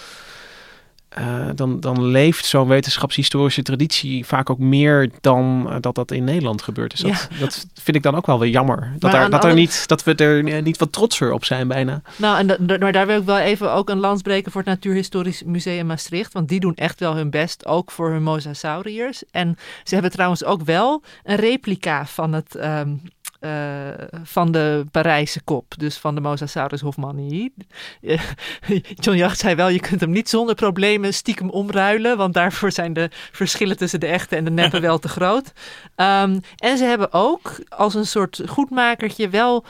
eh, 1.10 1.48
dan, 1.56 1.80
dan 1.80 2.06
leeft 2.06 2.46
zo'n 2.46 2.68
wetenschapshistorische 2.68 3.62
traditie 3.62 4.26
vaak 4.26 4.50
ook 4.50 4.58
meer 4.60 5.10
dan 5.22 5.66
eh, 5.70 5.76
dat 5.80 5.96
dat 5.96 6.12
in 6.12 6.24
Nederland 6.24 6.62
gebeurt. 6.62 6.92
Dus 6.92 7.00
dat, 7.00 7.40
dat 7.40 7.66
vind 7.74 7.98
ik 7.98 8.04
dan 8.04 8.16
ook 8.16 8.26
wel 8.26 8.40
weer 8.40 8.50
jammer. 8.50 8.94
Dat, 9.00 9.12
dat, 9.32 9.44
er 9.44 9.54
niet, 9.54 9.88
dat 9.88 10.04
we 10.04 10.16
er 10.16 10.62
niet 10.62 10.78
wat 10.78 10.92
trotser 10.92 11.32
op 11.32 11.46
zijn 11.46 11.68
bijna. 11.68 12.02
Nou, 12.16 12.38
en 12.38 12.48
da- 12.68 12.78
maar 12.78 12.92
daar 12.92 13.08
wil 13.08 13.20
ik 13.20 13.26
wel 13.26 13.38
even 13.40 13.72
ook 13.74 13.90
een 13.90 14.00
lans 14.00 14.22
breken 14.22 14.52
voor 14.52 14.62
het 14.62 14.70
Natuurhistorisch 14.70 15.44
Museum 15.44 15.86
Maastricht. 15.86 16.34
Want 16.34 16.50
die 16.50 16.60
doen 16.60 16.76
echt 16.76 17.00
wel 17.00 17.16
hun 17.16 17.30
best, 17.30 17.66
ook 17.66 17.92
voor 17.92 18.12
hun 18.12 18.24
mosasauriërs. 18.24 19.24
En 19.32 19.58
ze 19.84 19.94
hebben 19.94 20.12
trouwens 20.12 20.44
ook 20.44 20.62
wel 20.64 21.04
een 21.24 21.36
replica 21.36 22.06
van 22.06 22.34
het... 22.34 22.56
ehm, 22.56 22.90
eh, 23.42 23.90
van 24.24 24.52
de 24.52 24.86
Parijse 24.92 25.42
kop, 25.42 25.74
dus 25.78 25.98
van 25.98 26.16
de 26.16 26.22
Mosasaurus 26.22 26.82
hofmanni. 26.82 27.54
John 29.04 29.18
Jacht 29.18 29.40
zei 29.40 29.56
wel, 29.56 29.70
je 29.70 29.80
kunt 29.80 30.02
hem 30.02 30.12
niet 30.12 30.30
zonder 30.30 30.56
problemen 30.56 31.14
stiekem 31.14 31.50
omruilen, 31.50 32.18
want 32.18 32.34
daarvoor 32.34 32.72
zijn 32.72 32.94
de 32.94 33.10
verschillen 33.12 33.78
tussen 33.78 34.00
de 34.00 34.08
echte 34.08 34.36
en 34.36 34.44
de 34.44 34.52
neppe 34.52 34.80
wel 34.90 35.00
te 35.00 35.08
groot. 35.08 35.54
Ehm, 35.96 36.40
en 36.56 36.78
ze 36.78 36.84
hebben 36.84 37.14
ook 37.14 37.60
als 37.70 37.94
een 37.94 38.08
soort 38.08 38.42
goedmakertje 38.48 39.30
wel 39.30 39.66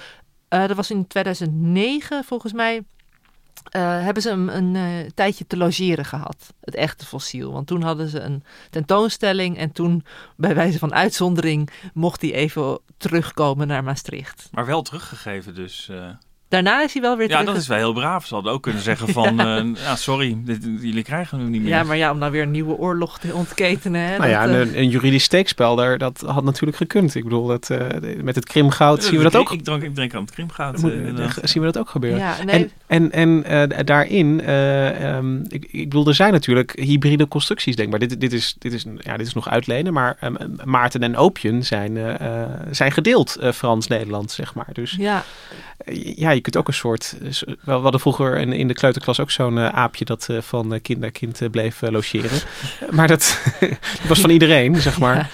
eh, 0.52 0.68
dat 0.68 0.76
was 0.76 0.92
in 0.92 1.08
2009 1.08 2.24
volgens 2.24 2.54
mij. 2.54 2.84
Eh, 3.70 3.82
hebben 4.04 4.24
ze 4.24 4.30
hem 4.30 4.50
een 4.50 4.76
eh, 4.76 5.10
tijdje 5.16 5.48
te 5.48 5.58
logeren 5.58 6.06
gehad, 6.06 6.54
het 6.60 6.76
echte 6.76 7.06
fossiel. 7.06 7.52
Want 7.52 7.68
toen 7.68 7.82
hadden 7.82 8.08
ze 8.08 8.20
een 8.20 8.44
tentoonstelling 8.70 9.58
en 9.58 9.72
toen, 9.72 10.06
bij 10.36 10.56
wijze 10.56 10.80
van 10.80 10.94
uitzondering, 10.94 11.70
mocht 11.94 12.22
hij 12.22 12.34
even 12.34 12.80
terugkomen 12.98 13.68
naar 13.68 13.84
Maastricht. 13.84 14.48
maar 14.52 14.66
wel 14.66 14.82
teruggegeven 14.82 15.56
dus. 15.56 15.90
eh. 15.90 16.10
Daarna 16.52 16.84
is 16.84 16.94
hij 16.94 17.02
wel 17.02 17.18
weer 17.18 17.30
ja, 17.30 17.38
terug. 17.38 17.54
dat 17.54 17.62
is 17.62 17.68
wel 17.68 17.78
heel 17.78 17.94
braaf. 17.94 18.26
Ze 18.26 18.34
hadden 18.34 18.52
ook 18.52 18.62
kunnen 18.64 18.82
zeggen 18.82 19.08
van, 19.20 19.36
ja, 19.36 19.64
ja 19.76 19.96
sorry, 19.96 20.38
dit- 20.46 20.64
jullie 20.82 21.04
krijgen 21.04 21.40
hem 21.40 21.50
niet 21.50 21.62
meer. 21.62 21.70
Ja, 21.70 21.84
maar 21.84 21.98
ja, 21.98 22.12
om 22.12 22.18
nou 22.18 22.32
weer 22.32 22.42
een 22.42 22.52
nieuwe 22.52 22.74
oorlog 22.78 23.20
te 23.20 23.34
ontketenen. 23.34 24.02
Hè, 24.02 24.18
Nou 24.18 24.30
ja, 24.30 24.46
dat, 24.46 24.56
eh, 24.56 24.60
een, 24.62 24.78
een 24.78 24.90
juridisch 24.90 25.24
steekspel, 25.24 25.76
daar, 25.76 25.98
dat 25.98 26.24
had 26.28 26.44
natuurlijk 26.44 26.78
gekund. 26.78 27.16
Ik 27.16 27.24
bedoel, 27.24 27.48
dat, 27.48 27.70
eh, 27.70 27.80
met 28.24 28.36
het 28.36 28.46
krimgoud 28.46 29.04
zien 29.04 29.18
we 29.18 29.24
dat 29.24 29.36
ook. 29.36 29.52
Ik, 29.52 29.64
drank, 29.64 29.84
ik 29.84 29.96
denk 29.96 30.14
aan 30.14 30.22
het 30.22 30.32
krimgoud. 30.32 30.78
Moet- 30.82 30.92
eh, 31.20 31.30
zien 31.44 31.62
we 31.64 31.72
dat 31.72 31.78
ook 31.78 31.90
gebeuren. 31.90 32.20
ja, 32.20 32.36
nee, 32.44 32.70
En, 32.88 33.12
en, 33.12 33.44
en 33.44 33.70
eh, 33.72 33.86
daarin, 33.86 34.42
eh, 34.42 35.16
ehm, 35.16 35.36
ik, 35.48 35.66
ik 35.72 35.90
bedoel, 35.90 36.08
er 36.08 36.16
zijn 36.16 36.32
natuurlijk 36.34 36.72
hybride 36.80 37.28
constructies 37.28 37.76
denkbaar. 37.76 38.00
Dit, 38.00 38.20
dit, 38.22 38.34
is, 38.34 38.56
dit, 38.60 38.74
is, 38.74 38.86
ja, 38.98 39.18
dit 39.18 39.28
is 39.28 39.34
nog 39.34 39.50
uitlenen, 39.50 39.94
maar 39.94 40.18
ehm, 40.20 40.36
Maarten 40.64 41.02
en 41.04 41.16
Opium 41.18 41.62
zijn, 41.62 41.98
eh, 41.98 42.42
eh, 42.42 42.50
zijn 42.72 42.92
gedeeld 42.92 43.36
eh, 43.36 43.52
Frans-Nederland, 43.52 44.32
zeg 44.32 44.54
maar. 44.54 44.68
Dus 44.74 44.96
ja, 45.00 45.24
eh, 45.78 46.16
ja, 46.18 46.32
je 46.44 46.52
kunt 46.52 46.58
ook 46.58 46.68
een 46.68 46.74
soort... 46.74 47.16
eh, 47.24 47.56
We 47.64 47.72
hadden 47.72 48.00
vroeger 48.00 48.38
in, 48.38 48.54
in 48.54 48.68
de 48.68 48.74
kleuterklas 48.74 49.20
ook 49.20 49.32
zo'n 49.32 49.58
eh, 49.58 49.68
aapje 49.68 50.06
dat 50.06 50.30
eh, 50.30 50.38
van 50.42 50.80
kind 50.82 51.00
naar 51.00 51.12
kind 51.12 51.52
bleef 51.52 51.82
logeren. 51.82 52.40
maar 52.90 53.08
dat, 53.08 53.42
dat 53.60 54.08
was 54.08 54.20
van 54.20 54.30
iedereen, 54.30 54.82
zeg 54.82 55.00
maar. 55.00 55.16
Ja. 55.16 55.28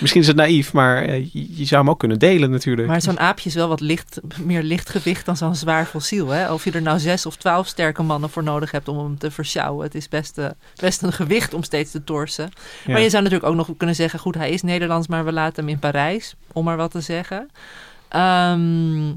Misschien 0.00 0.20
is 0.20 0.26
het 0.26 0.36
naïef, 0.36 0.72
maar 0.72 1.10
je, 1.32 1.64
zou 1.64 1.80
hem 1.80 1.90
ook 1.90 1.98
kunnen 1.98 2.18
delen 2.18 2.50
natuurlijk. 2.50 2.88
maar 2.88 3.00
zo'n 3.00 3.20
aapje 3.20 3.48
is 3.48 3.54
wel 3.54 3.68
wat 3.68 3.80
licht, 3.80 4.20
meer 4.44 4.62
lichtgewicht 4.62 5.24
dan 5.26 5.36
zo'n 5.36 5.54
zwaar 5.54 5.86
fossiel. 5.86 6.28
Hè? 6.28 6.52
Of 6.52 6.64
je 6.64 6.70
er 6.70 6.82
nou 6.82 6.98
zes 6.98 7.26
of 7.26 7.36
twaalf 7.36 7.66
sterke 7.66 8.02
mannen 8.02 8.30
voor 8.30 8.42
nodig 8.42 8.70
hebt 8.70 8.88
om 8.88 8.98
hem 8.98 9.18
te 9.18 9.30
versjouwen. 9.30 9.84
Het 9.84 9.94
is 9.94 10.08
best, 10.08 10.40
best 10.76 11.02
een 11.02 11.12
gewicht 11.12 11.54
om 11.54 11.62
steeds 11.62 11.90
te 11.90 12.04
torsen. 12.04 12.50
Ja. 12.84 12.92
Maar 12.92 13.00
je 13.00 13.10
zou 13.10 13.22
natuurlijk 13.22 13.50
ook 13.50 13.56
nog 13.56 13.76
kunnen 13.76 13.96
zeggen: 13.96 14.18
goed, 14.18 14.34
hij 14.34 14.50
is 14.50 14.62
Nederlands, 14.62 15.06
maar 15.06 15.24
we 15.24 15.32
laten 15.32 15.64
hem 15.64 15.72
in 15.72 15.78
Parijs, 15.78 16.34
om 16.52 16.64
maar 16.64 16.76
wat 16.76 16.90
te 16.90 17.00
zeggen. 17.00 17.48
Ehm, 18.08 19.10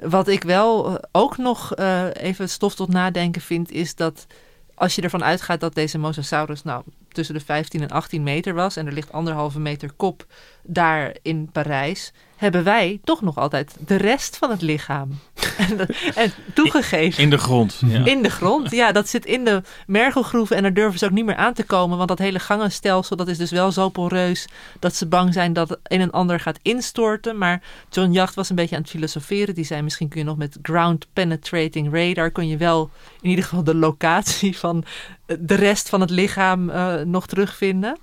wat 0.00 0.28
ik 0.28 0.42
wel 0.42 0.86
eh, 0.86 0.94
ook 1.12 1.36
nog 1.36 1.74
eh, 1.74 2.04
even 2.12 2.48
stof 2.48 2.74
tot 2.74 2.88
nadenken 2.88 3.42
vind, 3.42 3.70
is 3.70 3.94
dat 3.94 4.26
als 4.74 4.94
je 4.94 5.02
ervan 5.02 5.24
uitgaat 5.24 5.60
dat 5.60 5.74
deze 5.74 5.98
Mosasaurus 5.98 6.62
nou 6.62 6.82
tussen 7.08 7.34
de 7.34 7.40
15 7.40 7.82
en 7.82 7.90
18 7.90 8.22
meter 8.22 8.54
was 8.54 8.76
en 8.76 8.86
er 8.86 8.92
ligt 8.92 9.12
anderhalve 9.12 9.60
meter 9.60 9.92
kop 9.92 10.26
daar 10.66 11.16
in 11.22 11.48
Parijs, 11.52 12.12
hebben 12.36 12.64
wij 12.64 13.00
toch 13.04 13.22
nog 13.22 13.36
altijd 13.36 13.76
de 13.86 13.96
rest 13.96 14.36
van 14.36 14.50
het 14.50 14.62
lichaam. 14.62 15.18
en, 15.68 15.86
en 16.14 16.32
toegegeven. 16.54 17.22
In 17.22 17.30
de 17.30 17.38
grond. 17.38 17.82
Ja. 17.86 18.04
In 18.04 18.22
de 18.22 18.30
grond, 18.30 18.70
ja, 18.70 18.92
dat 18.92 19.08
zit 19.08 19.26
in 19.26 19.44
de 19.44 19.62
mergelgroeven 19.86 20.56
en 20.56 20.62
daar 20.62 20.74
durven 20.74 20.98
ze 20.98 21.04
ook 21.04 21.10
niet 21.10 21.24
meer 21.24 21.36
aan 21.36 21.54
te 21.54 21.64
komen, 21.64 21.96
want 21.96 22.08
dat 22.08 22.18
hele 22.18 22.38
gangenstelsel, 22.38 23.16
dat 23.16 23.28
is 23.28 23.38
dus 23.38 23.50
wel 23.50 23.72
zo 23.72 23.88
poreus 23.88 24.48
dat 24.78 24.94
ze 24.94 25.06
bang 25.06 25.32
zijn 25.32 25.52
dat 25.52 25.68
het 25.68 25.78
een 25.82 26.00
en 26.00 26.10
ander 26.10 26.40
gaat 26.40 26.58
instorten. 26.62 27.38
Maar 27.38 27.62
John 27.90 28.12
Jacht 28.12 28.34
was 28.34 28.50
een 28.50 28.56
beetje 28.56 28.76
aan 28.76 28.82
het 28.82 28.90
filosoferen. 28.90 29.54
Die 29.54 29.64
zei, 29.64 29.82
misschien 29.82 30.08
kun 30.08 30.20
je 30.20 30.26
nog 30.26 30.36
met 30.36 30.58
ground 30.62 31.06
penetrating 31.12 31.92
radar, 31.92 32.30
kun 32.30 32.48
je 32.48 32.56
wel 32.56 32.90
in 33.20 33.30
ieder 33.30 33.44
geval 33.44 33.64
de 33.64 33.74
locatie 33.74 34.58
van 34.58 34.84
de 35.26 35.54
rest 35.54 35.88
van 35.88 36.00
het 36.00 36.10
lichaam 36.10 36.70
uh, 36.70 36.94
nog 36.94 37.26
terugvinden. 37.26 37.98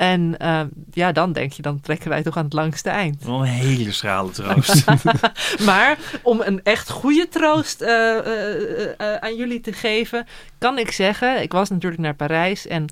En 0.00 0.34
uh, 0.42 0.60
ja, 0.90 1.12
dan 1.12 1.32
denk 1.32 1.52
je, 1.52 1.62
dan 1.62 1.80
trekken 1.80 2.08
wij 2.08 2.22
toch 2.22 2.36
aan 2.36 2.44
het 2.44 2.52
langste 2.52 2.90
eind. 2.90 3.24
Wel 3.24 3.40
een 3.40 3.44
hele 3.44 3.92
schrale 3.92 4.30
troost. 4.30 4.84
maar 5.66 5.98
om 6.22 6.40
een 6.40 6.62
echt 6.62 6.90
goede 6.90 7.28
troost 7.28 7.82
uh, 7.82 7.88
uh, 7.88 9.14
aan 9.14 9.36
jullie 9.36 9.60
te 9.60 9.72
geven, 9.72 10.26
kan 10.58 10.78
ik 10.78 10.90
zeggen, 10.90 11.42
ik 11.42 11.52
was 11.52 11.70
natuurlijk 11.70 12.02
naar 12.02 12.14
Parijs 12.14 12.66
en 12.66 12.86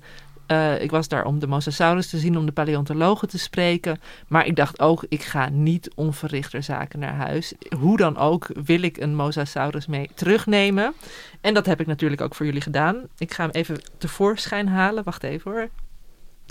ik 0.79 0.91
was 0.91 1.07
daar 1.07 1.25
om 1.25 1.39
de 1.39 1.47
mosasaurus 1.47 2.09
te 2.09 2.17
zien, 2.17 2.37
om 2.37 2.45
de 2.45 2.51
paleontologen 2.51 3.27
te 3.27 3.39
spreken. 3.39 3.99
Maar 4.27 4.45
ik 4.45 4.55
dacht 4.55 4.79
ook, 4.79 5.05
ik 5.07 5.23
ga 5.23 5.49
niet 5.49 5.91
onverrichter 5.95 6.63
zaken 6.63 6.99
naar 6.99 7.15
huis. 7.15 7.53
Hoe 7.79 7.97
dan 7.97 8.17
ook 8.17 8.47
wil 8.63 8.81
ik 8.81 8.97
een 8.97 9.15
mosasaurus 9.15 9.87
mee 9.87 10.09
terugnemen. 10.15 10.93
En 11.41 11.53
dat 11.53 11.65
heb 11.65 11.79
ik 11.79 11.87
natuurlijk 11.87 12.21
ook 12.21 12.35
voor 12.35 12.45
jullie 12.45 12.61
gedaan. 12.61 13.07
Ik 13.17 13.33
ga 13.33 13.43
hem 13.43 13.51
even 13.51 13.81
tevoorschijn 13.97 14.67
halen. 14.67 15.03
Wacht 15.03 15.23
even 15.23 15.51
hoor. 15.51 15.69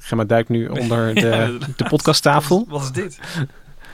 Gemma 0.02 0.24
duikt 0.24 0.48
nu 0.48 0.68
onder 0.80 1.14
de, 1.14 1.58
de 1.76 1.84
podcasttafel. 1.88 2.64
Wat 2.68 2.82
is 2.82 2.90
dit? 2.92 3.18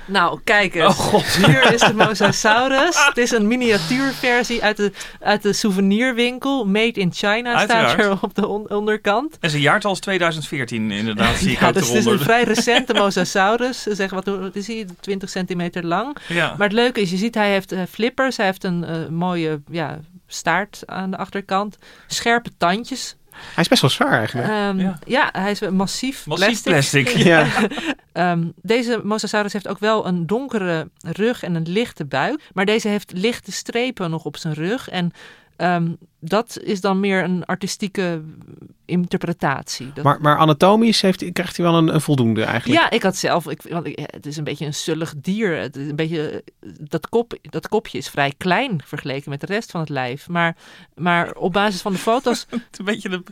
Nou, 0.06 0.40
kijk 0.44 0.74
eens. 0.74 0.98
Oh, 0.98 1.14
Hier 1.24 1.72
is 1.72 1.80
de 1.80 1.94
Mosasaurus. 1.94 3.06
Het 3.06 3.16
is 3.18 3.30
een 3.30 3.46
miniatuurversie 3.48 4.62
uit 4.62 4.76
de, 4.76 4.92
uit 5.20 5.42
de 5.42 5.52
souvenirwinkel. 5.52 6.66
Made 6.66 7.00
in 7.00 7.12
China 7.12 7.54
Uiteraard. 7.54 7.90
staat 7.90 7.98
er 8.04 8.18
op 8.22 8.34
de 8.34 8.46
on- 8.46 8.70
onderkant. 8.70 9.36
En 9.40 9.50
zijn 9.50 9.62
jaartal 9.62 9.92
is 9.92 9.98
2014 10.00 10.90
inderdaad, 10.90 11.36
zie 11.36 11.50
ik 11.50 11.60
Ja, 11.60 11.66
ook 11.68 11.74
dus 11.74 11.88
het 11.88 11.96
is 11.96 12.04
een 12.04 12.18
vrij 12.18 12.42
recente 12.44 12.94
Mosasaurus. 12.94 13.82
Zeg, 13.82 14.10
wat, 14.10 14.24
wat 14.26 14.56
is 14.56 14.66
hij? 14.66 14.86
20 15.00 15.30
centimeter 15.30 15.84
lang. 15.84 16.16
Ja. 16.28 16.48
Maar 16.58 16.66
het 16.66 16.76
leuke 16.76 17.00
is, 17.00 17.10
je 17.10 17.16
ziet, 17.16 17.34
hij 17.34 17.50
heeft 17.50 17.72
eh, 17.72 17.80
flippers. 17.90 18.36
Hij 18.36 18.46
heeft 18.46 18.64
een 18.64 18.84
eh, 18.84 19.06
mooie 19.08 19.60
ja, 19.70 19.98
staart 20.26 20.82
aan 20.86 21.10
de 21.10 21.16
achterkant. 21.16 21.78
Scherpe 22.06 22.50
tandjes. 22.58 23.16
Hij 23.34 23.62
is 23.62 23.68
best 23.68 23.80
wel 23.80 23.90
zwaar 23.90 24.18
eigenlijk. 24.18 24.48
Ehm, 24.48 24.78
Ja. 24.80 24.98
ja. 25.06 25.28
hij 25.32 25.50
is 25.50 25.60
massief, 25.60 26.26
Massief 26.26 26.62
plastic. 26.62 27.08
ja. 27.32 27.46
Ehm, 28.12 28.48
deze 28.62 29.00
Mosasaurus 29.04 29.52
heeft 29.52 29.68
ook 29.68 29.78
wel 29.78 30.06
een 30.06 30.26
donkere 30.26 30.88
rug 31.06 31.42
en 31.42 31.54
een 31.54 31.68
lichte 31.68 32.04
buik. 32.04 32.40
Maar 32.52 32.64
deze 32.64 32.88
heeft 32.88 33.12
lichte 33.14 33.52
strepen 33.52 34.10
nog 34.10 34.24
op 34.24 34.36
zijn 34.36 34.54
rug. 34.54 34.88
En 34.88 35.10
ehm, 35.56 35.92
dat 36.20 36.58
is 36.62 36.80
dan 36.80 37.00
meer 37.00 37.24
een 37.24 37.44
artistieke 37.44 38.22
interpretatie. 38.86 39.90
Dat- 39.94 40.04
Maar, 40.04 40.18
maar 40.20 40.36
anatomisch 40.38 41.00
heeft, 41.00 41.32
krijgt 41.32 41.56
hij 41.56 41.66
wel 41.66 41.74
een, 41.74 41.94
een 41.94 42.00
voldoende 42.00 42.42
eigenlijk. 42.44 42.80
ja, 42.80 42.90
ik 42.90 43.02
had 43.02 43.16
zelf, 43.16 43.48
ik, 43.48 43.60
want 43.68 43.86
ik- 43.86 43.98
het 44.10 44.26
is 44.26 44.36
een 44.36 44.44
beetje 44.44 44.66
een 44.66 44.74
zullig 44.74 45.14
dier. 45.16 45.56
Het 45.56 45.76
is 45.76 45.88
een 45.88 45.96
beetje, 45.96 46.44
dat, 46.80 47.08
kop, 47.08 47.38
dat 47.42 47.68
kopje 47.68 47.98
is 47.98 48.08
vrij 48.08 48.34
klein 48.36 48.80
vergeleken 48.84 49.30
met 49.30 49.40
de 49.40 49.46
rest 49.46 49.70
van 49.70 49.80
het 49.80 49.88
lijf. 49.88 50.28
Maar, 50.28 50.56
maar 50.94 51.32
op 51.32 51.52
basis 51.52 51.80
van 51.80 51.92
de 51.92 51.98
foto's. 51.98 52.46
Een 52.50 52.84
beetje 52.84 53.08
de, 53.08 53.22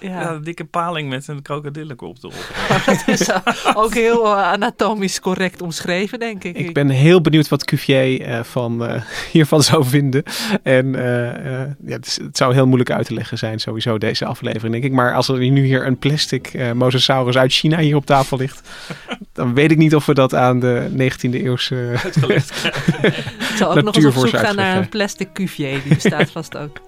Ja, 0.00 0.20
ja, 0.20 0.32
de 0.32 0.40
dikke 0.40 0.64
paling 0.64 1.08
met 1.08 1.28
een 1.28 1.42
krokodillenkop 1.42 2.16
erop. 2.20 2.34
dat 2.86 3.02
is 3.06 3.28
ook 3.74 3.94
heel 3.94 4.24
eh, 4.26 4.42
anatomisch 4.42 5.20
correct 5.20 5.62
omschreven, 5.62 6.18
denk 6.18 6.44
ik. 6.44 6.56
Ik 6.56 6.74
ben 6.74 6.88
heel 6.88 7.20
benieuwd 7.20 7.48
wat 7.48 7.64
Cuvier 7.64 8.22
eh, 8.22 8.42
van, 8.42 8.86
eh, 8.86 9.02
hiervan 9.32 9.62
zou 9.62 9.84
vinden. 9.84 10.22
En 10.62 10.94
eh, 10.94 11.28
eh, 11.62 11.70
ja, 11.84 11.92
het, 11.92 12.06
is- 12.06 12.16
het 12.20 12.36
zou 12.36 12.54
heel 12.54 12.66
moeilijk 12.66 12.90
uit 12.90 13.06
te 13.06 13.14
leggen 13.14 13.38
zijn, 13.38 13.58
sowieso 13.60 13.98
deze 13.98 14.24
aflevering, 14.24 14.72
denk 14.72 14.84
ik. 14.84 14.89
Maar 14.90 15.14
als 15.14 15.28
er 15.28 15.38
nu 15.38 15.64
hier 15.64 15.86
een 15.86 15.98
plastic 15.98 16.46
eh 16.46 16.72
mosasaurus 16.72 17.36
uit 17.36 17.52
China 17.52 17.78
hier 17.78 17.96
op 17.96 18.06
tafel 18.06 18.36
ligt, 18.36 18.68
dan 19.32 19.54
weet 19.54 19.70
ik 19.70 19.76
niet 19.76 19.94
of 19.94 20.06
we 20.06 20.14
dat 20.14 20.34
aan 20.34 20.60
de 20.60 20.88
19e 20.92 21.30
eeuwse... 21.30 21.92
Uitgelegd. 22.04 22.64
Ik 23.02 23.56
zal 23.56 23.76
ook 23.76 23.82
nog 23.82 23.94
eens 23.94 24.04
op 24.04 24.12
zoek 24.12 24.38
gaan 24.38 24.56
naar 24.56 24.76
een 24.76 24.88
plastic 24.88 25.32
cuvier. 25.32 25.82
Die 25.82 25.94
bestaat 25.94 26.30
vast 26.40 26.56
ook. 26.56 26.80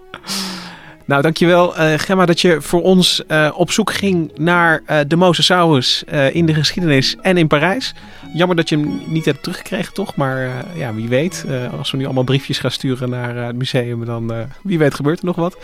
Nou, 1.04 1.22
dankjewel 1.22 1.76
eh 1.76 1.98
Gemma 1.98 2.26
dat 2.26 2.40
je 2.40 2.60
voor 2.60 2.82
ons 2.82 3.26
eh, 3.26 3.50
op 3.54 3.70
zoek 3.70 3.92
ging 3.92 4.30
naar 4.34 4.82
eh, 4.86 4.98
de 5.06 5.16
mosasaurus 5.16 6.04
eh, 6.04 6.34
in 6.34 6.46
de 6.46 6.54
geschiedenis 6.54 7.16
en 7.22 7.36
in 7.36 7.46
Parijs. 7.46 7.94
Jammer 8.32 8.56
dat 8.56 8.68
je 8.68 8.76
hem 8.76 9.00
niet 9.06 9.24
hebt 9.24 9.42
teruggekregen, 9.42 9.94
toch? 9.94 10.16
Maar 10.16 10.44
eh, 10.44 10.76
ja, 10.76 10.94
wie 10.94 11.08
weet. 11.08 11.44
eh, 11.48 11.78
als 11.78 11.90
we 11.90 11.96
nu 11.96 12.04
allemaal 12.04 12.24
briefjes 12.24 12.58
gaan 12.58 12.70
sturen 12.70 13.10
naar 13.10 13.36
eh, 13.36 13.46
het 13.46 13.56
museum, 13.56 14.04
dan 14.04 14.32
wie 14.62 14.78
weet 14.78 14.94
gebeurt 14.94 15.18
er 15.18 15.24
nog 15.24 15.36
wat. 15.36 15.56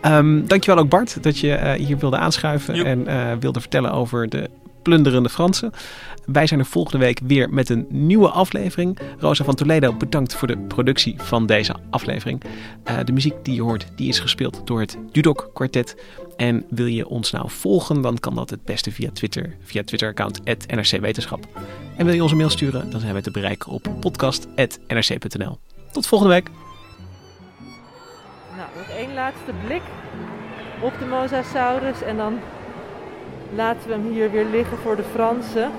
Ehm 0.00 0.46
dankjewel 0.46 0.82
ook 0.82 0.88
Bart 0.88 1.22
dat 1.22 1.38
je 1.38 1.74
hier 1.78 1.98
wilde 1.98 2.16
aanschuiven 2.16 2.74
en 2.84 3.40
wilde 3.40 3.60
vertellen 3.60 3.92
over 3.92 4.28
de 4.28 4.50
plunderende 4.82 5.28
Fransen. 5.28 5.70
Wij 6.26 6.46
zijn 6.46 6.60
er 6.60 6.66
volgende 6.66 7.04
week 7.04 7.20
weer 7.26 7.50
met 7.50 7.68
een 7.68 7.86
nieuwe 7.88 8.28
aflevering. 8.28 8.98
Rosa 9.18 9.44
van 9.44 9.54
Toledo, 9.54 9.94
bedankt 9.94 10.34
voor 10.34 10.48
de 10.48 10.58
productie 10.58 11.14
van 11.16 11.46
deze 11.46 11.74
aflevering. 11.90 12.42
De 13.04 13.12
muziek 13.12 13.34
die 13.42 13.54
je 13.54 13.62
hoort, 13.62 13.86
die 13.96 14.08
is 14.08 14.20
gespeeld 14.20 14.60
door 14.64 14.80
het 14.80 14.96
Dudok 15.12 15.50
Quartet. 15.54 15.96
En 16.36 16.64
wil 16.68 16.86
je 16.86 17.08
ons 17.08 17.30
nou 17.30 17.50
volgen, 17.50 18.02
dan 18.02 18.18
kan 18.18 18.34
dat 18.34 18.50
het 18.50 18.64
beste 18.64 18.92
via 18.92 19.10
Twitter, 19.12 19.56
via 19.62 19.82
Twitter-account 19.84 20.44
NRC 20.44 21.00
Wetenschap. 21.00 21.46
En 21.96 22.04
wil 22.04 22.14
je 22.14 22.22
ons 22.22 22.30
een 22.30 22.36
mail 22.36 22.50
sturen, 22.50 22.90
dan 22.90 23.00
zijn 23.00 23.14
we 23.14 23.22
te 23.22 23.30
bereiken 23.30 23.72
op 23.72 23.88
podcast.nrc.nl. 24.00 25.58
Tot 25.92 26.06
volgende 26.06 26.34
week. 26.34 26.50
Nou, 28.56 28.68
nog 28.76 28.88
één 28.96 29.14
laatste 29.14 29.52
blik 29.66 29.82
op 30.80 30.92
de 30.98 31.04
Mosasaurus. 31.04 32.02
En 32.02 32.16
dan 32.16 32.38
laten 33.54 33.88
we 33.88 33.94
hem 33.94 34.12
hier 34.12 34.30
weer 34.30 34.46
liggen 34.46 34.78
voor 34.78 34.96
de 34.96 35.04
Fransen. 35.12 35.70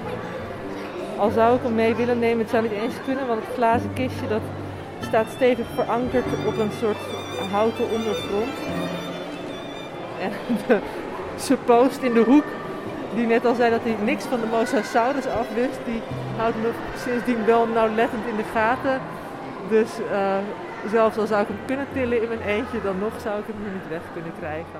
Al 1.17 1.31
zou 1.31 1.55
ik 1.55 1.63
hem 1.63 1.75
mee 1.75 1.95
willen 1.95 2.19
nemen, 2.19 2.39
het 2.39 2.49
zou 2.49 2.63
niet 2.63 2.71
eens 2.71 2.93
kunnen, 3.05 3.27
want 3.27 3.45
het 3.45 3.55
glazen 3.55 3.93
kistje 3.93 4.27
dat 4.27 4.41
staat 5.01 5.27
stevig 5.35 5.65
verankerd 5.75 6.25
op 6.47 6.57
een 6.57 6.71
soort 6.79 6.97
houten 7.51 7.85
ondergrond. 7.91 8.53
En 10.23 10.57
de 10.67 10.77
suppost 11.37 12.01
in 12.01 12.13
de 12.13 12.23
hoek, 12.23 12.43
die 13.15 13.27
net 13.27 13.45
al 13.45 13.55
zei 13.55 13.69
dat 13.69 13.83
hij 13.83 13.95
niks 14.03 14.25
van 14.25 14.39
de 14.39 14.47
Mosasaurus 14.51 15.27
afwist, 15.27 15.79
die 15.85 16.01
houdt 16.37 16.55
me 16.61 16.69
sindsdien 16.97 17.45
wel 17.45 17.67
nauwlettend 17.67 18.25
in 18.27 18.35
de 18.35 18.49
gaten. 18.53 18.99
Dus 19.69 19.89
eh, 20.11 20.37
zelfs 20.91 21.17
al 21.17 21.27
zou 21.27 21.41
ik 21.41 21.47
hem 21.47 21.65
kunnen 21.65 21.87
tillen 21.93 22.21
in 22.21 22.27
mijn 22.27 22.41
eentje, 22.41 22.81
dan 22.83 22.99
nog 22.99 23.13
zou 23.21 23.39
ik 23.39 23.45
hem 23.47 23.55
hier 23.63 23.73
niet 23.73 23.89
weg 23.89 24.01
kunnen 24.13 24.33
krijgen. 24.39 24.79